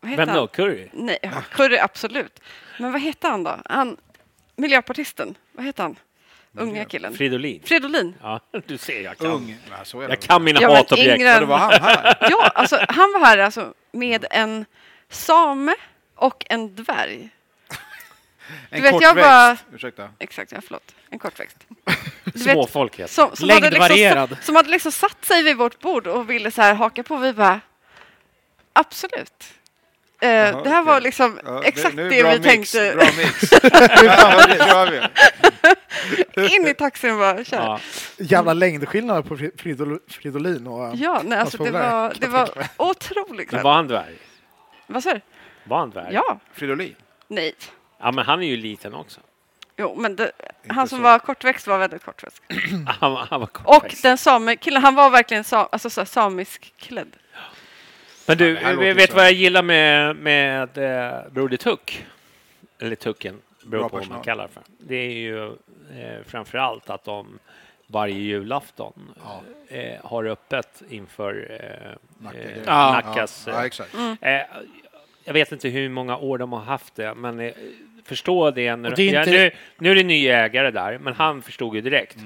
Vad 0.00 0.10
heter 0.10 0.26
Vem 0.26 0.34
då? 0.34 0.40
han? 0.40 0.48
Curry? 0.48 0.88
Nej, 0.92 1.18
Curry 1.52 1.78
absolut. 1.78 2.40
Men 2.78 2.92
vad 2.92 3.00
hette 3.00 3.28
han 3.28 3.44
då? 3.44 3.58
Han, 3.64 3.96
miljöpartisten, 4.56 5.34
vad 5.52 5.66
heter 5.66 5.82
han? 5.82 5.96
Unga 6.56 6.84
killen. 6.84 7.14
Fridolin? 7.14 7.62
Fridolin. 7.64 8.14
Ja, 8.22 8.40
du 8.66 8.78
ser, 8.78 9.00
jag 9.00 9.18
kan. 9.18 9.26
Ung. 9.26 9.56
Ja, 9.70 9.84
så 9.84 10.00
är 10.00 10.08
det. 10.08 10.12
Jag 10.12 10.20
kan 10.20 10.44
mina 10.44 10.60
Ja, 10.62 10.76
hatobjekt. 10.76 11.20
yngre 11.20 11.44
var 11.44 11.58
han 11.58 11.72
här. 11.82 12.16
Ja, 12.30 12.48
alltså 12.54 12.76
han 12.88 13.12
var 13.12 13.20
här 13.26 13.38
alltså 13.38 13.74
med 13.92 14.24
en 14.30 14.64
same 15.10 15.74
och 16.14 16.44
en 16.50 16.74
dvärg. 16.74 17.28
En 18.70 18.82
vet, 18.82 18.92
kort 18.92 19.02
jag 19.02 19.14
växt. 19.14 19.28
var- 19.30 19.56
Ursäkta. 19.74 20.08
Exakt, 20.18 20.52
ja, 20.52 20.58
förlåt. 20.66 20.94
En 21.10 21.18
kortväxt. 21.18 21.56
Du 22.24 22.32
vet, 22.32 22.42
Småfolkhet. 22.52 23.10
som, 23.10 23.36
som, 23.36 23.48
hade 23.50 23.60
liksom, 23.70 23.80
Längdvarierad. 23.80 24.30
sa- 24.30 24.36
som 24.42 24.56
hade 24.56 24.70
liksom 24.70 24.92
satt 24.92 25.24
sig 25.24 25.42
vid 25.42 25.56
vårt 25.56 25.80
bord 25.80 26.06
och 26.06 26.30
ville 26.30 26.50
så 26.50 26.62
här 26.62 26.74
haka 26.74 27.02
på. 27.02 27.16
Vi 27.16 27.32
bara, 27.32 27.60
absolut. 28.72 29.44
Eh, 30.20 30.28
Jaha, 30.30 30.62
det 30.62 30.70
här 30.70 30.82
var 30.82 30.92
okej. 30.92 31.02
liksom 31.02 31.40
Ja, 31.44 31.62
exakt 31.64 31.94
nu 31.96 32.08
det 32.08 32.22
bra 32.22 32.30
vi 32.32 32.38
mix, 32.38 32.72
tänkte. 32.72 32.94
Bra 32.96 33.06
mix. 33.16 33.52
ja. 34.58 36.48
In 36.48 36.66
i 36.68 36.74
taxin 36.74 37.12
och 37.12 37.18
bara, 37.18 37.44
kör. 37.44 37.56
Ja. 37.56 37.80
Ja, 38.16 38.24
Jävla 38.24 38.52
längdskillnad 38.52 39.28
på 39.28 39.36
Fri- 39.36 39.58
Fridol, 39.58 39.98
Fridolin 40.08 40.66
och... 40.66 40.98
nej, 41.24 41.38
alltså 41.38 41.64
det 41.64 41.70
var, 41.70 42.12
det 42.20 42.26
var 42.26 42.48
otroligt 42.76 43.52
Men 43.52 43.62
var 43.62 43.72
han 43.74 43.86
dvärg? 43.88 44.16
Vad 44.86 45.02
sa 45.02 45.14
du? 45.14 45.20
Var 45.64 45.78
han 45.78 45.90
dvärg? 45.90 46.14
Ja, 46.14 46.38
Fridolin. 46.54 46.94
nej. 47.28 47.54
Ja, 48.00 48.12
men 48.12 48.24
han 48.26 48.42
är 48.42 48.46
ju 48.46 48.56
liten 48.56 48.94
också. 48.94 49.20
Jo, 49.76 49.94
men 49.98 50.16
det, 50.16 50.32
han 50.68 50.88
som 50.88 50.98
så. 50.98 51.02
var 51.02 51.18
kortväxt 51.18 51.66
var 51.66 51.78
väldigt 51.78 52.04
kortväxt. 52.04 52.42
Han, 53.00 53.12
var- 53.12 53.26
han 53.30 53.40
var 53.40 53.46
Och 53.46 53.52
kortväxt. 53.52 54.02
den 54.02 54.18
same 54.18 54.56
killen, 54.56 54.82
han 54.82 54.94
var 54.94 55.10
verkligen 55.10 55.44
sa, 55.44 55.68
alltså, 55.72 55.90
så 55.90 56.00
här, 56.00 56.06
samisk 56.06 56.72
klädd. 56.78 57.16
Men 58.28 58.38
du, 58.38 58.58
Ja, 58.62 58.72
låter 58.72 58.94
vet 58.94 59.14
vad 59.14 59.24
jag 59.24 59.32
gillar 59.32 59.62
med, 59.62 60.16
med 60.16 60.78
eh, 60.78 61.30
Broder 61.30 61.56
Tuck? 61.56 62.06
Eller 62.80 62.96
Tucken, 62.96 63.34
beror 63.64 63.80
Bra 63.80 63.88
på 63.88 63.96
vad 63.96 64.02
man 64.08 64.08
personal. 64.08 64.24
kallar 64.24 64.42
det 64.46 64.52
för. 64.54 64.62
Det 64.78 64.96
är 64.96 65.10
ju 65.12 65.44
eh, 65.46 66.24
framför 66.26 66.58
allt 66.58 66.90
att 66.90 67.04
de 67.04 67.38
varje 67.86 68.14
julafton 68.18 69.14
eh, 69.68 69.94
har 70.04 70.24
öppet 70.24 70.82
inför 70.90 71.46
eh, 71.50 72.26
Nacka- 72.26 72.38
eh, 72.56 72.62
Ja. 72.66 72.92
Nackas... 73.04 73.44
Ja, 73.46 73.58
eh, 73.58 73.62
exakt. 73.64 73.94
Eh, 74.20 74.40
jag 75.24 75.32
vet 75.32 75.52
inte 75.52 75.68
hur 75.68 75.88
många 75.88 76.16
år 76.16 76.38
de 76.38 76.52
har 76.52 76.60
haft 76.60 76.94
det, 76.94 77.14
men 77.14 77.40
eh, 77.40 77.52
förstå 78.04 78.50
det. 78.50 78.76
När, 78.76 78.90
det 78.96 79.02
är 79.02 79.12
ja, 79.14 79.20
inte- 79.20 79.30
nu, 79.32 79.50
nu 79.78 79.90
är 79.90 79.94
det 79.94 80.02
ny 80.02 80.28
ägare 80.28 80.70
där, 80.70 80.98
men 80.98 81.14
han 81.14 81.42
förstod 81.42 81.74
ju 81.74 81.80
direkt. 81.80 82.16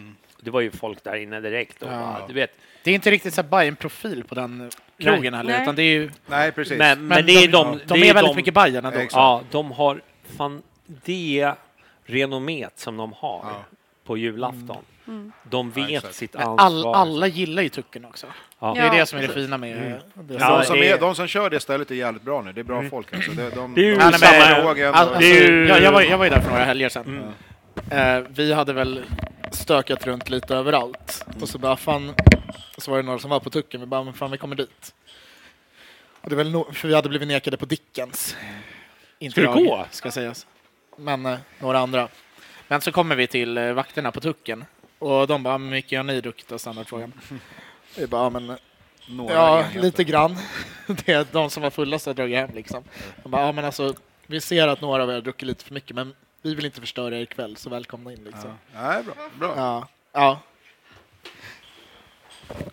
Det 0.45 0.51
var 0.51 0.61
ju 0.61 0.71
folk 0.71 1.05
där 1.05 1.17
inne 1.17 1.41
direkt. 1.41 1.83
Och, 1.83 1.89
Ja. 1.89 2.17
bara, 2.19 2.27
du 2.29 2.35
vet, 2.35 2.51
Det 2.85 2.91
är 2.91 2.95
inte 2.95 3.11
riktigt 3.11 3.35
så 3.35 3.43
här 3.43 3.49
Bajen-profil 3.49 4.25
på 4.25 4.35
den 4.35 4.71
krogen 4.99 5.35
heller, 5.35 5.53
Nej. 5.53 5.63
utan 5.63 5.75
det 5.75 5.83
är 5.83 5.93
ju... 5.93 6.11
Nej, 6.27 6.53
precis. 6.53 6.79
men, 6.79 6.99
men, 6.99 7.09
Men 7.09 7.27
det 7.27 7.33
är 7.33 7.49
de, 7.49 7.79
de... 7.79 7.81
de 7.87 8.09
är 8.09 8.15
väldigt 8.15 8.33
de, 8.33 8.37
mycket 8.37 8.55
Bajen 8.55 8.85
ändå. 8.85 9.01
Ja, 9.13 9.43
de 9.51 9.71
har 9.71 10.01
fan 10.37 10.63
det 11.05 11.53
renommet 12.05 12.73
som 12.79 12.97
de 12.97 13.13
har 13.13 13.41
Ja. 13.45 13.65
på 14.05 14.17
julafton. 14.17 14.77
Mm. 15.09 15.33
De 15.51 15.71
vet 15.71 15.91
exakt. 15.91 16.15
sitt 16.15 16.37
ansvar. 16.37 16.57
all, 16.67 16.87
alla 16.95 17.27
gillar 17.27 17.63
ju 17.63 17.69
tucken 17.69 18.05
också. 18.05 18.27
Ja. 18.59 18.73
Det 18.75 18.81
är 18.81 18.87
Ja, 18.87 18.93
det 18.93 19.07
som 19.07 19.19
är 19.19 19.23
det 19.23 19.35
fina 19.35 19.59
med 19.59 19.77
Mm. 19.77 19.91
det. 20.15 20.35
Ja, 20.41 20.59
de, 20.59 20.65
som 20.65 20.77
är- 20.77 20.99
de 20.99 21.15
som 21.15 21.27
kör 21.27 21.51
det 21.51 21.61
stället 21.61 21.91
är 21.91 21.95
jävligt 21.95 22.23
bra 22.23 22.43
nu. 22.43 22.53
Det 22.53 22.61
är 22.61 22.65
bra 22.65 22.83
folk 22.91 23.15
alltså. 23.15 23.31
De, 23.33 23.51
de, 23.51 23.51
samma- 23.55 24.03
alltså, 24.03 24.27
jag, 25.25 25.83
jag, 25.83 25.93
var, 25.93 26.03
jag 26.03 26.19
var 26.19 26.25
ju 26.25 26.31
där 26.31 26.41
för 26.41 26.51
några 26.51 26.65
helger 26.65 26.89
sedan. 26.89 27.05
Mm. 27.91 28.19
Eh, 28.19 28.25
vi 28.31 28.53
hade 28.53 28.73
väl 28.73 29.03
stökat 29.55 30.07
runt 30.07 30.31
lite 30.31 30.55
överallt. 30.55 31.25
Och 31.41 31.49
så 31.49 31.59
bara 31.59 31.77
fan, 31.77 32.15
så 32.79 32.91
var 32.91 32.99
det 32.99 33.03
några 33.05 33.19
som 33.19 33.31
var 33.31 33.41
på 33.41 33.51
tucken. 33.51 33.81
Vi 33.81 33.87
bara, 33.87 34.05
men 34.05 34.15
fan 34.15 34.31
vi 34.31 34.39
kommer 34.39 34.57
dit. 34.57 34.95
Och 36.21 36.29
det 36.31 36.35
är 36.35 36.37
väl 36.37 36.55
no- 36.55 36.73
för 36.73 36.89
vi 36.89 36.95
hade 36.95 37.09
blivit 37.09 37.29
nekade 37.29 37.57
på 37.57 37.65
Dickens. 37.67 38.37
Inte 39.19 39.41
du 39.41 39.45
jag, 39.45 39.55
gå? 39.55 39.87
Ska 39.91 40.11
sägas. 40.11 40.47
Men 40.97 41.27
eh, 41.27 41.39
några 41.59 41.79
andra. 41.79 42.09
Men 42.69 42.81
så 42.81 42.93
kommer 42.93 43.17
vi 43.17 43.27
till 43.27 43.59
eh, 43.59 43.73
vakterna 43.73 44.13
på 44.13 44.21
tucken. 44.21 44.65
Och 44.99 45.27
de 45.27 45.43
bara, 45.43 45.59
hur 45.59 45.65
mycket 45.71 45.99
har 45.99 46.05
ni 46.05 46.21
druckit 46.21 46.49
då? 46.49 46.59
Standardfrågan. 46.59 47.13
Vi 47.97 48.07
bara, 48.07 48.31
men 48.31 48.57
några 49.09 49.35
Ja, 49.35 49.59
enheter. 49.61 49.81
lite 49.81 50.05
grann. 50.05 50.37
Det 50.87 51.09
är 51.13 51.27
de 51.33 51.51
som 51.51 51.63
var 51.63 51.71
fullast 51.71 52.07
har 52.07 52.15
dragit 52.15 52.37
hem 52.37 52.51
liksom. 52.55 52.85
De 53.23 53.31
bara, 53.31 53.47
ja 53.47 53.53
men 53.53 53.65
alltså, 53.65 53.95
vi 54.27 54.41
ser 54.41 54.69
att 54.69 54.81
några 54.81 55.03
av 55.03 55.11
er 55.11 55.15
har 55.15 55.21
druckit 55.21 55.47
lite 55.49 55.65
för 55.65 55.75
mycket, 55.75 55.97
men 55.97 56.15
vi 56.43 56.55
vill 56.55 56.65
inte 56.65 56.81
förstöra 56.81 57.17
er 57.17 57.25
kväll, 57.25 57.57
så 57.57 57.71
välkomna 57.71 58.13
in 58.13 58.25
liksom. 58.25 58.51
Ja. 58.75 58.83
Nej, 58.83 59.03
bra. 59.03 59.15
bra. 59.39 59.55
Ja. 59.57 59.89
ja. 60.13 60.41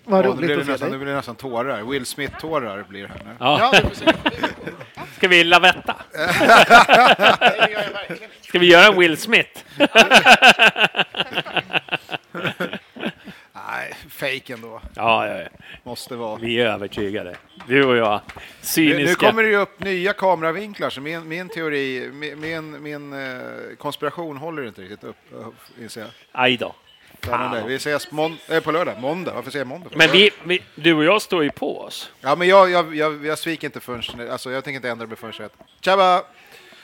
Vad 0.04 0.26
nu 0.26 0.34
blir 0.34 0.48
roligt 0.48 0.50
det 0.50 0.60
att 0.60 0.66
se 0.66 0.72
nästan, 0.72 0.88
nu 0.88 0.92
dig. 0.92 1.00
blir 1.00 1.12
det 1.12 1.16
nästan 1.16 1.36
tårar. 1.36 1.84
Will 1.84 2.06
Smith-tårar 2.06 2.84
blir 2.84 3.02
det 3.02 3.08
här 3.08 3.22
nu. 3.26 3.36
Ja. 3.40 3.72
Ja, 3.74 3.82
se. 3.94 4.14
Ska 5.18 5.28
vi 5.28 5.44
lavetta? 5.44 5.96
Ska 8.42 8.60
vi 8.60 8.72
göra 8.72 8.86
en 8.86 9.00
Will 9.00 9.18
Smith? 9.18 9.64
Fake 14.10 14.54
ändå. 14.54 14.82
Ja, 14.96 15.28
ja, 15.28 15.38
ja. 15.38 15.48
Måste 15.84 16.16
vara. 16.16 16.40
vi 16.40 16.62
är 16.62 16.66
övertygade. 16.66 17.36
Du 17.68 17.86
och 17.86 17.98
jag. 17.98 18.22
Nu, 18.36 18.42
Cyniska. 18.62 19.06
nu 19.06 19.16
kommer 19.16 19.44
det 19.44 19.50
ju 19.50 19.56
upp 19.56 19.80
nya 19.80 20.14
kameravinklar, 20.14 20.90
så 20.90 21.02
min, 21.02 21.28
min 21.28 21.50
teori, 21.50 22.10
min, 22.14 22.40
min, 22.40 22.84
min 22.84 23.14
eh, 23.14 23.40
konspiration 23.78 24.38
håller 24.38 24.68
inte 24.68 24.82
riktigt 24.82 25.04
upp, 25.04 25.18
eh, 25.34 25.84
inser 25.84 26.02
jag. 26.02 26.10
Aj 26.32 26.58
då. 26.58 26.76
Spännande. 27.22 27.64
Vi 27.68 27.76
ses 27.76 28.08
eh, 28.50 28.60
på 28.60 28.72
lördag, 28.72 29.02
måndag. 29.02 29.34
Varför 29.34 29.52
säger 29.52 29.66
jag 29.66 29.68
måndag? 29.68 29.90
Men 29.96 30.12
vi, 30.12 30.32
vi, 30.44 30.62
du 30.76 30.94
och 30.94 31.04
jag 31.04 31.22
står 31.22 31.44
ju 31.44 31.52
på 31.52 31.82
oss. 31.82 32.12
Ja, 32.22 32.36
men 32.36 32.48
jag, 32.48 32.70
jag, 32.72 32.96
jag, 32.96 33.26
jag 33.26 33.40
sviker 33.40 33.68
inte 33.68 33.80
förrän, 33.80 34.32
alltså 34.32 34.52
jag 34.52 34.64
tänker 34.64 34.76
inte 34.76 34.90
ändra 34.90 35.08
mig 35.08 35.18
förrän 35.18 35.34
rätt. 35.34 35.54
Tjaba! 35.82 36.24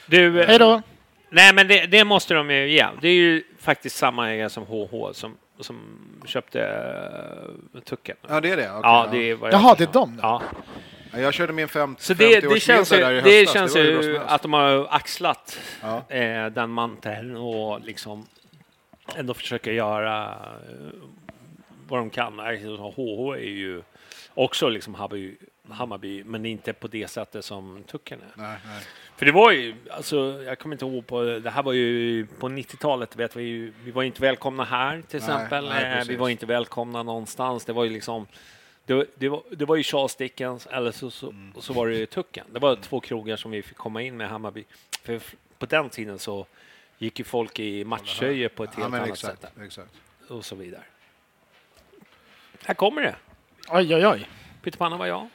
Du, 0.05 0.43
Hej 0.43 0.59
då! 0.59 0.82
Nej, 1.30 1.53
men 1.53 1.67
det, 1.67 1.86
det 1.86 2.03
måste 2.03 2.34
de 2.34 2.49
ju 2.49 2.71
ge. 2.71 2.88
Det 3.01 3.07
är 3.07 3.13
ju 3.13 3.43
faktiskt 3.59 3.95
samma 3.95 4.32
ägare 4.32 4.49
som 4.49 4.63
HH 4.63 5.11
som, 5.13 5.38
som 5.59 5.99
köpte 6.25 6.59
uh, 7.73 7.79
Tucken. 7.81 8.17
Ja, 8.27 8.41
det 8.41 8.49
är 8.51 8.57
det? 8.57 8.69
Okej, 8.69 8.79
ja, 8.83 9.07
det 9.11 9.17
är 9.29 9.35
vad 9.35 9.53
jag 9.53 9.61
Jaha, 9.61 9.75
det 9.77 9.83
är 9.83 9.93
de? 9.93 10.19
Ja. 10.21 10.41
Ja, 11.11 11.19
Jag 11.19 11.33
körde 11.33 11.53
min 11.53 11.67
fem, 11.67 11.95
Så 11.99 12.13
det, 12.13 12.25
det 12.39 12.47
50-årsmiddag 12.47 12.59
känns 12.59 12.93
ju, 12.93 12.97
där 12.97 13.11
i 13.11 13.21
det 13.21 13.29
höstas. 13.39 13.53
känns 13.53 13.75
var 13.75 13.81
hur 13.81 13.93
bra 14.01 14.03
ju 14.03 14.17
att 14.19 14.41
de 14.41 14.53
har 14.53 14.87
axlat 14.89 15.59
Ja. 15.81 16.03
eh, 16.15 16.45
den 16.45 16.69
manteln 16.69 17.35
och 17.37 17.81
liksom 17.81 18.25
ändå 19.15 19.33
försöker 19.33 19.71
göra 19.71 20.23
eh, 20.69 20.99
vad 21.87 21.99
de 21.99 22.09
kan. 22.09 22.39
HH 22.39 23.33
är 23.33 23.37
ju 23.49 23.81
också 24.33 24.69
liksom 24.69 24.95
Hammarby, 24.95 25.35
Hammarby, 25.72 26.24
men 26.24 26.45
inte 26.45 26.74
på 26.74 26.88
det 26.88 27.07
sättet 27.07 27.45
som 27.45 27.84
Tucken 27.88 28.20
är. 28.22 28.41
Nej, 28.41 28.57
nej. 28.66 28.84
För 29.18 29.26
det 29.26 29.32
var 29.32 29.51
ju, 29.51 29.76
alltså, 29.91 30.43
jag 30.43 30.59
kommer 30.59 30.76
inte 30.76 30.86
ihåg 30.86 31.07
på, 31.07 31.22
det 31.24 31.49
här 31.49 31.63
var 31.63 31.74
ju 31.74 32.26
på 32.39 32.49
90-talet, 32.49 33.16
vet 33.16 33.36
vi 33.36 33.43
ju, 33.43 33.74
vi 33.84 33.91
var 33.91 34.03
inte 34.03 34.22
välkomna 34.22 34.63
här 34.63 35.01
till 35.07 35.20
Nej, 35.22 35.36
exempel. 35.36 35.66
nej, 35.70 35.99
Eh, 35.99 36.05
vi 36.07 36.16
var 36.16 36.30
inte 36.30 36.45
välkomna 36.45 37.03
någonstans. 37.03 37.66
Det 37.66 37.74
var 37.74 37.84
ju 37.84 37.89
liksom, 37.89 38.28
det, 38.86 39.05
det, 39.16 39.30
var, 39.30 39.43
det 39.51 39.66
var 39.66 39.76
ju 39.76 39.84
Charles 39.84 40.16
Dickens 40.16 40.66
eller 40.68 40.91
så, 40.91 41.11
så, 41.11 41.30
Mm. 41.30 41.53
så 41.59 41.74
var 41.74 41.88
det 41.88 41.95
ju 41.97 42.05
Tucken. 42.05 42.45
Det 42.51 42.59
var 42.59 42.76
två 42.76 42.99
krogar 42.99 43.36
som 43.36 43.51
vi 43.51 43.61
fick 43.61 43.78
komma 43.78 44.01
in 44.01 44.18
med 44.18 44.30
Hammarby. 44.30 44.63
För 45.03 45.22
på 45.59 45.66
den 45.66 45.89
tiden 45.89 46.20
så 46.20 46.45
gick 46.97 47.20
ju 47.20 47.26
folk 47.26 47.59
i 47.59 47.86
matchtröjor 47.86 48.49
på 48.49 48.63
ett 48.63 48.70
Ja, 48.78 48.82
helt 48.84 48.93
annat 48.95 49.09
exakt, 49.09 49.41
sätt 49.41 49.51
exakt. 49.63 49.91
och 50.30 50.45
så 50.45 50.55
vidare. 50.55 50.84
Här 52.66 52.74
kommer 52.74 53.01
det. 53.01 53.16
Oj, 53.70 53.95
oj, 53.95 54.07
oj. 54.07 54.30
Pyttipanna 54.61 54.97
var 54.97 55.05
jag. 55.05 55.28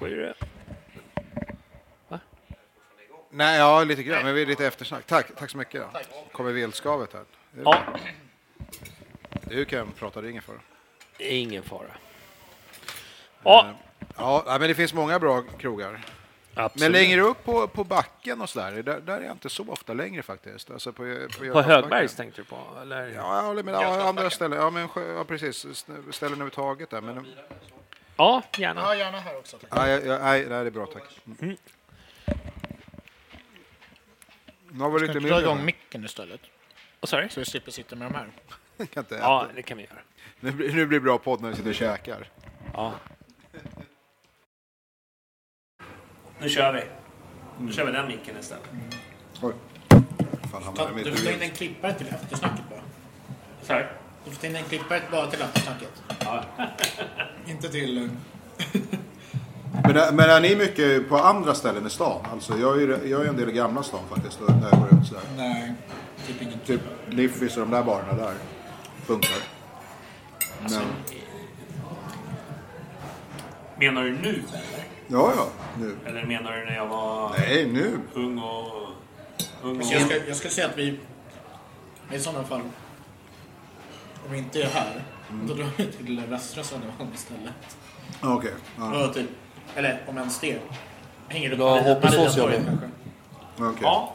Vad 0.00 0.10
är 0.12 0.16
det? 0.16 0.34
Nej, 3.30 3.58
ja, 3.58 3.84
lite 3.84 4.02
grann, 4.02 4.24
men 4.24 4.34
vi 4.34 4.42
är 4.42 4.46
lite 4.46 4.66
eftersnack. 4.66 5.06
Tack, 5.06 5.26
tack 5.38 5.50
så 5.50 5.56
mycket. 5.58 5.82
Kommer 6.32 6.52
velskavet 6.52 7.12
här. 7.12 7.24
Ja, 7.64 7.82
Du 9.44 9.64
kan 9.64 9.92
prata, 9.92 10.20
det 10.20 10.28
är 10.28 10.30
ingen 10.30 10.42
fara. 10.42 10.58
ingen 11.18 11.62
fara. 11.62 11.88
Ja, 13.42 13.70
Ja, 14.16 14.42
nej, 14.46 14.58
men 14.58 14.68
det 14.68 14.74
finns 14.74 14.94
många 14.94 15.18
bra 15.18 15.42
krogar. 15.58 16.00
absolut. 16.54 16.80
Men 16.82 16.92
längre 16.92 17.20
upp 17.20 17.44
på, 17.44 17.68
på 17.68 17.84
backen 17.84 18.40
och 18.40 18.48
sådär, 18.50 18.82
där, 18.82 19.00
där 19.00 19.18
är 19.18 19.22
jag 19.22 19.32
inte 19.32 19.48
så 19.50 19.64
ofta 19.68 19.92
längre 19.94 20.22
faktiskt. 20.22 20.70
Alltså 20.70 20.92
på, 20.92 21.16
på, 21.38 21.52
På. 21.52 21.60
Högbergs 21.62 22.14
tänkte 22.16 22.40
du 22.40 22.44
på? 22.44 22.56
Eller? 22.82 23.06
Ja, 23.08 23.54
ja, 23.56 23.62
men 23.62 23.74
ja, 23.74 24.08
andra 24.08 24.30
ställen. 24.30 24.58
Ja, 24.58 24.70
men, 24.70 24.88
ja, 25.16 25.24
precis. 25.24 25.64
St- 25.64 25.92
Ställen 26.10 26.32
överhuvudtaget 26.32 26.90
där. 26.90 27.00
Men, 27.00 27.26
Ja, 28.16 28.42
gärna. 28.56 28.80
Ja, 28.80 28.94
gärna 28.96 29.20
här 29.20 29.36
också. 29.38 29.58
tack. 29.58 29.70
ja, 29.72 29.88
ja, 29.88 29.98
ja, 30.04 30.18
nej, 30.18 30.46
nej, 30.48 30.48
det 30.48 30.68
är 30.68 30.70
bra, 30.70 30.86
tack. 30.86 31.20
Mm. 31.40 31.56
Nu 34.70 34.80
har 34.84 34.90
vi 34.90 34.98
Ska 34.98 35.06
lite 35.06 35.18
inte 35.18 35.28
dra 35.28 35.36
mindre. 35.36 35.40
igång 35.40 35.64
micken 35.64 36.04
istället? 36.04 36.40
Vad 37.00 37.08
sa 37.08 37.20
du? 37.20 37.28
Så 37.28 37.40
vi 37.40 37.46
slipper 37.46 37.70
sitta 37.72 37.96
med 37.96 38.10
de 38.10 38.14
här. 38.14 38.28
Kan 38.86 39.02
inte 39.02 39.16
äta. 39.16 39.24
Ja, 39.24 39.46
det 39.54 39.62
kan 39.62 39.76
vi 39.78 39.82
göra. 39.84 39.98
Nu, 40.40 40.50
blir, 40.52 40.72
nu 40.72 40.86
blir 40.86 40.98
det 40.98 41.04
bra 41.04 41.18
podd 41.18 41.40
när 41.42 41.50
vi 41.50 41.56
sitter 41.56 41.68
och 41.70 41.74
käkar. 41.74 42.28
Ja. 42.74 42.92
Nu 46.40 46.48
kör 46.48 46.72
vi. 46.72 46.82
Nu 47.64 47.72
kör 47.72 47.86
vi 47.86 47.92
den 47.92 48.06
micken 48.06 48.36
istället. 48.40 48.64
Oj. 49.42 49.52
Fan, 50.52 50.62
hamnade 50.62 50.94
mitt 50.94 51.04
Du 51.04 51.10
i 51.10 51.14
in 51.18 51.24
bild. 51.24 51.42
en 51.42 51.50
klippare 51.50 51.94
till 51.94 52.06
eftersnacket 52.06 52.64
bara. 52.70 52.80
Sorry. 53.62 53.84
Du 54.26 54.32
får 54.32 54.40
ta 54.40 54.46
in 54.46 54.56
en 54.56 54.64
klippare 54.64 55.02
bara 55.10 55.26
till 55.30 55.42
eftersnacket. 55.42 56.02
Inte 57.46 57.68
till... 57.68 58.10
Men, 59.84 59.96
är- 59.96 60.12
men 60.12 60.30
är 60.30 60.40
ni 60.40 60.56
mycket 60.56 61.08
på 61.08 61.16
andra 61.18 61.54
ställen 61.54 61.86
i 61.86 61.90
stan? 61.90 62.26
Alltså, 62.32 62.58
jag, 62.58 62.76
är, 62.76 62.80
ju- 62.80 63.08
jag 63.10 63.24
är 63.24 63.28
en 63.28 63.36
del 63.36 63.48
i 63.48 63.52
gamla 63.52 63.82
stan 63.82 64.00
faktiskt, 64.14 64.38
där 64.38 64.68
jag 64.70 64.80
går 64.80 64.88
ut 65.00 65.06
sådär. 65.08 65.22
Nej, 65.36 65.74
typ 66.26 66.42
ingen. 66.42 66.58
Typ 66.66 66.80
Liffis 67.08 67.56
och 67.56 67.60
de 67.62 67.70
där 67.70 67.82
barerna 67.82 68.12
där 68.12 68.34
funkar. 69.06 69.30
Men, 70.60 70.82
Menar 73.78 74.02
du 74.04 74.10
nu 74.12 74.28
eller? 74.28 74.84
ja, 75.08 75.32
ja, 75.36 75.48
nu. 75.78 75.96
Eller 76.06 76.24
menar 76.26 76.52
du 76.56 76.64
när 76.64 76.76
jag 76.76 76.86
var 76.86 77.30
Nej, 77.38 77.66
nu. 77.66 77.98
ung 78.14 78.38
och... 78.38 78.88
Ung 79.62 79.76
och... 79.80 79.86
Jag, 79.92 80.02
ska, 80.02 80.16
jag 80.28 80.36
skulle 80.36 80.52
säga 80.52 80.66
att 80.66 80.78
vi 80.78 81.00
i 82.12 82.18
sådana 82.18 82.44
fall, 82.44 82.60
om 84.26 84.32
vi 84.32 84.38
inte 84.38 84.62
är 84.62 84.66
här, 84.66 85.02
då 85.48 85.54
drar 85.54 85.68
vi 85.76 85.86
till 85.92 86.22
Västra 86.28 86.64
Södermalm 86.64 87.10
istället. 87.14 87.76
Ja, 88.22 88.34
Okej. 88.34 88.54
Ja, 88.78 89.06
Och 89.08 89.14
typ, 89.14 89.30
eller 89.74 90.02
om 90.06 90.18
ens 90.18 90.40
det. 90.40 90.58
Hänger 91.28 91.50
du 91.50 91.56
Ja, 91.56 91.78
på 91.82 91.88
hoppas 91.88 92.16
Mariatorget 92.16 92.64
kanske? 92.66 92.86
okej. 93.58 93.78
Ja. 93.82 94.12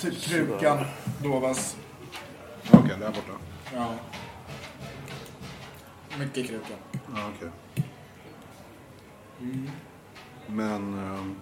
Typ 0.00 0.20
Krukan, 0.22 0.84
Dovas. 1.22 1.76
Okej, 2.72 2.96
där 3.00 3.08
borta. 3.08 3.32
Ja. 3.74 3.94
Mycket 6.18 6.46
Krukan. 6.46 6.76
Ja, 7.14 7.22
okej. 7.36 7.48
Men, 10.46 10.98
ehm, 10.98 11.36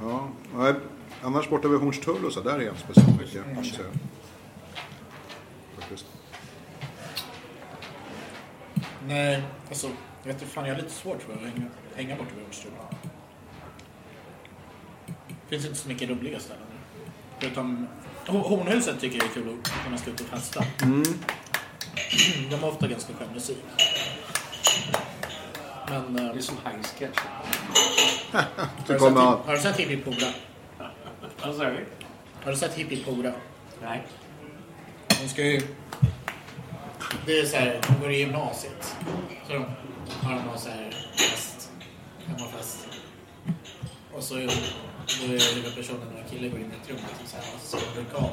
ja. 0.00 0.28
Nej, 0.56 0.74
annars 1.22 1.48
borta 1.48 1.68
vid 1.68 1.80
Hornstull 1.80 2.24
och 2.24 2.32
så, 2.32 2.40
där 2.40 2.54
är 2.54 2.60
jag 2.60 2.74
inte 2.74 2.80
speciellt 2.82 3.18
mycket. 3.56 3.74
säga. 3.74 3.88
Faktiskt. 5.78 6.06
Nej, 9.06 9.42
alltså, 9.68 9.86
jag 10.22 10.32
vet 10.32 10.42
inte 10.42 10.54
fan, 10.54 10.66
jag 10.66 10.74
har 10.74 10.82
lite 10.82 10.94
svårt 10.94 11.22
för 11.22 11.32
att 11.32 11.40
hänga, 11.40 11.66
hänga 11.96 12.16
bort 12.16 12.26
vid 12.36 12.44
Hornstull. 12.44 12.72
finns 15.48 15.64
inte 15.64 15.78
så 15.78 15.88
mycket 15.88 16.10
roliga 16.10 16.40
ställen. 16.40 16.62
Förutom 17.38 17.88
Ho- 18.26 18.48
Hornhuset 18.48 19.00
tycker 19.00 19.16
jag 19.18 19.24
är 19.26 19.34
kul 19.34 19.56
att 19.64 19.84
kunna 19.84 19.98
stå 19.98 20.10
ut 20.10 20.20
och 20.20 20.26
festa. 20.26 20.64
De 22.50 22.56
har 22.60 22.68
ofta 22.68 22.88
ganska 22.88 23.12
skön 23.14 23.28
musik. 23.34 23.58
Men... 25.88 26.18
eh, 26.18 26.32
Det 26.32 26.38
är 26.38 26.42
som 26.42 26.56
Heinz 26.64 26.94
Sketch. 26.98 27.18
har, 28.32 28.44
du 28.86 28.98
kommer 28.98 29.20
sett, 29.20 29.28
att- 29.40 29.46
har 29.46 29.54
du 29.54 29.60
sett 29.60 29.76
Hippie 29.76 29.96
Pora? 29.96 30.32
Vad 31.44 31.56
sa 31.56 31.64
du? 31.64 31.86
Har 32.44 32.50
du 32.50 32.56
sett 32.56 32.74
Hippie 32.74 33.04
Pora? 33.04 33.32
Nej. 33.82 34.02
De 35.22 35.28
ska 35.28 35.42
ju... 35.44 35.60
Det 37.26 37.40
är 37.40 37.46
så 37.46 37.56
här, 37.56 37.80
de 37.88 38.00
går 38.00 38.10
i 38.10 38.18
gymnasiet. 38.18 38.96
Så 39.46 39.52
de 39.52 39.64
har 40.26 40.34
de 40.34 40.42
någon 40.42 40.58
så 40.58 40.68
här 40.68 40.90
fest. 41.16 41.70
Hemmafest. 42.26 42.86
Och 44.14 44.22
så 44.22 44.34
då 44.34 44.40
är 44.40 45.54
huvudpersonen 45.54 46.02
och 46.12 46.18
en 46.18 46.28
kille 46.30 46.48
går 46.48 46.58
in 46.60 46.64
i 46.72 46.74
ett 46.82 46.88
rum 46.90 46.98
och 47.22 47.28
så 47.28 47.36
här, 47.36 47.44
och 47.54 47.60
så 47.60 47.76
ser 47.78 47.86
de 47.86 48.00
vulkanen. 48.00 48.30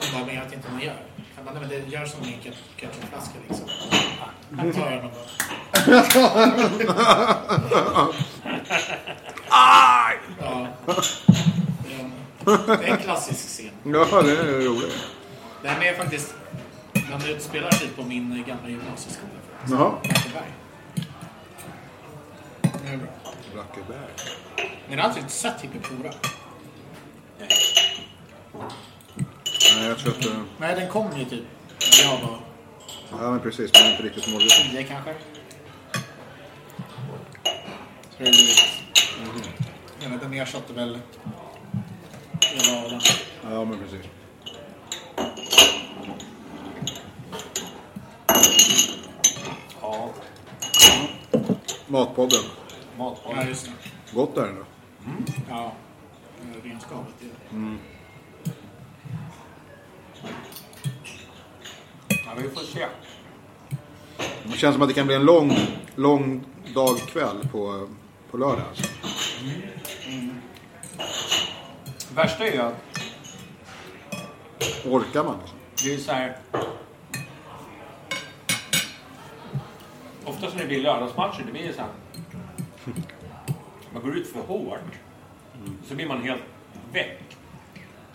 Hon 0.00 0.12
bara, 0.12 0.26
men 0.26 0.34
jag 0.34 0.44
vet 0.44 0.52
inte 0.52 0.66
vad 0.68 0.74
man 0.76 0.82
gör. 0.84 1.02
Han 1.36 1.44
bara, 1.44 1.54
nej 1.54 1.60
men 1.60 1.70
det 1.90 1.96
gör 1.96 2.06
som 2.06 2.24
i 2.24 2.34
en 2.34 2.40
ket- 2.40 2.62
ketchupflaska 2.76 3.34
liksom. 3.48 3.68
Här 4.58 4.72
tar 4.72 4.90
jag 4.90 4.92
den 4.92 5.04
och 5.04 5.10
bara... 5.12 6.28
Ja. 10.40 10.66
Det 11.84 11.94
är 11.94 12.00
en- 12.00 12.80
Det 12.80 12.96
klassisk 13.02 13.48
scen. 13.48 13.70
Ja, 13.84 14.22
det 14.22 14.32
är 14.32 14.44
roligt. 14.44 15.04
Den 15.62 15.82
är 15.82 15.94
faktiskt... 15.94 16.34
Den 17.10 17.22
utspelar 17.36 17.70
sig 17.70 17.88
på 17.88 18.02
min 18.02 18.44
gamla 18.46 18.68
gymnasieskola. 18.68 19.32
Jaha. 19.70 19.92
Blackeberg. 20.02 20.52
Det 22.62 22.88
är 22.92 22.96
bra. 22.96 23.06
Blackeberg. 23.54 24.08
Men 24.88 24.96
jag 24.98 24.98
har 24.98 25.04
alltså 25.04 25.20
inte 25.20 25.32
sett 25.32 25.60
Hippipora. 25.60 26.10
Nej, 29.76 29.88
jag 29.88 29.98
tror 29.98 30.12
att... 30.12 30.24
eh, 30.26 30.32
Nej, 30.58 30.74
den 30.76 30.88
kom 30.88 31.18
ju 31.18 31.24
typ 31.24 31.44
när 31.80 32.10
jag 32.10 32.18
var 32.20 32.38
Ja, 33.10 33.30
men 33.30 33.40
precis. 33.40 33.70
Men 33.74 33.90
inte 33.90 34.02
riktigt 34.02 34.32
målgruppen. 34.32 34.70
tio 34.70 34.82
kanske. 34.82 35.14
Så 38.10 38.18
det 38.18 38.24
är 38.28 38.32
blivit... 38.32 38.62
Jag 40.00 40.08
vet 40.10 40.12
inte, 40.14 40.24
den 40.26 40.34
ersatte 40.34 40.72
väl 40.72 40.98
hela. 42.40 43.00
Ja, 43.50 43.64
men 43.64 43.78
precis. 43.78 44.06
Ja, 49.80 50.10
Matpodden. 51.98 52.38
Ja, 52.98 53.16
just 53.48 53.64
det. 53.66 53.72
Gott 54.14 54.36
är 54.36 54.46
det 54.46 54.52
då. 54.52 54.64
Ja. 55.48 55.72
Eh, 56.42 56.62
Renskavet. 56.68 57.06
det- 57.20 57.76
ja 62.26 62.30
vi 62.36 62.48
får 62.48 62.60
se. 62.60 62.86
Det 64.44 64.56
känns 64.58 64.74
som 64.74 64.82
att 64.82 64.88
det 64.88 64.94
kan 64.94 65.06
bli 65.06 65.16
en 65.16 65.24
lång, 65.24 65.56
lång 65.96 66.44
dag 66.74 66.98
kväll 66.98 67.48
på, 67.52 67.88
på 68.30 68.36
lördag. 68.36 68.64
Alltså. 68.68 68.84
Värsta 72.14 72.46
är 72.46 72.52
ju 72.52 72.58
att 72.60 72.74
Orkar 74.86 75.24
man? 75.24 75.36
Det 75.84 75.94
är 75.94 75.98
så 75.98 76.12
här... 76.12 76.36
Oftast 80.28 80.54
när 80.54 80.62
det 80.62 80.68
blir 80.68 80.80
lördagsmatcher, 80.80 81.42
det 81.46 81.52
blir 81.52 81.72
så 81.72 81.80
här... 81.80 81.90
Man 83.92 84.02
går 84.02 84.16
ut 84.16 84.32
för 84.32 84.40
hårt. 84.40 84.80
Så 85.88 85.94
blir 85.94 86.06
man 86.06 86.22
helt 86.22 86.42
väck. 86.92 87.20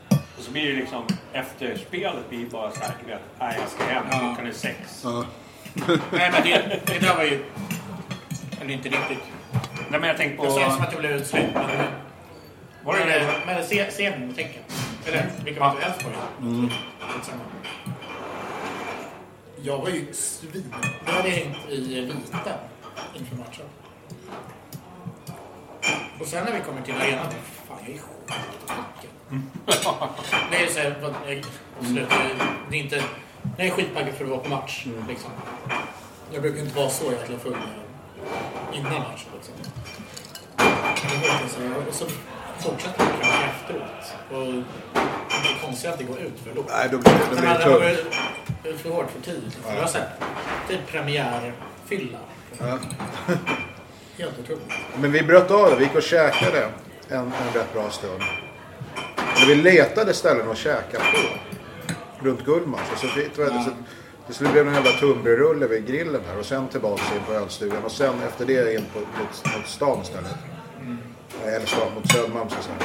Och 0.10 0.44
så 0.44 0.52
blir 0.52 0.68
det 0.68 0.80
liksom, 0.80 1.04
efter 1.34 1.78
spelet 1.78 2.30
blir 2.30 2.40
det 2.40 2.50
bara 2.50 2.72
så 2.72 2.80
här, 2.80 2.94
du 3.06 3.12
vet, 3.12 3.22
nej 3.40 3.58
jag 3.60 3.70
ska 3.70 3.84
hem, 3.84 4.04
klockan 4.10 4.48
är 4.48 4.52
sex. 4.52 5.02
Ja. 5.04 5.26
Nej, 6.12 6.32
men 6.32 6.44
det, 6.44 6.82
det 6.86 7.00
där 7.00 7.16
var 7.18 7.24
ju... 7.24 7.46
Eller 8.62 8.74
inte 8.74 8.90
riktigt. 8.90 9.24
Nej 9.90 10.00
men 10.00 10.04
jag 10.04 10.18
tänkte 10.18 10.38
på... 10.38 10.44
Det 10.44 10.60
känns 10.60 10.74
som 10.76 10.84
att 10.84 10.92
jag 10.92 11.02
blev 11.02 11.12
utslängd. 11.12 11.54
Men, 11.54 11.70
Var 12.84 12.94
det 12.98 13.06
det? 13.06 13.34
men, 13.46 13.64
nu, 14.28 14.34
tänker 14.34 14.60
jag. 14.60 15.14
Eller 15.14 15.30
vilka 15.46 15.60
var 15.60 15.76
det? 15.80 15.86
Elfsborg? 15.86 16.16
Mm. 16.42 16.70
Jag 19.66 19.78
var 19.78 19.90
ju 19.90 20.14
svin. 20.14 20.74
Jag 21.06 21.14
hade 21.14 21.30
hängt 21.30 21.58
i 21.70 22.02
vita 22.02 22.54
inför 23.14 23.36
matchen. 23.36 23.66
Och 26.20 26.28
sen 26.28 26.46
när 26.46 26.54
vi 26.54 26.60
kommer 26.60 26.82
till 26.82 26.94
arenan, 26.96 27.26
fan 27.68 27.78
jag 27.86 27.96
är 27.96 28.00
skitpackad. 28.00 29.10
Är 30.52 30.68
så 30.68 30.80
här, 30.80 30.96
jag- 31.28 31.46
slutet, 31.86 32.10
det 32.70 32.76
är 32.78 32.84
inte... 32.84 33.04
Jag 33.58 33.68
är 33.68 33.72
skitpackad 33.72 34.14
för 34.14 34.24
att 34.26 34.30
vara 34.32 34.40
på 34.40 34.50
match. 34.50 34.86
Liksom. 35.08 35.32
Jag 36.32 36.42
brukar 36.42 36.60
inte 36.60 36.76
vara 36.76 36.90
så 36.90 37.12
jäkla 37.12 37.40
full 37.40 37.56
innan 38.74 38.94
matchen. 38.94 39.30
Liksom. 39.34 39.54
Och 41.88 41.94
så 41.94 42.06
fortsätter 42.60 43.06
man 43.06 43.14
efteråt. 43.64 44.14
Och 44.32 44.54
det 45.44 45.50
är 45.50 45.62
konstigt 45.66 45.90
att 45.92 45.98
det 45.98 46.04
går 46.04 46.20
ut 46.20 46.40
för 46.44 46.56
då. 46.56 46.66
Nej, 46.70 46.88
då 46.92 46.98
blir 46.98 47.14
det, 47.14 47.20
då 47.30 47.80
blir 47.80 47.90
det 47.90 47.96
tungt. 47.96 48.16
ut 48.64 48.82
för 48.82 48.90
hårt 48.90 49.12
för 49.12 49.32
tidigt. 49.32 49.54
För 49.54 49.76
det 49.76 49.82
var 49.82 49.88
såhär, 49.88 50.10
typ 50.70 50.88
premiärfylla. 50.88 52.18
Ja. 52.60 52.66
Helt 54.18 54.40
otroligt. 54.40 54.64
Men 54.98 55.12
vi 55.12 55.24
bröt 55.24 55.52
av 55.52 55.70
det. 55.70 55.76
Vi 55.76 55.84
gick 55.84 55.96
och 55.96 56.04
käkade 56.04 56.70
en, 57.10 57.20
en 57.20 57.54
rätt 57.54 57.74
bra 57.74 57.90
stund. 57.90 58.22
Men 59.40 59.48
vi 59.48 59.56
letade 59.56 60.14
ställen 60.14 60.52
att 60.52 60.58
käka 60.58 60.98
på. 61.00 61.18
Runt 62.26 62.46
Gullmars. 62.46 62.92
Och 62.94 63.00
så, 63.00 63.08
vi- 63.16 63.30
tror 63.30 63.48
jag, 63.52 63.64
så, 63.64 63.70
till 64.26 64.36
slut 64.36 64.52
blev 64.52 64.66
det 64.66 64.72
en 64.72 64.76
jävla 64.76 64.92
tunnbrödsrulle 64.92 65.68
vid 65.68 65.88
grillen 65.88 66.22
här. 66.28 66.40
Och 66.40 66.46
sen 66.46 66.68
tillbaka 66.68 67.02
in 67.16 67.22
på 67.28 67.34
ölstugan. 67.34 67.84
Och 67.84 67.92
sen 67.92 68.14
efter 68.28 68.46
det 68.46 68.74
in 68.76 68.86
på, 68.94 69.00
mot, 69.00 69.56
mot 69.58 69.68
stan 69.68 70.02
istället. 70.02 70.36
Eller 71.46 71.66
stan, 71.66 71.94
mot 71.96 72.12
Södermalm 72.12 72.50
så 72.50 72.56
att 72.56 72.64
säga. 72.64 72.76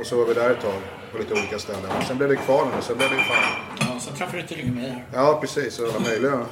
Och 0.00 0.06
så 0.06 0.16
var 0.18 0.24
vi 0.26 0.34
där 0.34 0.50
ett 0.50 0.60
tag. 0.60 0.80
På 1.12 1.18
lite 1.18 1.32
olika 1.34 1.58
ställen. 1.58 1.90
Och 1.98 2.02
sen 2.02 2.16
blev 2.18 2.28
det 2.28 2.36
kvar. 2.36 2.68
Och 2.78 2.84
sen 2.84 2.96
blev 2.96 3.10
det 3.10 3.16
fan... 3.16 3.52
Ja, 3.80 4.00
sen 4.00 4.14
träffade 4.14 4.42
du 4.42 4.48
tydligen 4.48 4.74
mig 4.74 4.90
här. 4.90 5.04
Ja, 5.12 5.38
precis. 5.40 5.80
Alla 5.80 5.98
möjliga, 6.00 6.46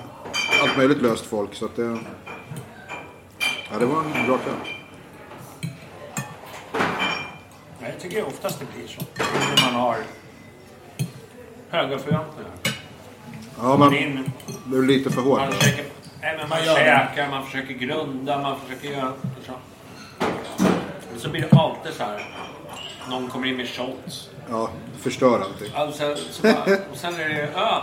allt 0.62 0.76
möjligt 0.76 1.02
löst 1.02 1.26
folk. 1.26 1.54
Så 1.54 1.64
att 1.64 1.76
det... 1.76 1.98
Ja, 3.72 3.78
det 3.78 3.86
var 3.86 3.96
en 4.00 4.26
bra 4.26 4.38
kväll. 4.38 4.54
Nej, 7.80 7.90
jag 7.90 8.00
tycker 8.00 8.26
oftast 8.26 8.60
det 8.60 8.66
blir 8.76 8.88
så. 8.88 9.00
När 9.16 9.72
man 9.72 9.80
har 9.80 9.96
höga 11.70 11.98
förväntningar. 11.98 12.50
Ja, 13.58 13.76
man 13.76 13.92
Det 13.92 13.98
är 13.98 14.06
en- 14.06 14.32
det 14.46 14.68
blev 14.68 14.82
lite 14.84 15.10
för 15.10 15.20
hårt. 15.22 15.38
Man 15.40 15.52
försöker, 15.52 15.84
nej, 16.22 16.36
men 16.38 16.48
man 16.48 16.58
Man 16.66 16.74
käkar, 16.76 17.30
man 17.30 17.44
försöker 17.46 17.74
grunda, 17.74 18.38
man 18.42 18.60
försöker 18.60 18.88
göra 18.88 19.12
så. 19.46 19.52
Så 21.16 21.28
blir 21.30 21.40
det 21.50 21.56
alltid 21.58 21.92
så 21.92 22.02
här. 22.04 22.34
Någon 23.10 23.28
kommer 23.30 23.46
in 23.46 23.56
med 23.56 23.68
shots. 23.68 24.28
Ja, 24.50 24.70
förstör 25.02 25.40
allting. 25.40 25.70
Alltså, 25.74 26.16
så 26.30 26.42
bara, 26.42 26.52
och 26.92 26.96
sen 26.96 27.14
är 27.14 27.28
det 27.28 27.34
över. 27.42 27.82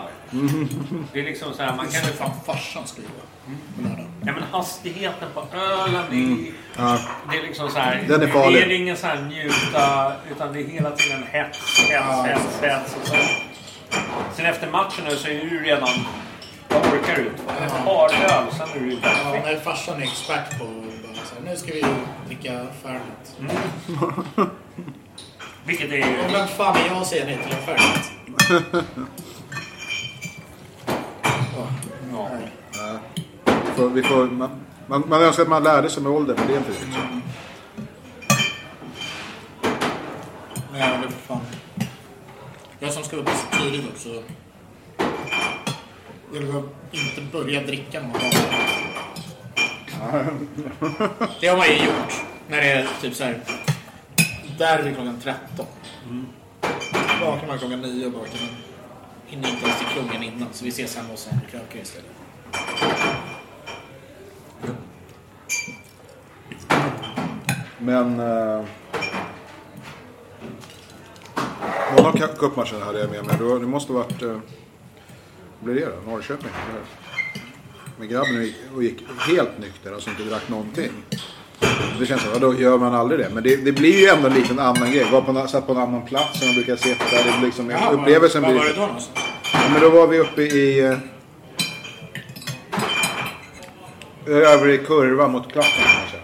Det 1.14 1.20
är 1.20 1.24
liksom 1.24 1.54
så 1.54 1.64
här, 1.64 1.76
man 1.76 1.86
kan 1.88 2.02
Det 2.06 2.08
fan 2.18 2.32
farsan. 2.46 2.84
På 2.96 3.82
lördag. 3.82 4.06
Ja 4.26 4.32
men 4.34 4.44
hastigheten 4.52 5.28
på 5.34 5.58
ölen, 5.58 6.04
det 6.10 6.16
är, 6.16 6.54
Ja. 6.78 7.00
det 7.32 7.38
är 7.38 7.42
liksom 7.42 7.70
så 7.70 7.80
här. 7.80 8.04
Den 8.08 8.22
är 8.22 8.28
farlig. 8.28 8.68
Det 8.68 8.76
är 8.76 8.78
ingen 8.80 8.98
så 8.98 9.08
här 9.08 9.22
njuta, 9.22 10.14
utan 10.32 10.54
det 10.54 10.60
är 10.60 10.64
hela 10.68 10.92
tiden 10.92 11.24
hets, 11.32 11.80
hets, 11.90 12.26
hets, 12.26 12.62
hets. 12.62 12.96
Och 13.02 13.08
sen, 13.08 13.20
sen 14.36 14.46
efter 14.46 14.72
matchen 14.72 15.06
nu 15.10 15.16
så 15.16 15.28
är 15.28 15.34
du 15.50 15.64
redan, 15.64 15.90
vad 16.70 16.82
orkar 16.82 17.16
du? 17.16 17.26
Ett 17.66 17.86
par 17.86 18.10
öl, 18.14 18.44
sen 18.58 18.70
är 18.76 18.80
du 18.80 18.92
Ja, 19.04 19.32
väck. 19.32 19.46
när 19.46 19.60
farsan 19.60 19.98
är 19.98 20.04
expert 20.04 20.60
på 20.60 20.66
bara 20.66 21.26
så 21.26 21.36
här, 21.36 21.42
nu 21.52 21.56
ska 21.56 21.74
vi 21.74 21.86
dricka 22.28 22.66
Fernet. 22.84 23.38
Vilket 25.66 25.92
är 25.92 25.96
ju... 25.96 26.04
Och 26.26 26.34
vem 26.34 26.48
fan 26.48 26.78
är 26.78 26.88
jag 26.88 27.08
säga 27.08 27.26
nej 27.26 27.40
till 27.44 27.54
en 27.58 27.62
Fernet? 27.62 28.12
Ja. 32.12 32.30
Vi 33.46 33.72
får, 33.76 33.90
vi 33.90 34.04
får, 34.04 34.26
man, 34.26 34.50
man, 34.88 35.04
man 35.08 35.24
önskar 35.24 35.44
att 35.44 35.50
man 35.50 35.64
lärde 35.64 35.90
sig 35.90 36.04
med 36.04 36.12
åldern, 36.12 36.36
men 36.40 36.48
det 36.48 36.54
är 36.54 36.58
inte 36.58 36.72
riktigt 36.72 36.94
så. 36.94 37.00
Nej, 40.74 40.98
men 41.02 41.12
för 41.12 41.20
fan. 41.28 41.42
Jag 42.80 42.94
som 42.94 43.04
ska 43.04 43.16
upp 43.16 43.30
så 43.30 43.58
tidigt 43.58 43.86
också. 43.94 44.10
Jag 46.34 46.42
vill 46.42 46.64
inte 46.92 47.22
börja 47.32 47.62
dricka 47.62 48.00
när 48.02 48.08
man. 48.08 48.18
Det 51.42 51.48
har 51.48 51.58
man 51.58 51.68
ju 51.68 51.74
gjort. 51.74 52.14
När 52.48 52.58
det 52.62 52.72
är 52.72 52.88
typ 53.02 53.16
så 53.16 53.24
här. 53.24 53.40
Där 54.62 54.80
är 54.80 54.94
klockan 54.94 55.20
13. 55.24 55.66
Vaknar 57.22 57.48
man 57.48 57.60
klockan 57.60 57.82
9 57.82 58.06
och 58.06 58.12
bara 58.12 58.26
kan 58.26 58.40
man 58.46 58.56
hinner 59.26 59.50
inte 59.50 59.66
ens 59.66 59.80
till 59.80 59.88
krogen 59.88 60.24
innan. 60.24 60.48
Så 60.54 60.64
vi 60.66 60.70
ses 60.70 60.96
hemma 60.96 61.10
hos 61.10 61.28
en 61.28 61.40
krökare 61.52 61.82
istället. 61.82 62.12
Men... 67.80 68.20
Eh, 68.20 68.66
någon 71.98 72.06
av 72.06 72.14
cu- 72.18 72.36
cupmatcherna 72.38 72.86
hade 72.86 73.00
jag 73.00 73.10
med 73.10 73.26
mig. 73.26 73.36
Det, 73.38 73.44
måste 73.68 73.94
ha 73.94 74.00
varit... 74.00 74.22
Eh, 74.22 74.38
blir 75.60 75.76
det 75.76 75.86
då? 75.86 76.12
Norrköping? 76.12 76.50
Men 78.00 78.08
grabben 78.08 78.44
gick, 78.44 78.56
och 78.76 78.84
gick 78.84 79.04
helt 79.28 79.60
nykter, 79.60 79.94
alltså 79.94 80.10
inte 80.10 80.24
drack 80.24 80.50
någonting. 80.50 80.92
Det 82.00 82.06
känns 82.06 82.22
som, 82.22 82.40
då 82.40 82.56
gör 82.56 82.78
man 82.78 82.96
aldrig 82.96 83.20
det. 83.20 83.30
Men 83.34 83.44
det, 83.44 83.56
det 83.56 83.72
blir 83.72 84.00
ju 84.02 84.08
ändå 84.08 84.28
en 84.28 84.34
liten 84.34 84.60
annan 84.60 84.92
grej. 84.92 85.08
Var 85.12 85.22
på, 85.22 85.48
satt 85.48 85.68
på 85.68 85.72
en 85.74 85.78
annan 85.80 86.02
plats 86.06 86.42
än 86.42 86.48
man 86.48 86.56
brukar 86.56 86.76
sitta. 86.76 87.06
Det 87.06 87.46
liksom, 87.46 87.70
Jaha, 87.70 87.92
upplevelsen 87.92 88.42
var, 88.42 88.50
blir... 88.50 88.60
var 88.60 88.66
var 88.66 88.74
det 88.74 88.80
då 88.80 88.86
någonstans? 88.88 89.26
Ja, 89.54 89.60
men 89.74 89.82
då 89.82 89.90
var 89.90 90.08
vi 90.08 90.20
uppe 90.20 90.42
i... 90.42 90.80
eh, 90.80 90.98
Över 94.26 94.68
i 94.68 94.78
kurva 94.78 95.28
mot 95.28 95.52
klappen 95.52 95.72
kanske. 95.84 96.18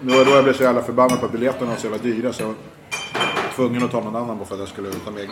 Det 0.00 0.16
var 0.16 0.24
då 0.24 0.30
jag 0.30 0.44
blev 0.44 0.54
så 0.56 0.62
jävla 0.62 0.82
förbannad 0.82 1.20
på 1.20 1.26
att 1.26 1.32
biljetterna 1.32 1.70
var 1.70 1.76
så 1.76 1.86
jävla 1.86 2.02
dyra 2.02 2.32
så 2.32 2.42
jag 2.42 2.46
var 2.48 2.54
tvungen 3.56 3.84
att 3.84 3.90
ta 3.90 4.00
någon 4.00 4.16
annan 4.16 4.38
bara 4.38 4.44
för 4.48 4.54
att 4.54 4.60
jag 4.60 4.68
skulle 4.68 4.88
ta 4.90 5.10
med. 5.10 5.28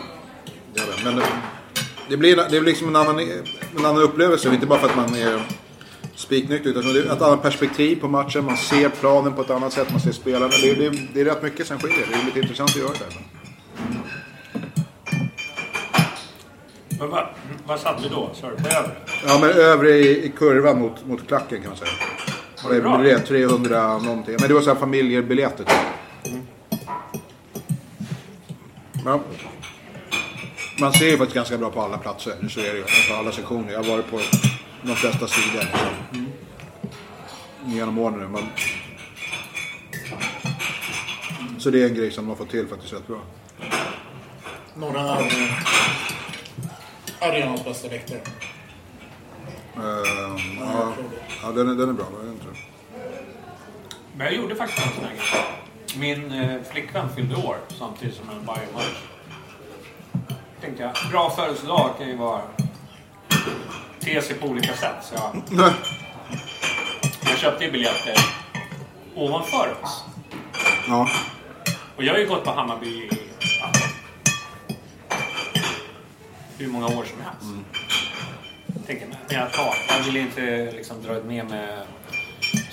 Men 1.03 1.15
det, 1.15 1.23
det 2.09 2.17
blir, 2.17 2.35
det 2.35 2.49
blir 2.49 2.61
liksom 2.61 2.87
en 2.87 2.95
annan, 2.95 3.19
en 3.19 3.85
annan 3.85 4.01
upplevelse, 4.01 4.53
inte 4.53 4.65
bara 4.65 4.79
för 4.79 4.87
att 4.89 4.95
man 4.95 5.15
är 5.15 5.41
spiknykter 6.15 6.69
utan 6.69 6.93
det 6.93 6.99
är 6.99 7.13
ett 7.13 7.21
annat 7.21 7.41
perspektiv 7.41 7.95
på 7.95 8.07
matchen. 8.07 8.45
Man 8.45 8.57
ser 8.57 8.89
planen 8.89 9.33
på 9.33 9.41
ett 9.41 9.49
annat 9.49 9.73
sätt, 9.73 9.87
man 9.91 9.99
ser 9.99 10.11
spelarna. 10.11 10.47
Det, 10.61 10.73
det, 10.73 10.89
det 11.13 11.21
är 11.21 11.25
rätt 11.25 11.43
mycket 11.43 11.67
som 11.67 11.79
skiljer. 11.79 12.07
Det 12.11 12.15
är 12.15 12.25
lite 12.25 12.39
intressant 12.39 12.69
att 12.69 12.75
göra 12.75 12.89
det. 12.89 13.15
Men 16.99 17.09
vad, 17.09 17.27
vad 17.65 17.79
satt 17.79 18.05
vi 18.05 18.09
då? 18.09 18.29
Sa 18.33 18.49
du 18.49 18.55
på 18.55 18.69
övre? 18.69 18.91
Ja, 19.27 19.37
men 19.41 19.49
övre 19.49 19.89
i, 19.89 20.25
i 20.25 20.29
kurvan 20.29 20.79
mot, 20.79 21.05
mot 21.05 21.27
klacken 21.27 21.61
kan 21.61 21.67
man 21.69 21.77
säga. 21.77 21.91
Och 22.63 22.73
det 22.73 22.81
Bra. 22.81 22.97
blev 22.97 23.25
300 23.25 23.97
någonting. 23.97 24.35
Men 24.39 24.47
det 24.47 24.53
var 24.53 24.61
så 24.61 24.73
här 24.73 24.79
familjebiljetter. 24.79 25.63
Typ. 25.63 26.33
Ja. 29.05 29.19
Man 30.79 30.93
ser 30.93 31.05
ju 31.05 31.17
faktiskt 31.17 31.35
ganska 31.35 31.57
bra 31.57 31.69
på 31.69 31.81
alla 31.81 31.97
platser. 31.97 32.33
Så 32.49 32.59
är 32.59 32.73
det 32.73 32.77
ju. 32.77 32.83
På 33.09 33.15
alla 33.15 33.31
sektioner. 33.31 33.71
Jag 33.71 33.83
har 33.83 33.89
varit 33.89 34.11
på 34.11 34.19
de 34.83 34.95
flesta 34.95 35.27
sidor. 35.27 35.63
Liksom. 35.63 36.27
Genom 37.65 37.97
åren 37.97 38.19
nu. 38.19 38.27
Men... 38.27 38.43
Så 41.59 41.69
det 41.69 41.83
är 41.83 41.87
en 41.87 41.95
grej 41.95 42.11
som 42.11 42.23
de 42.23 42.29
har 42.29 42.35
fått 42.35 42.49
till 42.49 42.67
faktiskt 42.67 42.93
rätt 42.93 43.07
bra. 43.07 43.21
Norra 44.75 44.99
är 44.99 45.31
arenans 47.19 47.63
bästa 47.65 47.87
läktare. 47.87 48.19
Ehm, 49.75 50.57
ja, 50.59 50.93
ja 51.43 51.51
den, 51.51 51.69
är, 51.69 51.75
den 51.75 51.89
är 51.89 51.93
bra. 51.93 52.05
Den 52.23 52.39
tror. 52.39 52.57
Men 54.17 54.27
jag 54.27 54.35
gjorde 54.35 54.55
faktiskt 54.55 54.87
en 54.87 54.93
sån 54.93 55.03
här 55.03 55.15
grej. 55.15 55.45
Min 55.97 56.31
eh, 56.31 56.61
flickvän 56.71 57.09
fyllde 57.15 57.35
år 57.35 57.57
samtidigt 57.79 58.15
som 58.15 58.29
en 58.29 58.45
Bayern-match. 58.45 59.03
Tänkte 60.61 60.83
jag, 60.83 61.11
bra 61.11 61.29
födelsedag 61.29 61.89
kan 61.97 62.07
ju 62.07 62.15
vara... 62.15 62.41
te 64.03 64.21
sig 64.21 64.35
på 64.35 64.47
olika 64.47 64.73
sätt. 64.73 64.95
Så 65.01 65.15
jag, 65.15 65.73
jag 67.29 67.37
köpte 67.37 67.65
ju 67.65 67.71
biljetter 67.71 68.15
ovanför 69.15 69.75
oss. 69.81 70.03
Ja. 70.87 71.09
Och 71.95 72.03
jag 72.03 72.13
har 72.13 72.19
ju 72.19 72.27
gått 72.27 72.43
på 72.43 72.51
Hammarby 72.51 72.87
i 72.87 73.09
ja, 73.59 73.71
hur 76.57 76.67
många 76.67 76.85
år 76.85 76.91
som 76.91 77.21
helst. 77.21 77.67
Tänker, 78.87 79.07
men 79.07 79.17
jag 79.29 79.51
tar. 79.51 79.75
Jag 79.89 80.03
vill 80.03 80.17
inte 80.17 80.71
liksom 80.71 81.03
dra 81.03 81.13
med 81.13 81.49
mig 81.49 81.77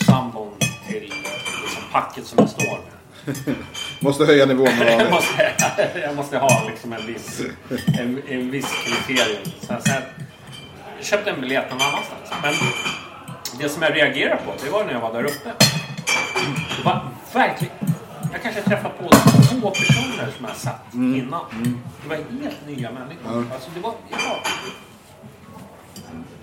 sambon 0.07 0.55
till 0.89 1.03
liksom, 1.03 1.83
packet 1.93 2.27
som 2.27 2.39
jag 2.39 2.49
står 2.49 2.79
med. 2.79 3.57
Måste 4.01 4.25
höja 4.25 4.47
nivån. 4.47 4.71
jag, 4.81 5.11
måste, 5.11 5.53
jag 6.03 6.17
måste 6.17 6.39
ha 6.39 6.69
liksom 6.69 6.93
en 6.93 7.07
viss, 7.07 7.43
en, 7.99 8.23
en 8.29 8.51
viss 8.51 8.73
kriterium. 8.85 9.45
Så 9.61 9.73
jag, 9.73 9.83
så 9.83 9.91
jag 9.91 10.03
köpte 11.05 11.31
en 11.31 11.41
biljett 11.41 11.71
någon 11.71 11.81
annanstans. 11.81 12.31
Men 12.43 12.55
det 13.59 13.69
som 13.69 13.83
jag 13.83 13.97
reagerade 13.97 14.41
på, 14.47 14.53
det 14.65 14.71
var 14.71 14.85
när 14.85 14.93
jag 14.93 15.01
var 15.01 15.13
där 15.13 15.25
uppe. 15.25 15.53
Det 16.77 16.85
var 16.85 17.09
verkligen... 17.33 17.75
Jag 18.33 18.43
kanske 18.43 18.63
träffade 18.63 18.95
på 18.95 19.09
två 19.09 19.71
personer 19.71 20.33
som 20.37 20.47
jag 20.47 20.57
satt 20.57 20.95
innan. 20.95 21.45
Det 22.03 22.09
var 22.09 22.17
helt 22.17 22.67
nya 22.67 22.91
människor. 22.93 23.47
Alltså 23.55 23.71
det 23.75 23.81
var... 23.81 23.95
Ja, 24.11 24.43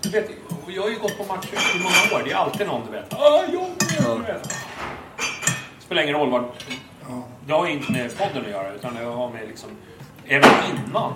du 0.01 0.09
vet, 0.09 0.29
jag 0.67 0.81
har 0.81 0.89
ju 0.89 0.99
gått 0.99 1.17
på 1.17 1.23
matcher 1.23 1.75
i 1.75 1.79
många 1.79 2.19
år. 2.19 2.25
Det 2.25 2.31
är 2.31 2.35
alltid 2.35 2.67
någon 2.67 2.85
du 2.85 2.91
vet. 2.91 3.13
Ah, 3.13 3.43
Johnny! 3.53 3.75
du 4.17 4.33
vet. 4.33 4.53
Spelar 5.79 6.01
ingen 6.03 6.15
roll 6.15 6.29
vad... 6.29 6.43
Det 7.45 7.53
har 7.53 7.67
ju 7.67 7.73
inte 7.73 7.91
med 7.91 8.17
podden 8.17 8.45
att 8.45 8.51
göra 8.51 8.73
utan 8.73 8.95
det 8.95 9.03
har 9.03 9.29
med 9.29 9.47
liksom... 9.47 9.69
Även 10.25 10.49
innan. 10.69 11.13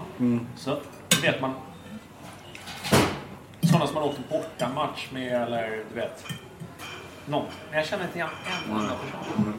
Så 0.57 0.77
vet 1.21 1.41
man... 1.41 1.53
Sådana 3.61 3.87
som 3.87 3.95
man 3.95 4.03
åkt 4.03 4.29
borta 4.29 4.69
match 4.75 5.07
med 5.13 5.43
eller 5.43 5.83
du 5.93 5.95
vet. 5.99 6.25
Någon. 7.25 7.45
Men 7.69 7.79
jag 7.79 7.87
känner 7.87 8.03
inte 8.03 8.17
igen 8.17 8.29
en 8.67 8.71
enda 8.71 8.93
person. 8.95 9.53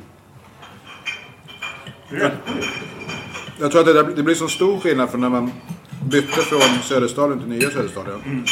Jag 3.61 3.71
tror 3.71 3.81
att 3.81 3.87
det, 3.87 3.93
där, 3.93 4.05
det 4.17 4.23
blir 4.23 4.35
så 4.35 4.49
stor 4.49 4.81
skillnad 4.81 5.11
från 5.11 5.21
när 5.21 5.29
man 5.29 5.53
bytte 6.05 6.41
från 6.41 6.83
Söderstadion 6.83 7.39
till 7.39 7.49
nya 7.49 7.71
Söderstadion. 7.71 8.47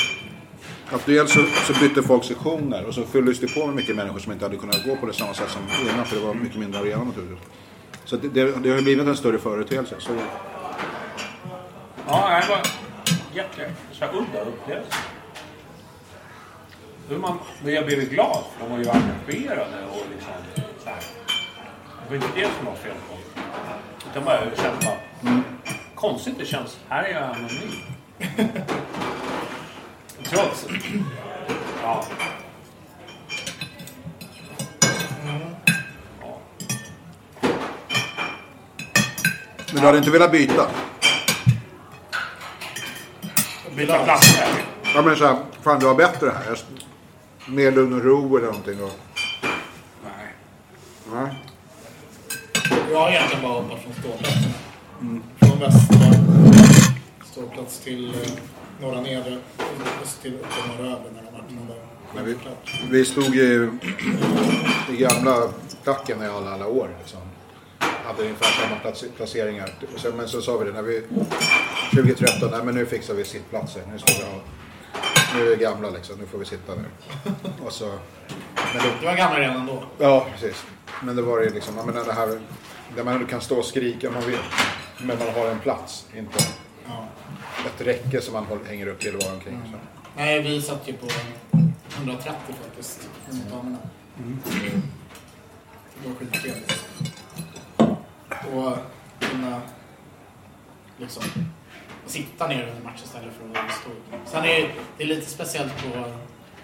Att 0.93 1.07
dels 1.07 1.33
så, 1.33 1.41
så 1.67 1.81
bytte 1.81 2.03
folk 2.03 2.25
sektioner 2.25 2.85
och 2.85 2.95
så 2.95 3.03
fylldes 3.05 3.41
det 3.41 3.55
på 3.55 3.67
med 3.67 3.75
mycket 3.75 3.97
människor 3.97 4.19
som 4.19 4.33
inte 4.33 4.45
hade 4.45 4.57
kunnat 4.57 4.85
gå 4.85 4.97
på 4.97 5.07
det 5.07 5.13
samma 5.13 5.35
sätt 5.35 5.51
som 5.51 5.63
innan 5.93 6.05
för 6.05 6.17
det 6.17 6.23
var 6.23 6.35
mycket 6.35 6.59
mindre 6.59 6.81
arena 6.81 7.05
naturligtvis. 7.05 7.49
Så 8.05 8.17
det, 8.17 8.29
det, 8.29 8.45
det 8.45 8.69
har 8.71 8.77
ju 8.77 8.83
blivit 8.83 9.07
en 9.07 9.17
större 9.17 9.39
företeelse. 9.39 9.95
Så, 9.99 10.13
Ja, 12.07 12.41
det 12.43 12.49
var 12.49 12.61
jätte... 13.35 13.71
Så 13.93 14.05
udda 14.05 14.41
upplevelse. 14.41 14.91
Man, 17.19 17.39
men 17.65 17.75
jag 17.75 17.87
blev 17.87 18.09
glad, 18.09 18.45
för 18.53 18.65
de 18.65 18.71
var 18.71 18.79
ju 18.79 18.91
engagerade 18.91 19.87
och 19.87 20.03
liksom 20.13 20.33
så 20.85 20.89
här. 20.89 20.99
Det 22.03 22.09
var 22.09 22.17
inte 22.17 22.41
det 22.41 22.49
som 22.57 22.67
var 22.67 22.75
fel 22.75 22.93
på 23.09 23.17
Utan 24.11 24.25
bara 24.25 24.45
jag 24.45 24.57
kände 24.57 24.87
bara... 24.87 25.43
Konstigt 25.95 26.39
det 26.39 26.47
känns. 26.47 26.79
Här 26.89 27.05
är 27.05 27.13
jag 27.13 27.23
anonym. 27.23 27.73
Trots... 30.23 30.67
Ja. 31.83 32.05
men 39.73 39.81
du 39.81 39.87
hade 39.87 39.99
inte 39.99 40.11
velat 40.11 40.33
byta? 40.33 40.67
Byta 43.77 44.05
plats. 44.05 44.39
Ja 44.95 45.03
men 45.03 45.17
såhär, 45.17 45.37
fan 45.63 45.81
du 45.81 45.87
har 45.87 45.95
bättre 45.95 46.31
här. 46.31 46.59
Mer 47.49 47.73
lugn 47.73 47.93
och 47.93 48.05
ro 48.05 48.37
eller 48.37 48.47
någonting. 48.47 48.83
Och, 48.85 48.93
Nej. 50.05 50.35
nej. 51.13 51.35
Jag 52.91 53.01
har 53.01 53.11
egentligen 53.11 53.43
bara 53.43 53.53
hoppat 53.53 53.83
från 53.83 53.95
ståplatsen. 53.95 54.53
Från 55.39 55.59
västra 55.59 56.31
ståplats 57.25 57.79
till 57.79 58.09
eh, 58.09 58.31
norra 58.81 59.01
nedre. 59.01 59.39
Och 59.57 60.23
till 60.23 60.35
upp 60.35 60.47
till 60.53 60.85
norra 60.85 60.93
övre 60.93 61.11
när 61.15 61.23
de 61.23 61.33
matcherna 61.33 61.69
var 61.69 61.77
Men 62.15 62.25
vi, 62.25 62.37
vi 62.91 63.05
stod 63.05 63.35
ju 63.35 63.73
i 64.91 64.97
gamla 64.97 65.49
klacken 65.85 66.23
i 66.23 66.27
alla, 66.27 66.51
alla 66.51 66.67
år. 66.67 66.91
Liksom. 66.99 67.21
Hade 67.79 68.23
ungefär 68.23 68.63
samma 68.63 68.81
plats, 68.81 69.05
placeringar. 69.17 69.75
Sen, 69.97 70.17
men 70.17 70.29
så 70.29 70.41
sa 70.43 70.59
vi 70.59 70.65
det 70.65 70.73
när 70.73 70.83
vi 70.83 71.03
2013, 71.95 72.51
nej 72.51 72.61
men 72.65 72.75
nu 72.75 72.87
fixar 72.87 73.15
vi 73.15 73.25
sittplatser. 73.25 73.83
Nu, 73.93 73.99
ska 73.99 74.13
vi 74.19 74.25
ha, 74.25 74.41
nu 75.35 75.47
är 75.53 75.57
vi 75.57 75.63
gamla 75.65 75.91
liksom, 75.91 76.17
nu 76.19 76.27
får 76.27 76.39
vi 76.39 76.45
sitta 76.45 76.75
där. 76.75 76.85
Och 77.65 77.73
så, 77.73 77.87
men 78.75 78.83
Det 79.01 79.07
var 79.07 79.17
gamla 79.17 79.41
redan 79.41 79.67
då. 79.67 79.83
Ja, 79.99 80.27
precis. 80.33 80.65
Men 81.03 81.17
det 81.17 81.23
var 81.23 81.41
ju 81.41 81.51
liksom, 81.51 81.77
jag 81.77 81.87
menar 81.87 82.05
det 82.05 82.13
här 82.13 82.41
där 82.97 83.05
man 83.05 83.27
kan 83.27 83.41
stå 83.41 83.59
och 83.59 83.65
skrika 83.65 84.09
om 84.09 84.15
man 84.15 84.23
vill. 84.27 84.39
Men 84.99 85.19
man 85.19 85.29
har 85.35 85.47
en 85.47 85.59
plats, 85.61 86.07
inte 86.17 86.45
Ja. 86.87 87.07
ett 87.67 87.87
räcke 87.87 88.21
som 88.21 88.33
man 88.35 88.47
hänger 88.69 88.87
upp 88.87 89.01
till 89.01 89.17
och 89.17 89.23
var 89.23 89.33
omkring. 89.33 89.61
Så. 89.73 89.79
Nej, 90.17 90.43
vi 90.43 90.63
satt 90.63 90.89
ju 90.89 90.93
på 90.93 91.07
130 91.97 92.33
faktiskt. 92.65 93.09
Mot 93.31 93.51
damerna. 93.51 93.79
Det 96.03 96.09
var 96.09 96.15
skittrevligt. 96.17 96.85
Och 98.55 98.77
kunna 99.21 99.61
liksom 100.97 101.23
sitta 102.11 102.47
ner 102.47 102.69
under 102.71 102.83
matchen 102.85 103.05
istället 103.05 103.29
för 103.39 103.61
att 103.61 103.75
stå 103.81 103.91
upp. 103.91 104.21
Sen 104.27 104.45
är 104.45 104.69
det, 104.99 105.05
är 105.05 105.07
lite 105.09 105.31
speciellt 105.31 105.73
på 105.83 106.05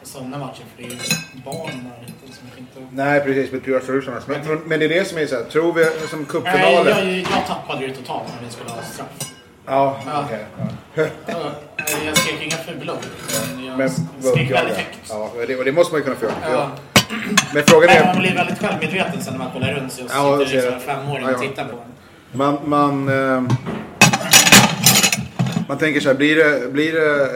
sådana 0.02 0.38
matcher 0.38 0.62
för 0.76 0.82
det 0.82 0.88
är 0.88 0.90
ju 0.92 0.98
barn 1.44 1.90
där 1.90 2.06
inte 2.08 2.36
som 2.36 2.46
inte... 2.58 2.94
Nej, 3.02 3.20
precis. 3.20 3.52
Med 3.52 3.64
Pure 3.64 3.80
Solutions. 3.80 4.26
Men, 4.26 4.40
men, 4.46 4.58
men 4.58 4.78
det 4.78 4.84
är 4.84 4.88
det 4.88 5.04
som 5.04 5.18
är 5.18 5.26
så 5.26 5.34
här, 5.36 5.44
tror 5.44 5.72
vi 5.72 5.84
som 6.08 6.18
Nej, 6.18 6.26
cupfinalen... 6.28 6.86
jag, 7.08 7.16
jag 7.16 7.46
tappade 7.46 7.84
ju 7.86 7.94
totalt 7.94 8.28
när 8.38 8.46
vi 8.46 8.52
skulle 8.52 8.70
ha 8.70 8.82
straff. 8.82 9.08
Ja, 9.66 10.00
Ja. 10.06 10.24
okej. 10.26 10.46
ja. 10.94 11.04
Ja, 11.26 11.34
Jag 12.06 12.16
skrek 12.16 12.42
inga 12.42 12.56
fula 12.56 12.92
ord, 12.92 12.98
men 13.54 13.64
jag 13.64 13.78
Men 13.78 13.90
skrek 13.90 14.50
väldigt 14.50 14.76
högt. 14.76 14.98
Ja, 15.08 15.30
och 15.40 15.46
det, 15.46 15.56
och 15.56 15.64
det 15.64 15.72
måste 15.72 15.94
man 15.94 16.00
ju 16.00 16.04
kunna 16.04 16.16
få 16.16 16.24
göra. 16.24 16.34
Ja. 16.52 16.70
Men 17.54 17.62
frågan 17.66 17.86
Nej, 17.86 18.00
man 18.06 18.16
är... 18.16 18.20
blir 18.20 18.34
väldigt 18.34 18.58
självmedveten 18.58 19.22
sen 19.22 19.32
när 19.32 19.38
man 19.38 19.50
kollar 19.52 19.74
runt 19.74 19.92
sig 19.92 20.04
och 20.04 20.10
Ja, 20.14 20.38
sitter 20.38 20.54
liksom 20.54 20.74
en 20.74 20.80
femåring 20.80 21.26
och 21.26 21.40
tittar 21.40 21.64
på 21.64 21.76
en. 21.76 21.92
Man, 22.38 22.58
man, 22.64 23.08
eh, 23.08 23.42
man 25.68 25.78
tänker 25.78 26.00
så 26.00 26.08
här, 26.08 26.16
blir 26.16 26.36
det, 26.36 26.72
blir 26.72 26.92
det 26.92 27.22
eh, 27.22 27.28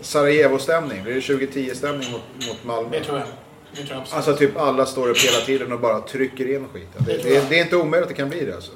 Sarajevo-stämning? 0.00 1.02
Blir 1.02 1.14
det 1.14 1.20
2010-stämning 1.20 2.10
mot, 2.10 2.48
mot 2.48 2.64
Malmö? 2.64 2.98
Det 2.98 3.04
tror 3.04 3.18
jag. 3.18 3.26
Det 3.72 3.76
tror 3.76 3.88
jag 3.90 4.00
absolut. 4.00 4.16
Alltså 4.16 4.36
typ 4.36 4.56
alla 4.56 4.86
står 4.86 5.08
upp 5.08 5.18
hela 5.18 5.44
tiden 5.46 5.72
och 5.72 5.80
bara 5.80 6.00
trycker 6.00 6.54
in 6.54 6.68
skiten. 6.72 7.04
Det, 7.06 7.22
Det 7.22 7.48
det, 7.48 7.58
är 7.58 7.62
inte 7.64 7.76
omöjligt 7.76 8.02
att 8.02 8.08
det 8.08 8.14
kan 8.14 8.28
bli 8.28 8.44
det 8.44 8.54
alltså. 8.54 8.72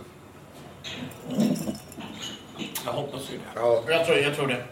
Jag 2.85 2.93
hoppas 2.93 3.21
ju 3.21 3.37
det. 3.37 3.61
Ja, 3.61 3.83
Jag 3.89 4.07
tror, 4.07 4.19
jag 4.19 4.37
tror 4.37 4.47
det. 4.47 4.65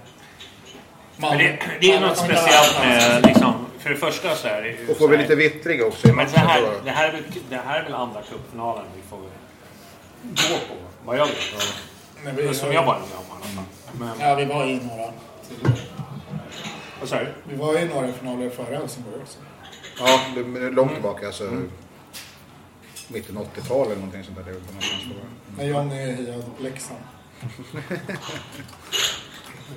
Men 1.17 1.39
det, 1.39 1.59
det 1.81 1.93
är 1.93 2.01
något 2.01 2.19
speciellt 2.19 2.79
med 2.81 3.27
liksom, 3.27 3.67
för 3.79 3.91
det 3.91 3.97
första 3.97 4.35
så 4.35 4.49
är 4.49 4.63
det 4.63 4.69
ju 4.69 4.89
Och 4.91 4.99
får 4.99 5.09
vi 5.09 5.17
lite 5.17 5.35
vittring 5.35 5.85
också 5.85 6.09
i 6.09 6.13
Men 6.13 6.27
det 6.33 6.39
här, 6.39 6.63
det, 6.85 6.91
här 6.91 7.09
är 7.09 7.13
väl, 7.13 7.23
det 7.51 7.57
här 7.57 7.81
är 7.81 7.85
väl 7.85 7.95
andra 7.95 8.23
cupfinalen 8.23 8.85
vi 8.97 9.03
får 9.11 9.19
gå 10.23 10.59
på, 10.69 10.75
vad 11.05 11.19
jag 11.19 11.27
vet. 11.27 12.57
Som 12.57 12.73
jag 12.73 12.85
var 12.85 12.95
med 12.95 13.03
om 13.03 13.25
i 13.29 13.35
alla 13.35 13.45
fall. 13.45 13.65
Men, 13.99 14.21
Ja, 14.21 14.35
vi 14.35 14.45
var 14.45 14.65
i 14.67 14.81
några. 14.85 15.13
vad 17.01 17.09
sa 17.09 17.19
du? 17.19 17.27
Vi 17.49 17.57
var 17.57 17.79
i 17.79 17.89
några 17.89 18.13
finaler 18.13 18.51
före 18.51 18.77
Helsingborg 18.77 19.17
också. 19.23 19.39
Ja, 19.99 20.21
det 20.35 20.41
är 20.67 20.71
långt 20.71 20.93
tillbaka. 20.93 21.27
Alltså, 21.27 21.63
Mitten 23.09 23.39
80-tal 23.39 23.87
eller 23.87 23.97
någonting 23.97 24.25
sånt 24.25 24.37
där. 24.47 24.53
Det. 24.53 25.63
När 25.63 25.65
Johnny 25.65 25.95
hejade 25.95 26.43
på 26.57 26.63
Leksand. 26.63 27.01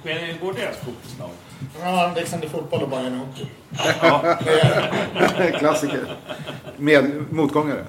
Men 0.04 0.40
går 0.42 0.54
deras 0.54 0.78
fotbollslag? 0.78 1.30
Ja, 1.82 2.14
Leksand 2.16 2.44
i 2.44 2.50
fotboll 2.50 2.84
och 2.84 2.90
Bayern 2.90 3.14
i 3.14 3.18
hockey. 3.18 3.48
Klassiker. 5.60 6.16
Med 6.78 7.26
motgångare. 7.34 7.86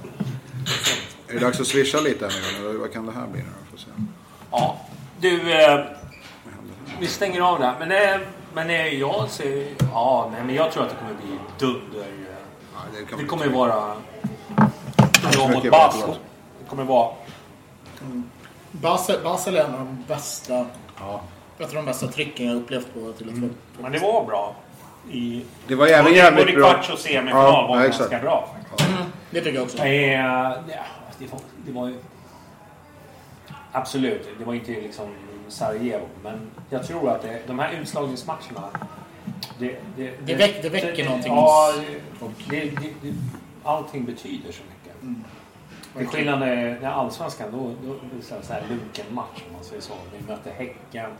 Är 1.29 1.33
det 1.35 1.39
dags 1.39 1.61
att 1.61 1.67
swisha 1.67 2.01
lite 2.01 2.25
här 2.27 2.61
nu? 2.63 2.69
eller 2.69 2.79
Vad 2.79 2.93
kan 2.93 3.07
det 3.07 3.13
här 3.13 3.27
bli 3.27 3.41
nu 3.41 3.47
då? 3.61 3.71
Får 3.71 3.79
se. 3.85 3.91
Ja, 4.51 4.81
du, 5.21 5.53
eh, 5.53 5.81
vi 7.01 7.07
stänger 7.07 7.41
av 7.41 7.59
där. 7.61 7.75
Men, 7.79 7.91
eh, 7.93 8.27
men 8.55 8.71
eh, 8.71 8.87
jag 8.87 9.29
ser, 9.31 9.67
ja, 9.93 10.29
nej, 10.33 10.43
men 10.45 10.55
jag 10.55 10.73
tror 10.73 10.83
att 10.83 10.89
det 10.91 10.97
kommer 10.97 11.15
bli 11.15 11.39
dunder. 11.59 12.07
Ja, 12.75 12.79
det 13.19 13.25
kommer 13.25 13.45
ju 13.45 13.51
vara 13.51 13.93
jag 15.33 15.51
mot 15.51 15.71
Basel. 15.71 16.11
Det 16.61 16.69
kommer 16.69 16.85
vara 16.85 17.13
Basel, 18.71 19.21
Basel 19.25 19.57
är 19.57 19.65
en 19.65 19.73
av 19.75 19.79
de 19.79 20.05
bästa, 20.09 20.67
Ja. 21.01 21.21
ett 21.59 21.69
av 21.69 21.75
de 21.75 21.85
bästa 21.85 22.07
trycken 22.07 22.47
jag 22.47 22.57
upplevt 22.57 22.95
på 22.95 23.13
till 23.13 23.29
ett 23.29 23.53
Men 23.81 23.93
det 23.93 23.99
var 23.99 24.25
bra. 24.25 24.55
I, 25.11 25.45
Det 25.67 25.75
var 25.75 25.87
både, 26.03 26.11
jävligt 26.17 26.47
både 26.47 26.57
bra. 26.59 26.71
kvarts 26.73 26.91
och 26.91 26.99
semifinal 26.99 27.45
Ja, 27.45 27.67
var 27.67 27.77
ja, 27.77 27.83
ganska 27.83 28.05
exakt. 28.05 28.23
bra. 28.23 28.49
faktiskt. 28.69 28.91
Det 29.31 29.41
tycker 29.41 29.55
jag 29.55 29.65
också. 29.65 29.79
Eh, 29.79 30.13
ja, 30.13 30.57
det, 31.19 31.27
var, 31.33 31.41
det 31.67 31.73
var 31.73 31.87
ju... 31.89 31.99
Absolut, 33.73 34.29
det 34.39 34.45
var 34.45 34.55
inte 34.55 34.71
liksom 34.71 35.07
Sarajevo. 35.49 36.07
Men 36.23 36.51
jag 36.71 36.87
tror 36.87 37.11
att 37.11 37.23
det, 37.23 37.43
de 37.47 37.59
här 37.59 37.73
utslagningsmatcherna... 37.73 38.69
Det, 39.59 39.77
det, 39.97 40.15
Det 40.27 40.35
väck- 40.35 40.63
det 40.63 40.69
väcker 40.69 41.05
någonting 41.05 41.33
Ja, 41.33 41.73
det, 41.77 42.01
det, 42.51 42.71
det, 42.71 42.93
det, 43.03 43.15
allting 43.65 44.05
betyder 44.05 44.53
så 44.53 44.63
mycket. 44.63 45.03
Mm. 45.03 45.25
Till 45.97 46.07
skillnad 46.07 46.39
när 46.41 46.81
när 46.81 46.91
allsvenskan, 46.91 47.49
då, 47.53 47.59
då, 47.59 47.89
då 47.89 47.95
är 48.35 48.39
det 48.41 48.47
så 48.47 48.53
här 48.53 48.63
lunken 48.69 49.07
match 49.15 49.43
om 49.47 49.53
man 49.53 49.65
säger 49.65 49.83
så. 49.83 49.93
Vi 50.13 50.33
möter 50.33 50.51
Häcken. 50.51 51.11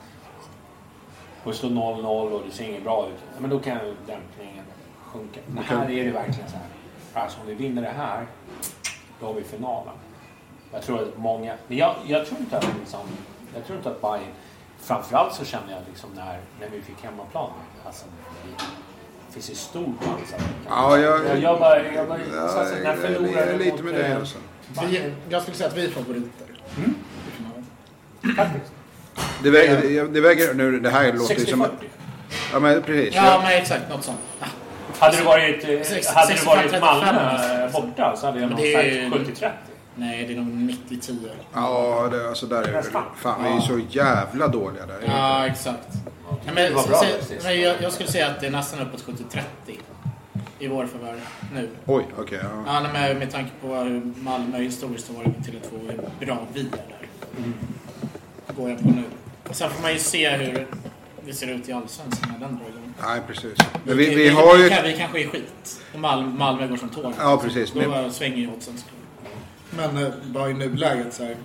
Och 1.45 1.51
det 1.51 1.57
står 1.57 1.69
0-0 1.69 2.05
och 2.07 2.43
det 2.47 2.53
ser 2.53 2.65
inget 2.65 2.85
bra 2.85 3.09
ut. 3.09 3.41
Men 3.41 3.51
då 3.51 3.59
kan 3.59 3.75
ju 3.75 3.95
dämpningen 4.07 4.65
sjunka. 5.05 5.41
Men 5.47 5.65
här 5.65 5.91
är 5.91 6.05
det 6.05 6.11
verkligen 6.11 6.51
så 6.51 6.57
här. 6.57 7.23
Alltså 7.23 7.41
om 7.41 7.47
vi 7.47 7.55
vinner 7.55 7.83
det 7.83 7.93
här, 7.97 8.27
då 9.21 9.27
har 9.27 9.35
vi 9.35 9.43
finalen. 9.43 9.95
Jag 10.73 10.83
tror 10.83 11.03
att 11.03 11.19
många... 11.19 11.55
Men 11.69 11.77
jag, 11.79 11.95
jag 12.07 12.27
tror 12.27 12.41
inte 12.41 12.59
att 12.59 12.69
liksom, 12.81 13.01
Jag 13.55 13.67
tror 13.67 13.77
inte 13.79 13.89
att 13.89 14.01
Bayern... 14.01 14.33
Framförallt 14.83 15.35
så 15.35 15.45
kände 15.45 15.73
jag 15.73 15.81
liksom 15.89 16.11
när, 16.17 16.39
när 16.61 16.69
vi 16.73 16.81
fick 16.83 17.05
hemmaplan. 17.05 17.51
Alltså, 17.87 18.05
det 19.29 19.33
finns 19.35 19.51
ju 19.51 19.55
stor 19.55 19.85
chans 20.01 20.35
att 20.35 20.41
vi 20.41 20.67
kan... 20.69 20.77
Ja, 20.91 20.99
jag- 20.99 21.25
jag, 21.27 21.39
jag 21.39 21.59
bara... 21.61 21.93
Jag 21.93 22.09
bara 22.09 22.19
Ja, 22.35 22.49
så, 22.49 22.59
alltså, 22.59 22.75
när 22.75 22.85
jag 22.85 22.99
förlorar 22.99 23.43
är 23.47 23.57
vi 23.59 23.65
lite 23.65 23.83
med 23.83 23.95
det. 23.95 24.07
eh, 24.07 24.17
Alltså. 24.17 24.39
Vi, 24.89 25.13
jag 25.29 25.43
skulle 25.43 25.57
säga 25.57 25.69
att 25.69 25.77
vi 25.77 25.85
är 25.87 25.91
favoriter. 25.91 26.47
Mm. 26.77 26.95
Det 29.43 29.51
väger, 29.51 30.05
det 30.09 30.21
väger 30.21 30.55
nu, 30.55 30.81
det 30.81 30.91
här 30.91 31.13
låter 31.13 31.35
ju 31.35 31.47
som... 31.47 31.63
60-40. 31.63 31.69
Ja 32.53 32.59
men 32.61 32.83
precis. 32.83 33.15
Ja, 33.15 33.25
Jag- 33.27 33.43
men 33.43 33.53
exakt. 33.53 33.91
Något 33.91 34.05
sånt. 34.05 34.19
Ah, 34.41 34.47
Hade 34.99 35.17
det 35.17 35.23
varit, 35.23 35.65
eh, 35.69 35.83
Sex- 35.83 36.07
hade 36.09 36.35
det 36.35 36.47
varit 36.47 36.73
65-35 36.73 36.81
Malmö 36.81 37.33
nästan. 37.33 37.83
borta 37.83 38.17
så 38.17 38.27
hade 38.27 38.41
jag 38.41 38.51
nog 38.51 38.59
sagt 38.59 39.41
70-30. 39.41 39.51
Nej, 39.99 40.25
det 40.27 40.33
är 40.33 40.37
nog 40.37 40.71
90-10. 40.91 41.29
Ja, 41.55 42.09
det, 42.13 42.29
alltså 42.29 42.47
där 42.47 42.63
är 42.63 42.73
det. 42.73 42.83
Fan, 43.17 43.43
vi 43.45 43.49
är 43.49 43.61
så 43.61 43.81
jävla 43.91 44.49
dåliga 44.49 44.87
där. 44.87 45.03
Ja, 45.07 45.47
exakt. 45.47 45.89
Nej, 46.45 46.55
men, 46.55 46.73
bra 46.73 46.83
så, 46.83 46.89
precis. 46.89 47.45
men 47.45 47.61
jag, 47.61 47.77
jag 47.83 47.93
skulle 47.93 48.09
säga 48.11 48.27
att 48.29 48.41
det 48.41 48.47
är 48.47 48.51
nästan 48.51 48.81
uppåt 48.81 49.05
70-30 49.07 49.43
i 50.59 50.69
vår 50.69 50.87
förvärv 50.87 51.21
nu. 51.55 51.69
Oj, 51.87 52.05
okej. 52.19 52.39
ja. 52.43 52.63
Ja, 52.67 52.81
nej, 52.81 52.93
med, 52.93 53.17
med 53.17 53.31
tanke 53.33 53.51
på 53.61 53.75
hur 53.75 54.13
Malmö 54.17 54.59
historiskt 54.59 55.09
har 55.09 55.15
varit 55.15 55.27
med 55.27 55.47
Tele2 55.47 55.75
och 55.75 55.93
hur 55.93 56.27
bra 56.27 56.39
vi 56.53 56.61
är 56.61 56.65
där. 56.65 57.09
Går 58.57 58.71
jag 58.71 58.79
på 58.83 58.89
nu. 58.89 59.05
Sen 59.51 59.71
får 59.71 59.83
man 59.83 59.93
ju 59.93 59.99
se 59.99 60.31
hur 60.31 60.67
det 61.27 61.33
ser 61.33 61.47
ut 61.47 61.69
i 61.69 61.73
Allsvenskan 61.73 62.33
när 62.33 62.49
den 62.49 62.57
drar 62.59 62.69
igång. 62.69 62.95
Nej, 63.03 63.21
precis. 63.27 63.59
Men 63.85 63.97
vi, 63.97 64.15
vi 64.15 64.29
har 64.29 64.57
vi, 64.57 64.63
ju... 64.63 64.69
kan, 64.69 64.85
vi 64.85 64.93
kanske 64.97 65.21
är 65.23 65.29
skit. 65.29 65.81
Och 65.95 66.01
Malmö, 66.01 66.31
Malmö 66.39 66.67
går 66.67 66.77
som 66.77 66.89
tåg. 66.89 67.13
Ja, 67.19 67.41
precis. 67.45 67.73
Då 67.73 67.81
Men- 67.81 68.13
svänger 68.13 68.37
ju 68.37 68.51
oddsen. 68.53 68.75
Men 69.77 69.97
eh, 69.97 70.13
bara 70.27 70.51
i 70.51 70.55
nuläget 70.55 71.15
så 71.15 71.25
här, 71.25 71.37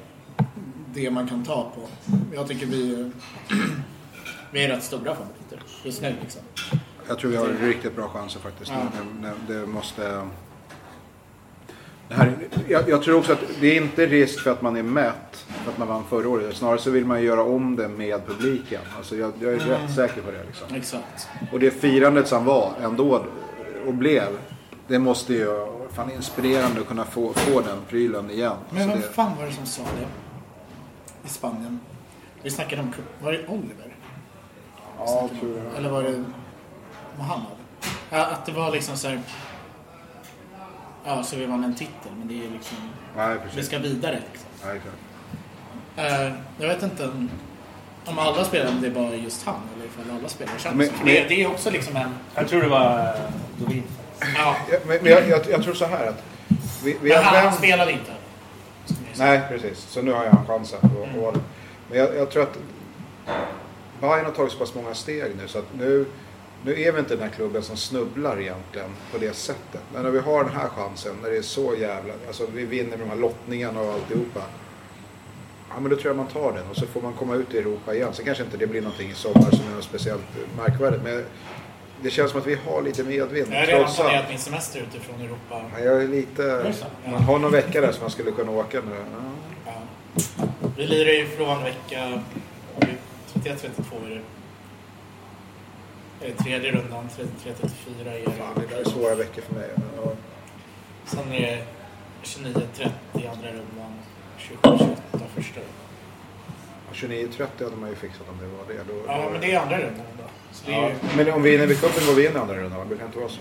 det 0.93 1.11
man 1.11 1.27
kan 1.27 1.43
ta 1.43 1.71
på. 1.75 2.11
Jag 2.35 2.47
tycker 2.47 2.65
vi, 2.65 3.11
vi 4.51 4.63
är 4.63 4.67
rätt 4.67 4.83
stora 4.83 5.15
favoriter 5.15 5.59
just 5.83 6.01
nu 6.01 6.15
liksom. 6.21 6.41
Jag 7.07 7.19
tror 7.19 7.31
vi 7.31 7.37
har 7.37 7.47
riktigt 7.47 7.95
bra 7.95 8.07
chanser 8.09 8.39
faktiskt. 8.39 8.71
Ja. 8.71 9.01
När 9.21 9.33
det 9.47 9.67
måste... 9.67 10.27
Det 12.07 12.15
här, 12.15 12.35
jag, 12.67 12.89
jag 12.89 13.03
tror 13.03 13.17
också 13.17 13.33
att 13.33 13.39
det 13.61 13.67
är 13.67 13.81
inte 13.81 14.05
risk 14.05 14.39
för 14.39 14.51
att 14.51 14.61
man 14.61 14.77
är 14.77 14.83
mätt 14.83 15.45
för 15.63 15.71
att 15.71 15.77
man 15.77 15.87
vann 15.87 16.03
förra 16.09 16.29
året. 16.29 16.55
Snarare 16.55 16.77
så 16.77 16.91
vill 16.91 17.05
man 17.05 17.21
ju 17.21 17.27
göra 17.27 17.43
om 17.43 17.75
det 17.75 17.87
med 17.87 18.27
publiken. 18.27 18.81
Alltså 18.97 19.15
jag, 19.15 19.33
jag 19.39 19.53
är 19.53 19.59
rätt 19.59 19.95
säker 19.95 20.21
på 20.21 20.31
det. 20.31 20.43
Liksom. 20.47 20.75
Exakt. 20.75 21.27
Och 21.51 21.59
det 21.59 21.71
firandet 21.71 22.27
som 22.27 22.45
var 22.45 22.73
ändå 22.83 23.25
och 23.85 23.93
blev. 23.93 24.27
Det 24.87 24.99
måste 24.99 25.33
ju 25.33 25.67
fan 25.91 26.11
inspirerande 26.11 26.81
att 26.81 26.87
kunna 26.87 27.05
få, 27.05 27.33
få 27.33 27.61
den 27.61 27.77
prylen 27.89 28.31
igen. 28.31 28.55
Men 28.69 28.81
Så 28.83 28.89
vem 28.89 29.01
det, 29.01 29.07
fan 29.07 29.37
var 29.39 29.45
det 29.45 29.51
som 29.53 29.65
sa 29.65 29.81
det? 29.81 30.07
I 31.27 31.29
Spanien. 31.29 31.79
Vi 32.41 32.49
snackade 32.49 32.81
om. 32.81 32.93
Var 33.21 33.31
det 33.31 33.47
Oliver? 33.47 33.95
ja, 34.99 35.29
tror 35.39 35.57
jag. 35.57 35.77
Eller 35.77 35.89
var 35.89 36.03
det 36.03 36.23
Mohammed? 37.17 37.47
Ja, 38.09 38.25
att 38.25 38.45
det 38.45 38.51
var 38.51 38.71
liksom 38.71 38.97
så 38.97 39.07
här. 39.07 39.21
Ja, 41.05 41.23
så 41.23 41.35
vi 41.35 41.45
vann 41.45 41.63
en 41.63 41.75
titel, 41.75 42.11
men 42.17 42.27
det 42.27 42.45
är 42.45 42.49
liksom... 42.51 42.77
Nej, 43.17 43.33
Vi 43.33 43.39
precis. 43.49 43.65
ska 43.65 43.77
vidare 43.79 44.19
liksom. 44.31 44.49
Nej. 44.65 44.81
Eh, 45.95 46.33
jag 46.59 46.67
vet 46.67 46.83
inte 46.83 47.03
om, 47.07 47.29
om 48.05 48.19
alla 48.19 48.43
spelar, 48.45 48.69
om 48.71 48.81
det 48.81 48.87
är 48.87 48.91
bara 48.91 49.15
just 49.15 49.45
han 49.45 49.55
eller 49.75 49.85
ifall 49.85 50.17
alla 50.19 50.29
spelar. 50.29 50.51
Känns 50.57 50.75
Men- 50.75 50.89
men- 50.97 51.05
det, 51.05 51.25
det 51.29 51.43
är 51.43 51.47
också 51.47 51.71
liksom 51.71 51.95
en... 51.95 52.09
Jag 52.35 52.47
tror 52.47 52.61
det 52.61 52.67
var 52.69 52.99
eh, 52.99 53.21
Dovin. 53.59 53.83
Ja, 54.37 54.55
men 54.69 54.99
men 55.01 55.11
jag, 55.11 55.29
jag, 55.29 55.41
jag 55.49 55.63
tror 55.63 55.73
så 55.73 55.85
här 55.85 56.07
att... 56.07 56.23
Vi, 56.83 56.97
vi 57.01 57.09
men 57.09 57.17
har 57.17 57.23
han, 57.23 57.45
han 57.45 57.53
spelade 57.53 57.91
inte. 57.91 58.11
Nej, 59.17 59.41
precis. 59.49 59.79
Så 59.79 60.01
nu 60.01 60.11
har 60.11 60.23
jag 60.23 60.33
en 60.33 60.45
chans 60.45 60.73
att 60.73 60.83
och, 60.83 61.37
Men 61.89 61.99
jag, 61.99 62.15
jag 62.15 62.29
tror 62.31 62.43
att 62.43 62.57
Bayern 64.01 64.25
har 64.25 64.31
tagit 64.31 64.51
så 64.51 64.57
pass 64.57 64.75
många 64.75 64.93
steg 64.93 65.31
nu 65.41 65.47
så 65.47 65.59
att 65.59 65.73
nu, 65.77 66.05
nu 66.65 66.81
är 66.81 66.91
vi 66.91 66.99
inte 66.99 67.15
den 67.15 67.23
här 67.23 67.35
klubben 67.35 67.63
som 67.63 67.77
snubblar 67.77 68.41
egentligen 68.41 68.89
på 69.11 69.17
det 69.17 69.35
sättet. 69.35 69.81
Men 69.93 70.03
när 70.03 70.11
vi 70.11 70.19
har 70.19 70.43
den 70.43 70.53
här 70.53 70.67
chansen, 70.67 71.15
när 71.21 71.29
det 71.29 71.37
är 71.37 71.41
så 71.41 71.75
jävla... 71.75 72.13
Alltså 72.27 72.47
vi 72.53 72.65
vinner 72.65 72.89
med 72.89 72.99
de 72.99 73.09
här 73.09 73.17
lottningarna 73.17 73.81
och 73.81 73.93
alltihopa. 73.93 74.41
Ja 75.69 75.79
men 75.79 75.89
då 75.89 75.95
tror 75.95 76.07
jag 76.07 76.17
man 76.17 76.27
tar 76.27 76.51
den 76.51 76.69
och 76.69 76.75
så 76.75 76.85
får 76.85 77.01
man 77.01 77.13
komma 77.13 77.35
ut 77.35 77.53
i 77.53 77.57
Europa 77.57 77.95
igen. 77.95 78.13
Sen 78.13 78.25
kanske 78.25 78.43
inte 78.43 78.57
det 78.57 78.67
blir 78.67 78.81
någonting 78.81 79.09
i 79.09 79.13
sommar 79.13 79.51
som 79.51 79.67
är 79.71 79.75
något 79.75 79.83
speciellt 79.83 80.23
märkvärdigt. 80.57 81.03
Men 81.03 81.25
det 82.03 82.09
känns 82.11 82.31
som 82.31 82.39
att 82.39 82.47
vi 82.47 82.55
har 82.55 82.81
lite 82.81 83.03
medvind. 83.03 83.47
Jag 83.53 83.59
har 83.59 83.65
redan 83.65 83.93
planerat 83.93 84.29
min 84.29 84.39
semester 84.39 84.79
utifrån 84.79 85.21
Europa. 85.21 85.61
Ja, 85.73 85.79
Jag 85.79 86.03
är 86.03 86.07
lite... 86.07 86.73
Man 87.05 87.23
har 87.23 87.39
någon 87.39 87.51
vecka 87.51 87.81
där 87.81 87.91
som 87.91 88.01
man 88.01 88.11
skulle 88.11 88.31
kunna 88.31 88.51
åka 88.51 88.81
nu. 88.81 88.95
Ja. 88.95 89.73
Ja. 90.37 90.45
Vi 90.77 90.87
lirar 90.87 91.11
ju 91.11 91.27
från 91.27 91.63
vecka 91.63 92.21
31-32 93.33 94.05
är 94.05 94.09
det. 94.09 94.21
Det 96.19 96.33
tredje 96.43 96.71
rundan, 96.71 97.09
33-34 97.45 98.07
är 98.07 98.31
Fan, 98.31 98.55
det 98.55 98.75
där 98.75 98.81
är 98.81 98.89
svåra 98.89 99.15
veckor 99.15 99.41
för 99.41 99.55
mig. 99.55 99.69
Ja. 99.97 100.11
Sen 101.05 101.33
är 101.33 101.41
det 101.41 101.63
29-30 102.23 102.89
andra 103.15 103.47
rundan, 103.47 103.93
27-28 104.39 104.95
första. 105.35 105.59
29-30 106.93 107.63
hade 107.63 107.75
man 107.75 107.89
ju 107.89 107.95
fixat 107.95 108.29
om 108.29 108.37
det 108.37 108.47
var 108.47 108.65
det. 108.67 108.93
Då, 108.93 109.03
Ja, 109.07 109.29
men 109.31 109.41
det 109.41 109.51
är 109.53 109.59
andra 109.59 109.77
rundan 109.77 110.05
då. 110.17 110.23
Det 110.65 110.71
Ja. 110.71 110.89
Men 111.15 111.31
om 111.31 111.43
vi 111.43 111.51
vinner 111.51 111.67
vid 111.67 111.81
cupen 111.81 112.05
går 112.07 112.13
vi 112.13 112.27
in 112.27 112.35
i 112.35 112.39
andra 112.39 112.55
rundan, 112.55 112.89
det 112.89 112.95
kan 112.95 113.05
inte 113.05 113.19
vara 113.19 113.29
så. 113.29 113.39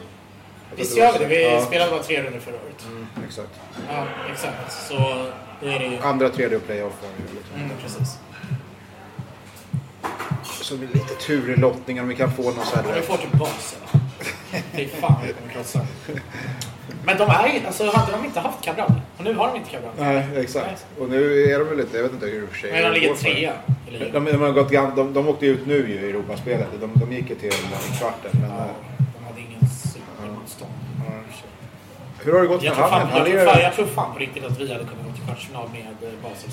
Visst 0.77 0.95
det 0.95 1.01
gör 1.01 1.13
vi 1.13 1.19
det? 1.19 1.27
Vi 1.27 1.43
ja. 1.43 1.65
spelade 1.67 1.91
bara 1.91 2.03
tre 2.03 2.23
runder 2.23 2.41
förra 2.41 2.55
året. 2.55 2.87
Mm, 2.91 3.07
exakt. 3.29 3.51
Ja, 3.89 4.07
exakt. 4.33 4.73
Så 4.89 4.95
då 5.61 5.69
är 5.69 5.79
det 5.79 5.87
ju... 5.87 5.99
Andra, 5.99 6.29
tredje 6.29 6.57
och 6.57 6.67
playoff 6.67 6.93
var 7.03 7.09
det 7.17 7.59
ju. 7.59 7.65
Mm, 7.65 7.77
precis. 7.83 8.19
Så 10.63 10.77
med 10.77 10.95
lite 10.95 11.15
tur 11.15 11.51
i 11.51 11.57
lottningen 11.57 12.03
om 12.03 12.09
vi 12.09 12.17
kan 12.17 12.33
få 12.33 12.43
någon 12.43 12.65
så 12.65 12.77
Om 12.77 12.83
vi 12.87 12.93
här... 12.93 13.01
får 13.01 13.17
till 13.17 13.39
basen. 13.39 13.81
Fy 14.73 14.89
fan 14.89 15.23
vi 15.27 15.33
kommer 15.33 15.53
krossa. 15.53 15.87
Men 17.05 17.17
de 17.19 17.23
är 17.31 17.49
ju... 17.49 17.67
Alltså 17.67 17.91
hade 17.97 18.13
de 18.13 18.25
inte 18.25 18.41
haft 18.41 18.65
Cabral? 18.65 18.93
Och 19.19 19.25
nu 19.25 19.35
har 19.35 19.49
de 19.49 19.57
inte 19.57 19.71
Cabral. 19.71 19.93
Nej, 19.99 20.27
exakt. 20.37 20.87
Och 20.99 21.09
nu 21.09 21.45
är 21.53 21.59
de 21.59 21.69
väl 21.69 21.81
inte, 21.81 21.97
jag 21.97 22.03
vet 22.03 22.13
inte 22.13 22.27
hur 22.27 22.47
för 22.47 22.59
sig 22.59 22.73
Men 22.73 22.83
de 22.83 23.01
ligger 23.01 23.15
trea. 23.15 23.53
De, 24.13 24.25
de, 24.25 24.41
har 24.41 24.51
gått, 24.53 24.71
de, 24.97 25.13
de 25.13 25.29
åkte 25.29 25.47
ut 25.47 25.67
nu 25.67 25.75
ju 25.89 25.95
i 26.07 26.11
Europaspelet. 26.11 26.67
De, 26.81 26.91
de 26.95 27.13
gick 27.13 27.31
ju 27.31 27.35
till 27.37 27.53
kvarten. 27.99 28.31
Men, 28.33 28.51
Ja, 28.51 28.57
eh, 28.57 28.65
de 29.19 29.25
hade 29.25 29.41
ingen 29.41 29.61
super... 29.71 30.03
Hur 32.25 32.33
har 32.33 32.41
det 32.41 32.47
gått 32.47 32.63
Jag 32.63 32.75
för 32.75 32.83
jag, 32.83 32.89
Han 32.89 33.25
tror 33.25 33.27
är- 33.39 33.47
fan, 33.47 33.63
jag 33.63 33.75
tror 33.75 33.87
fan 33.87 34.13
på 34.13 34.19
riktigt 34.19 34.45
att 34.45 34.61
vi 34.61 34.73
hade 34.73 34.85
kunnat 34.85 35.05
gå 35.07 35.13
till 35.15 35.25
kvartsfinal 35.25 35.69
med 35.73 36.09
eh, 36.09 36.15
Basel. 36.23 36.51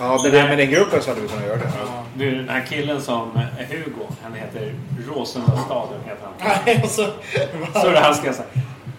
Ja, 0.00 0.20
men, 0.32 0.48
men 0.48 0.60
i 0.60 0.66
gruppen 0.66 1.02
så 1.02 1.10
hade 1.10 1.20
vi 1.20 1.28
kunnat 1.28 1.46
göra 1.46 1.56
det. 1.56 1.72
Du, 2.14 2.30
den 2.36 2.48
här 2.48 2.66
killen 2.70 3.02
som 3.02 3.38
är 3.58 3.64
Hugo, 3.64 4.06
han 4.22 4.34
heter 4.34 4.72
Råsundastaden 5.08 6.00
heter 6.04 6.22
han. 6.38 6.60
Nej, 6.66 6.80
och 6.84 6.90
så- 6.90 7.10
Så 7.80 7.90
det 7.90 7.98
här 8.00 8.12
ska 8.12 8.26
jag 8.26 8.34
säga. 8.34 8.48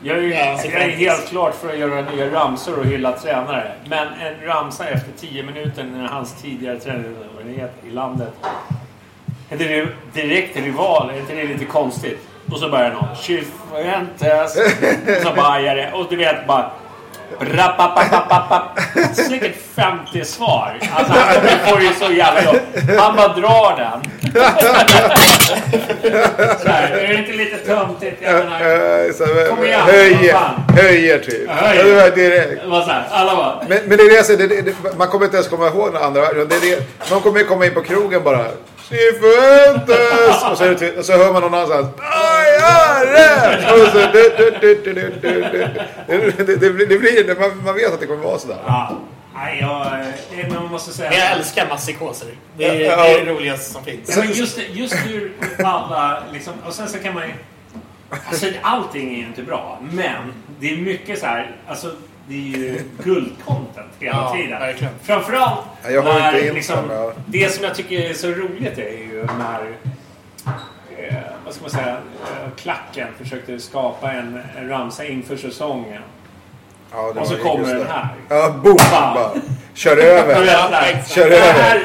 Jag 0.08 0.18
är, 0.18 0.22
ju- 0.22 0.34
jag 0.34 0.82
är 0.82 0.90
helt 0.90 1.28
klart 1.30 1.56
för 1.56 1.70
att 1.74 1.80
göra 1.80 2.02
nya 2.02 2.32
ramsor 2.32 2.80
och 2.80 2.86
hylla 2.86 3.12
tränare. 3.12 3.72
Men 3.86 4.08
en 4.08 4.48
ramsa 4.48 4.88
efter 4.90 5.12
10 5.20 5.44
minuter 5.44 5.84
när 5.84 6.08
hans 6.08 6.42
tidigare 6.42 6.80
tränare 6.80 7.04
i 7.88 7.90
landet 7.90 8.34
är 9.50 9.58
det 9.58 9.88
direkt 10.14 10.58
rival, 10.58 11.10
är 11.10 11.20
inte 11.20 11.36
det 11.36 11.44
lite 11.44 11.66
konstigt? 11.66 12.20
Och 12.52 12.60
så 12.60 12.70
börjar 12.70 12.92
någon 12.94 13.16
Chifuentes 13.16 14.56
och 15.18 15.22
så 15.28 15.34
bajar 15.36 15.76
det. 15.76 15.92
Och 15.94 16.06
du 16.10 16.16
vet 16.16 16.48
bara. 16.48 16.72
Säkert 19.16 19.56
50 19.76 20.26
svar. 20.26 20.80
Alltså 20.96 21.14
han 21.14 21.36
kommer 21.36 21.72
få 21.72 21.78
det 21.78 22.06
så 22.06 22.14
jävla 22.14 22.44
jobb. 22.44 22.62
Han 22.98 23.16
bara 23.16 23.28
drar 23.28 23.78
den. 23.78 24.12
Så 26.60 26.70
här, 26.70 26.92
är 26.92 27.08
det 27.08 27.16
inte 27.16 27.32
lite 27.32 27.58
töntigt? 27.58 28.18
Jag 28.22 28.34
menar, 28.34 29.14
så, 29.14 29.56
Kom 29.56 29.66
igen, 29.66 29.82
höjer, 29.82 30.38
höjer 30.68 31.20
typ. 31.20 31.50
Höjer. 31.50 32.16
Direkt. 32.16 32.62
alla 33.12 33.36
bara... 33.36 33.56
Men, 33.70 33.80
men 33.86 33.98
det 33.98 34.04
är 34.04 34.28
det 34.28 34.48
det, 34.48 34.48
det, 34.48 34.62
det, 34.62 34.98
man 34.98 35.08
kommer 35.08 35.26
inte 35.26 35.38
ens 35.38 35.50
komma 35.50 35.68
ihåg 35.68 35.94
den 35.94 36.04
andra. 36.04 36.22
Det 36.22 36.56
är 36.56 36.62
det, 36.62 36.84
man 37.12 37.22
kommer 37.22 37.40
ju 37.40 37.46
komma 37.46 37.66
in 37.66 37.74
på 37.74 37.82
krogen 37.82 38.24
bara. 38.24 38.46
Cifuentes! 38.90 40.44
Och 40.52 40.58
så, 40.58 40.64
det, 40.64 40.98
och 40.98 41.06
så 41.06 41.14
hör 41.14 41.34
man 41.34 41.42
någon 41.42 41.54
annan 41.54 41.90
så 43.92 43.98
det, 46.44 46.86
det 46.86 46.98
blir 46.98 47.40
man, 47.40 47.64
man 47.66 47.76
vet 47.76 47.94
att 47.94 48.00
det 48.00 48.06
kommer 48.06 48.24
vara 48.24 48.40
sådär. 48.40 48.60
Ja. 48.68 49.00
Nej, 49.36 49.60
jag, 49.62 49.88
men 50.38 50.54
man 50.54 50.72
måste 50.72 50.94
säga... 50.94 51.14
Jag 51.14 51.32
älskar 51.32 51.70
massikoser. 51.70 52.28
Det 52.58 52.66
är, 52.66 52.74
ja, 52.74 53.04
det, 53.04 53.10
är 53.10 53.26
det 53.26 53.32
roligaste 53.32 53.74
som 53.74 53.84
finns. 53.84 54.10
Ja, 54.10 54.16
men 54.18 54.32
just, 54.32 54.60
just 54.70 54.96
hur 54.96 55.34
alla 55.64 56.24
liksom... 56.34 56.54
Och 56.66 56.74
sen 56.74 56.90
så 56.90 57.00
kan 57.00 57.14
man 57.14 57.24
ju... 57.24 57.34
Alltså 58.10 58.46
allting 58.62 59.14
är 59.14 59.18
ju 59.18 59.26
inte 59.26 59.44
bra, 59.44 59.80
men 59.92 60.34
det 60.60 60.74
är 60.74 60.78
mycket 60.78 61.20
så 61.20 61.26
här... 61.26 61.56
Alltså, 61.68 61.92
det 62.28 62.34
är 62.36 62.58
ju 62.58 62.80
guldcontent 63.04 63.92
hela 64.00 64.18
Ja, 64.18 64.34
tiden. 64.38 64.60
verkligen. 64.60 64.94
Framförallt 65.04 65.60
Ja, 65.84 65.90
jag 65.90 66.02
har 66.02 66.20
när, 66.20 66.38
inte 66.42 66.54
liksom, 66.54 67.12
det 67.26 67.50
som 67.54 67.64
jag 67.64 67.76
tycker 67.76 68.00
är 68.10 68.14
så 68.14 68.28
roligt 68.28 68.78
är 68.78 68.90
ju 68.90 69.28
när 69.40 69.62
eh, 70.98 71.16
vad 71.46 71.54
ska 71.54 71.62
man 71.62 71.72
säga, 71.72 71.98
eh, 71.98 72.52
klacken 72.58 73.08
försökte 73.18 73.60
skapa 73.60 74.12
en, 74.12 74.40
en 74.58 74.70
ramsa 74.70 75.06
inför 75.06 75.38
säsongen. 75.38 76.02
Ja, 76.92 77.12
det 77.14 77.20
Och 77.20 77.28
så 77.28 77.38
kommer 77.38 77.74
den 77.74 77.88
här. 77.88 78.08
Ja, 78.30 78.50
boom! 78.64 78.78
Fan. 78.78 79.16
Bara. 79.16 79.30
Kör 79.74 79.98
över. 79.98 80.36
Kör 81.10 81.30
Det 81.30 81.38
över. 81.38 81.54
här- 81.54 81.82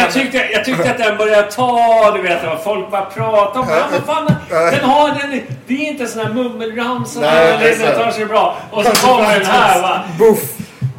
jag, 0.00 0.12
tyckte, 0.12 0.38
jag 0.52 0.64
tyckte 0.64 0.90
att 0.90 0.98
den 0.98 1.16
började 1.16 1.50
ta, 1.50 2.12
du 2.16 2.22
vet, 2.22 2.44
vad 2.44 2.62
folk 2.62 2.90
bara 2.90 3.04
pratar 3.04 3.60
om. 3.60 3.66
Ja, 3.70 3.84
men 3.90 4.02
fan, 4.02 4.26
den 4.48 4.84
har 4.84 5.08
den, 5.08 5.40
det 5.66 5.74
är 5.74 5.88
inte 5.88 6.06
sån 6.06 6.26
här 6.26 6.32
mummelramsa. 6.32 7.20
Den 7.20 7.78
så. 7.78 8.02
tar 8.02 8.10
sig 8.10 8.26
bra. 8.26 8.56
Och 8.70 8.84
så 8.84 9.06
kommer 9.06 9.38
den 9.38 9.46
här 9.46 9.82
va. 9.82 10.00
Boof! 10.18 10.38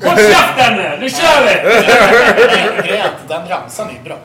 Håll 0.03 0.17
käften 0.17 0.73
nu, 0.75 0.97
nu 1.01 1.09
kör 1.09 1.43
vi! 1.45 1.53
grejen 2.87 3.01
är 3.01 3.05
att 3.05 3.27
den 3.27 3.47
ramsan 3.49 3.87
är 3.89 4.03
bra. 4.03 4.15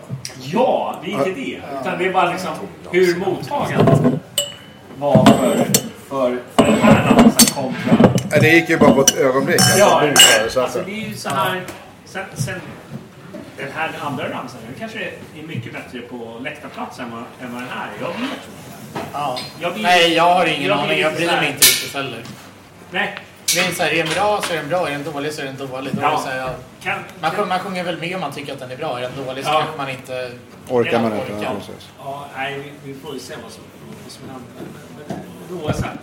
Ja, 0.40 0.94
det 1.04 1.10
är 1.10 1.12
inte 1.12 1.30
det. 1.30 1.60
Utan 1.80 1.98
det 1.98 2.06
är 2.06 2.12
bara 2.12 2.30
liksom 2.30 2.50
hur 2.90 3.16
mottagandet 3.16 4.20
var 4.98 5.24
för, 5.24 5.56
för, 6.08 6.38
för 6.56 6.64
den 6.64 6.82
här 6.82 7.04
ramsan 7.10 7.46
kontra 7.54 8.08
det 8.40 8.48
gick 8.48 8.68
ju 8.68 8.78
bara 8.78 8.92
på 8.94 9.00
ett 9.00 9.16
ögonblick. 9.16 9.60
Alltså, 9.60 9.78
Ja, 9.78 10.62
alltså 10.62 10.82
det 10.86 10.90
är 10.92 11.08
ju 11.08 11.14
så 11.16 11.28
här... 11.28 11.62
Sen, 12.04 12.24
sen 12.34 12.60
den 13.56 13.68
här 13.74 13.90
andra 14.00 14.24
ramsan, 14.30 14.60
den 14.66 14.74
kanske 14.78 14.98
är 15.38 15.42
mycket 15.46 15.72
bättre 15.72 16.00
på 16.00 16.38
läktarplats 16.44 16.98
än 16.98 17.10
vad, 17.10 17.20
än 17.42 17.52
vad 17.54 17.62
den 17.62 17.70
här 17.70 17.86
är. 17.86 18.00
Jag 18.00 18.08
vet 18.08 18.20
inte. 18.20 18.36
Ja. 19.12 19.38
Jag 19.60 19.72
blir- 19.74 19.82
Nej, 19.82 20.14
jag 20.14 20.22
har 20.34 20.46
ingen 20.46 20.68
jag 20.68 20.78
aning. 20.78 21.00
Jag 21.00 21.14
bryr 21.14 21.26
mig 21.26 21.46
inte 21.48 21.64
riktigt 21.64 21.94
heller. 21.94 22.24
Nej. 22.90 23.18
Det 23.54 23.60
är 23.60 23.72
så 23.72 23.82
här, 23.82 23.90
är 23.90 24.04
den 24.04 24.12
bra 24.14 24.42
så 24.42 24.52
är 24.52 24.56
den 24.56 24.68
bra, 24.68 24.88
är 24.88 24.92
den 24.92 25.04
dålig 25.12 25.32
så 25.32 25.42
är 25.42 25.46
den 25.46 25.56
dålig. 25.56 25.92
Ja. 26.02 26.18
så 26.24 26.28
här, 26.28 26.36
ja. 26.38 26.50
Kan, 26.82 26.98
man, 27.20 27.30
sjunger, 27.30 27.48
man 27.48 27.58
sjunger 27.60 27.84
väl 27.84 27.98
med 28.00 28.14
om 28.14 28.20
man 28.20 28.32
tycker 28.32 28.52
att 28.52 28.58
den 28.58 28.70
är 28.70 28.76
bra. 28.76 28.98
Är 28.98 29.02
den 29.02 29.26
dålig 29.26 29.44
så 29.44 29.50
Ja. 29.50 29.58
kanske 29.58 29.76
man 29.76 29.88
inte 29.90 30.32
Orkar 30.68 31.02
man 31.02 31.12
orkar. 31.12 31.56
Ja, 31.98 32.26
nej, 32.36 32.72
vi, 32.84 32.94
får 32.94 33.14
ju 33.14 33.20
se 33.20 33.34
vad 33.42 33.52
som, 33.52 33.62
vad 34.04 34.12
som 34.12 34.22
händer. 34.28 34.50
Men. 35.08 35.98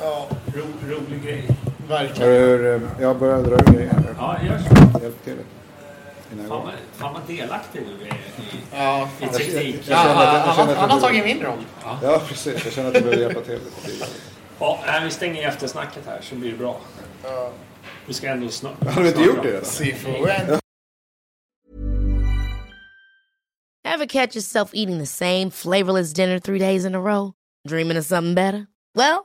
Ja, 0.00 0.26
Ro, 0.54 0.62
rolig 0.88 1.22
grej. 1.24 1.48
verkligen. 1.88 2.30
Hur, 2.32 2.74
eh, 2.74 2.80
jag 3.00 3.18
börjar 3.18 3.42
dra 3.42 3.54
ur 3.54 3.72
grejer. 3.72 4.14
Ja, 4.18 4.36
gör 4.46 4.58
så. 4.58 5.00
Hjälp 5.02 5.24
till 5.24 5.36
Fan 6.48 7.12
vad, 7.14 7.22
delaktig 7.26 7.82
du 7.86 8.06
är 8.08 8.14
i, 8.14 8.18
Ja. 8.72 9.08
i 9.20 9.26
teknik. 9.26 9.80
Ja, 9.88 9.96
han, 9.96 10.90
har 10.90 11.00
tagit 11.00 11.24
min 11.24 11.42
roll. 11.42 11.58
Ja, 12.02 12.22
precis. 12.28 12.64
Jag 12.64 12.72
känner 12.72 12.88
att 12.88 12.94
jag 12.94 13.04
behöver 13.04 13.22
hjälpa 13.22 13.40
till 13.40 13.58
lite. 13.86 14.06
Ja, 14.58 14.78
vi 15.04 15.10
stänger 15.10 15.48
eftersnacket 15.48 16.06
här 16.06 16.18
så 16.22 16.34
blir 16.34 16.50
det 16.52 16.58
bra. 16.58 16.80
Vi 18.06 18.14
ska 18.14 18.28
ändå 18.28 18.48
snart. 18.48 18.84
Har 18.94 19.02
du 19.02 19.08
inte 19.08 19.22
gjort 19.22 19.42
det 19.42 19.48
redan? 19.48 19.64
Sifu. 19.64 20.08
Ever 23.84 24.06
catch 24.06 24.36
yourself 24.36 24.70
eating 24.74 24.98
the 24.98 25.06
same 25.06 25.50
flavorless 25.50 26.12
dinner 26.12 26.38
three 26.38 26.58
days 26.58 26.84
in 26.84 26.94
a 26.94 27.00
row? 27.00 27.32
Dreaming 27.68 27.96
of 27.98 28.04
something 28.04 28.34
better? 28.34 28.66
Well, 28.94 29.24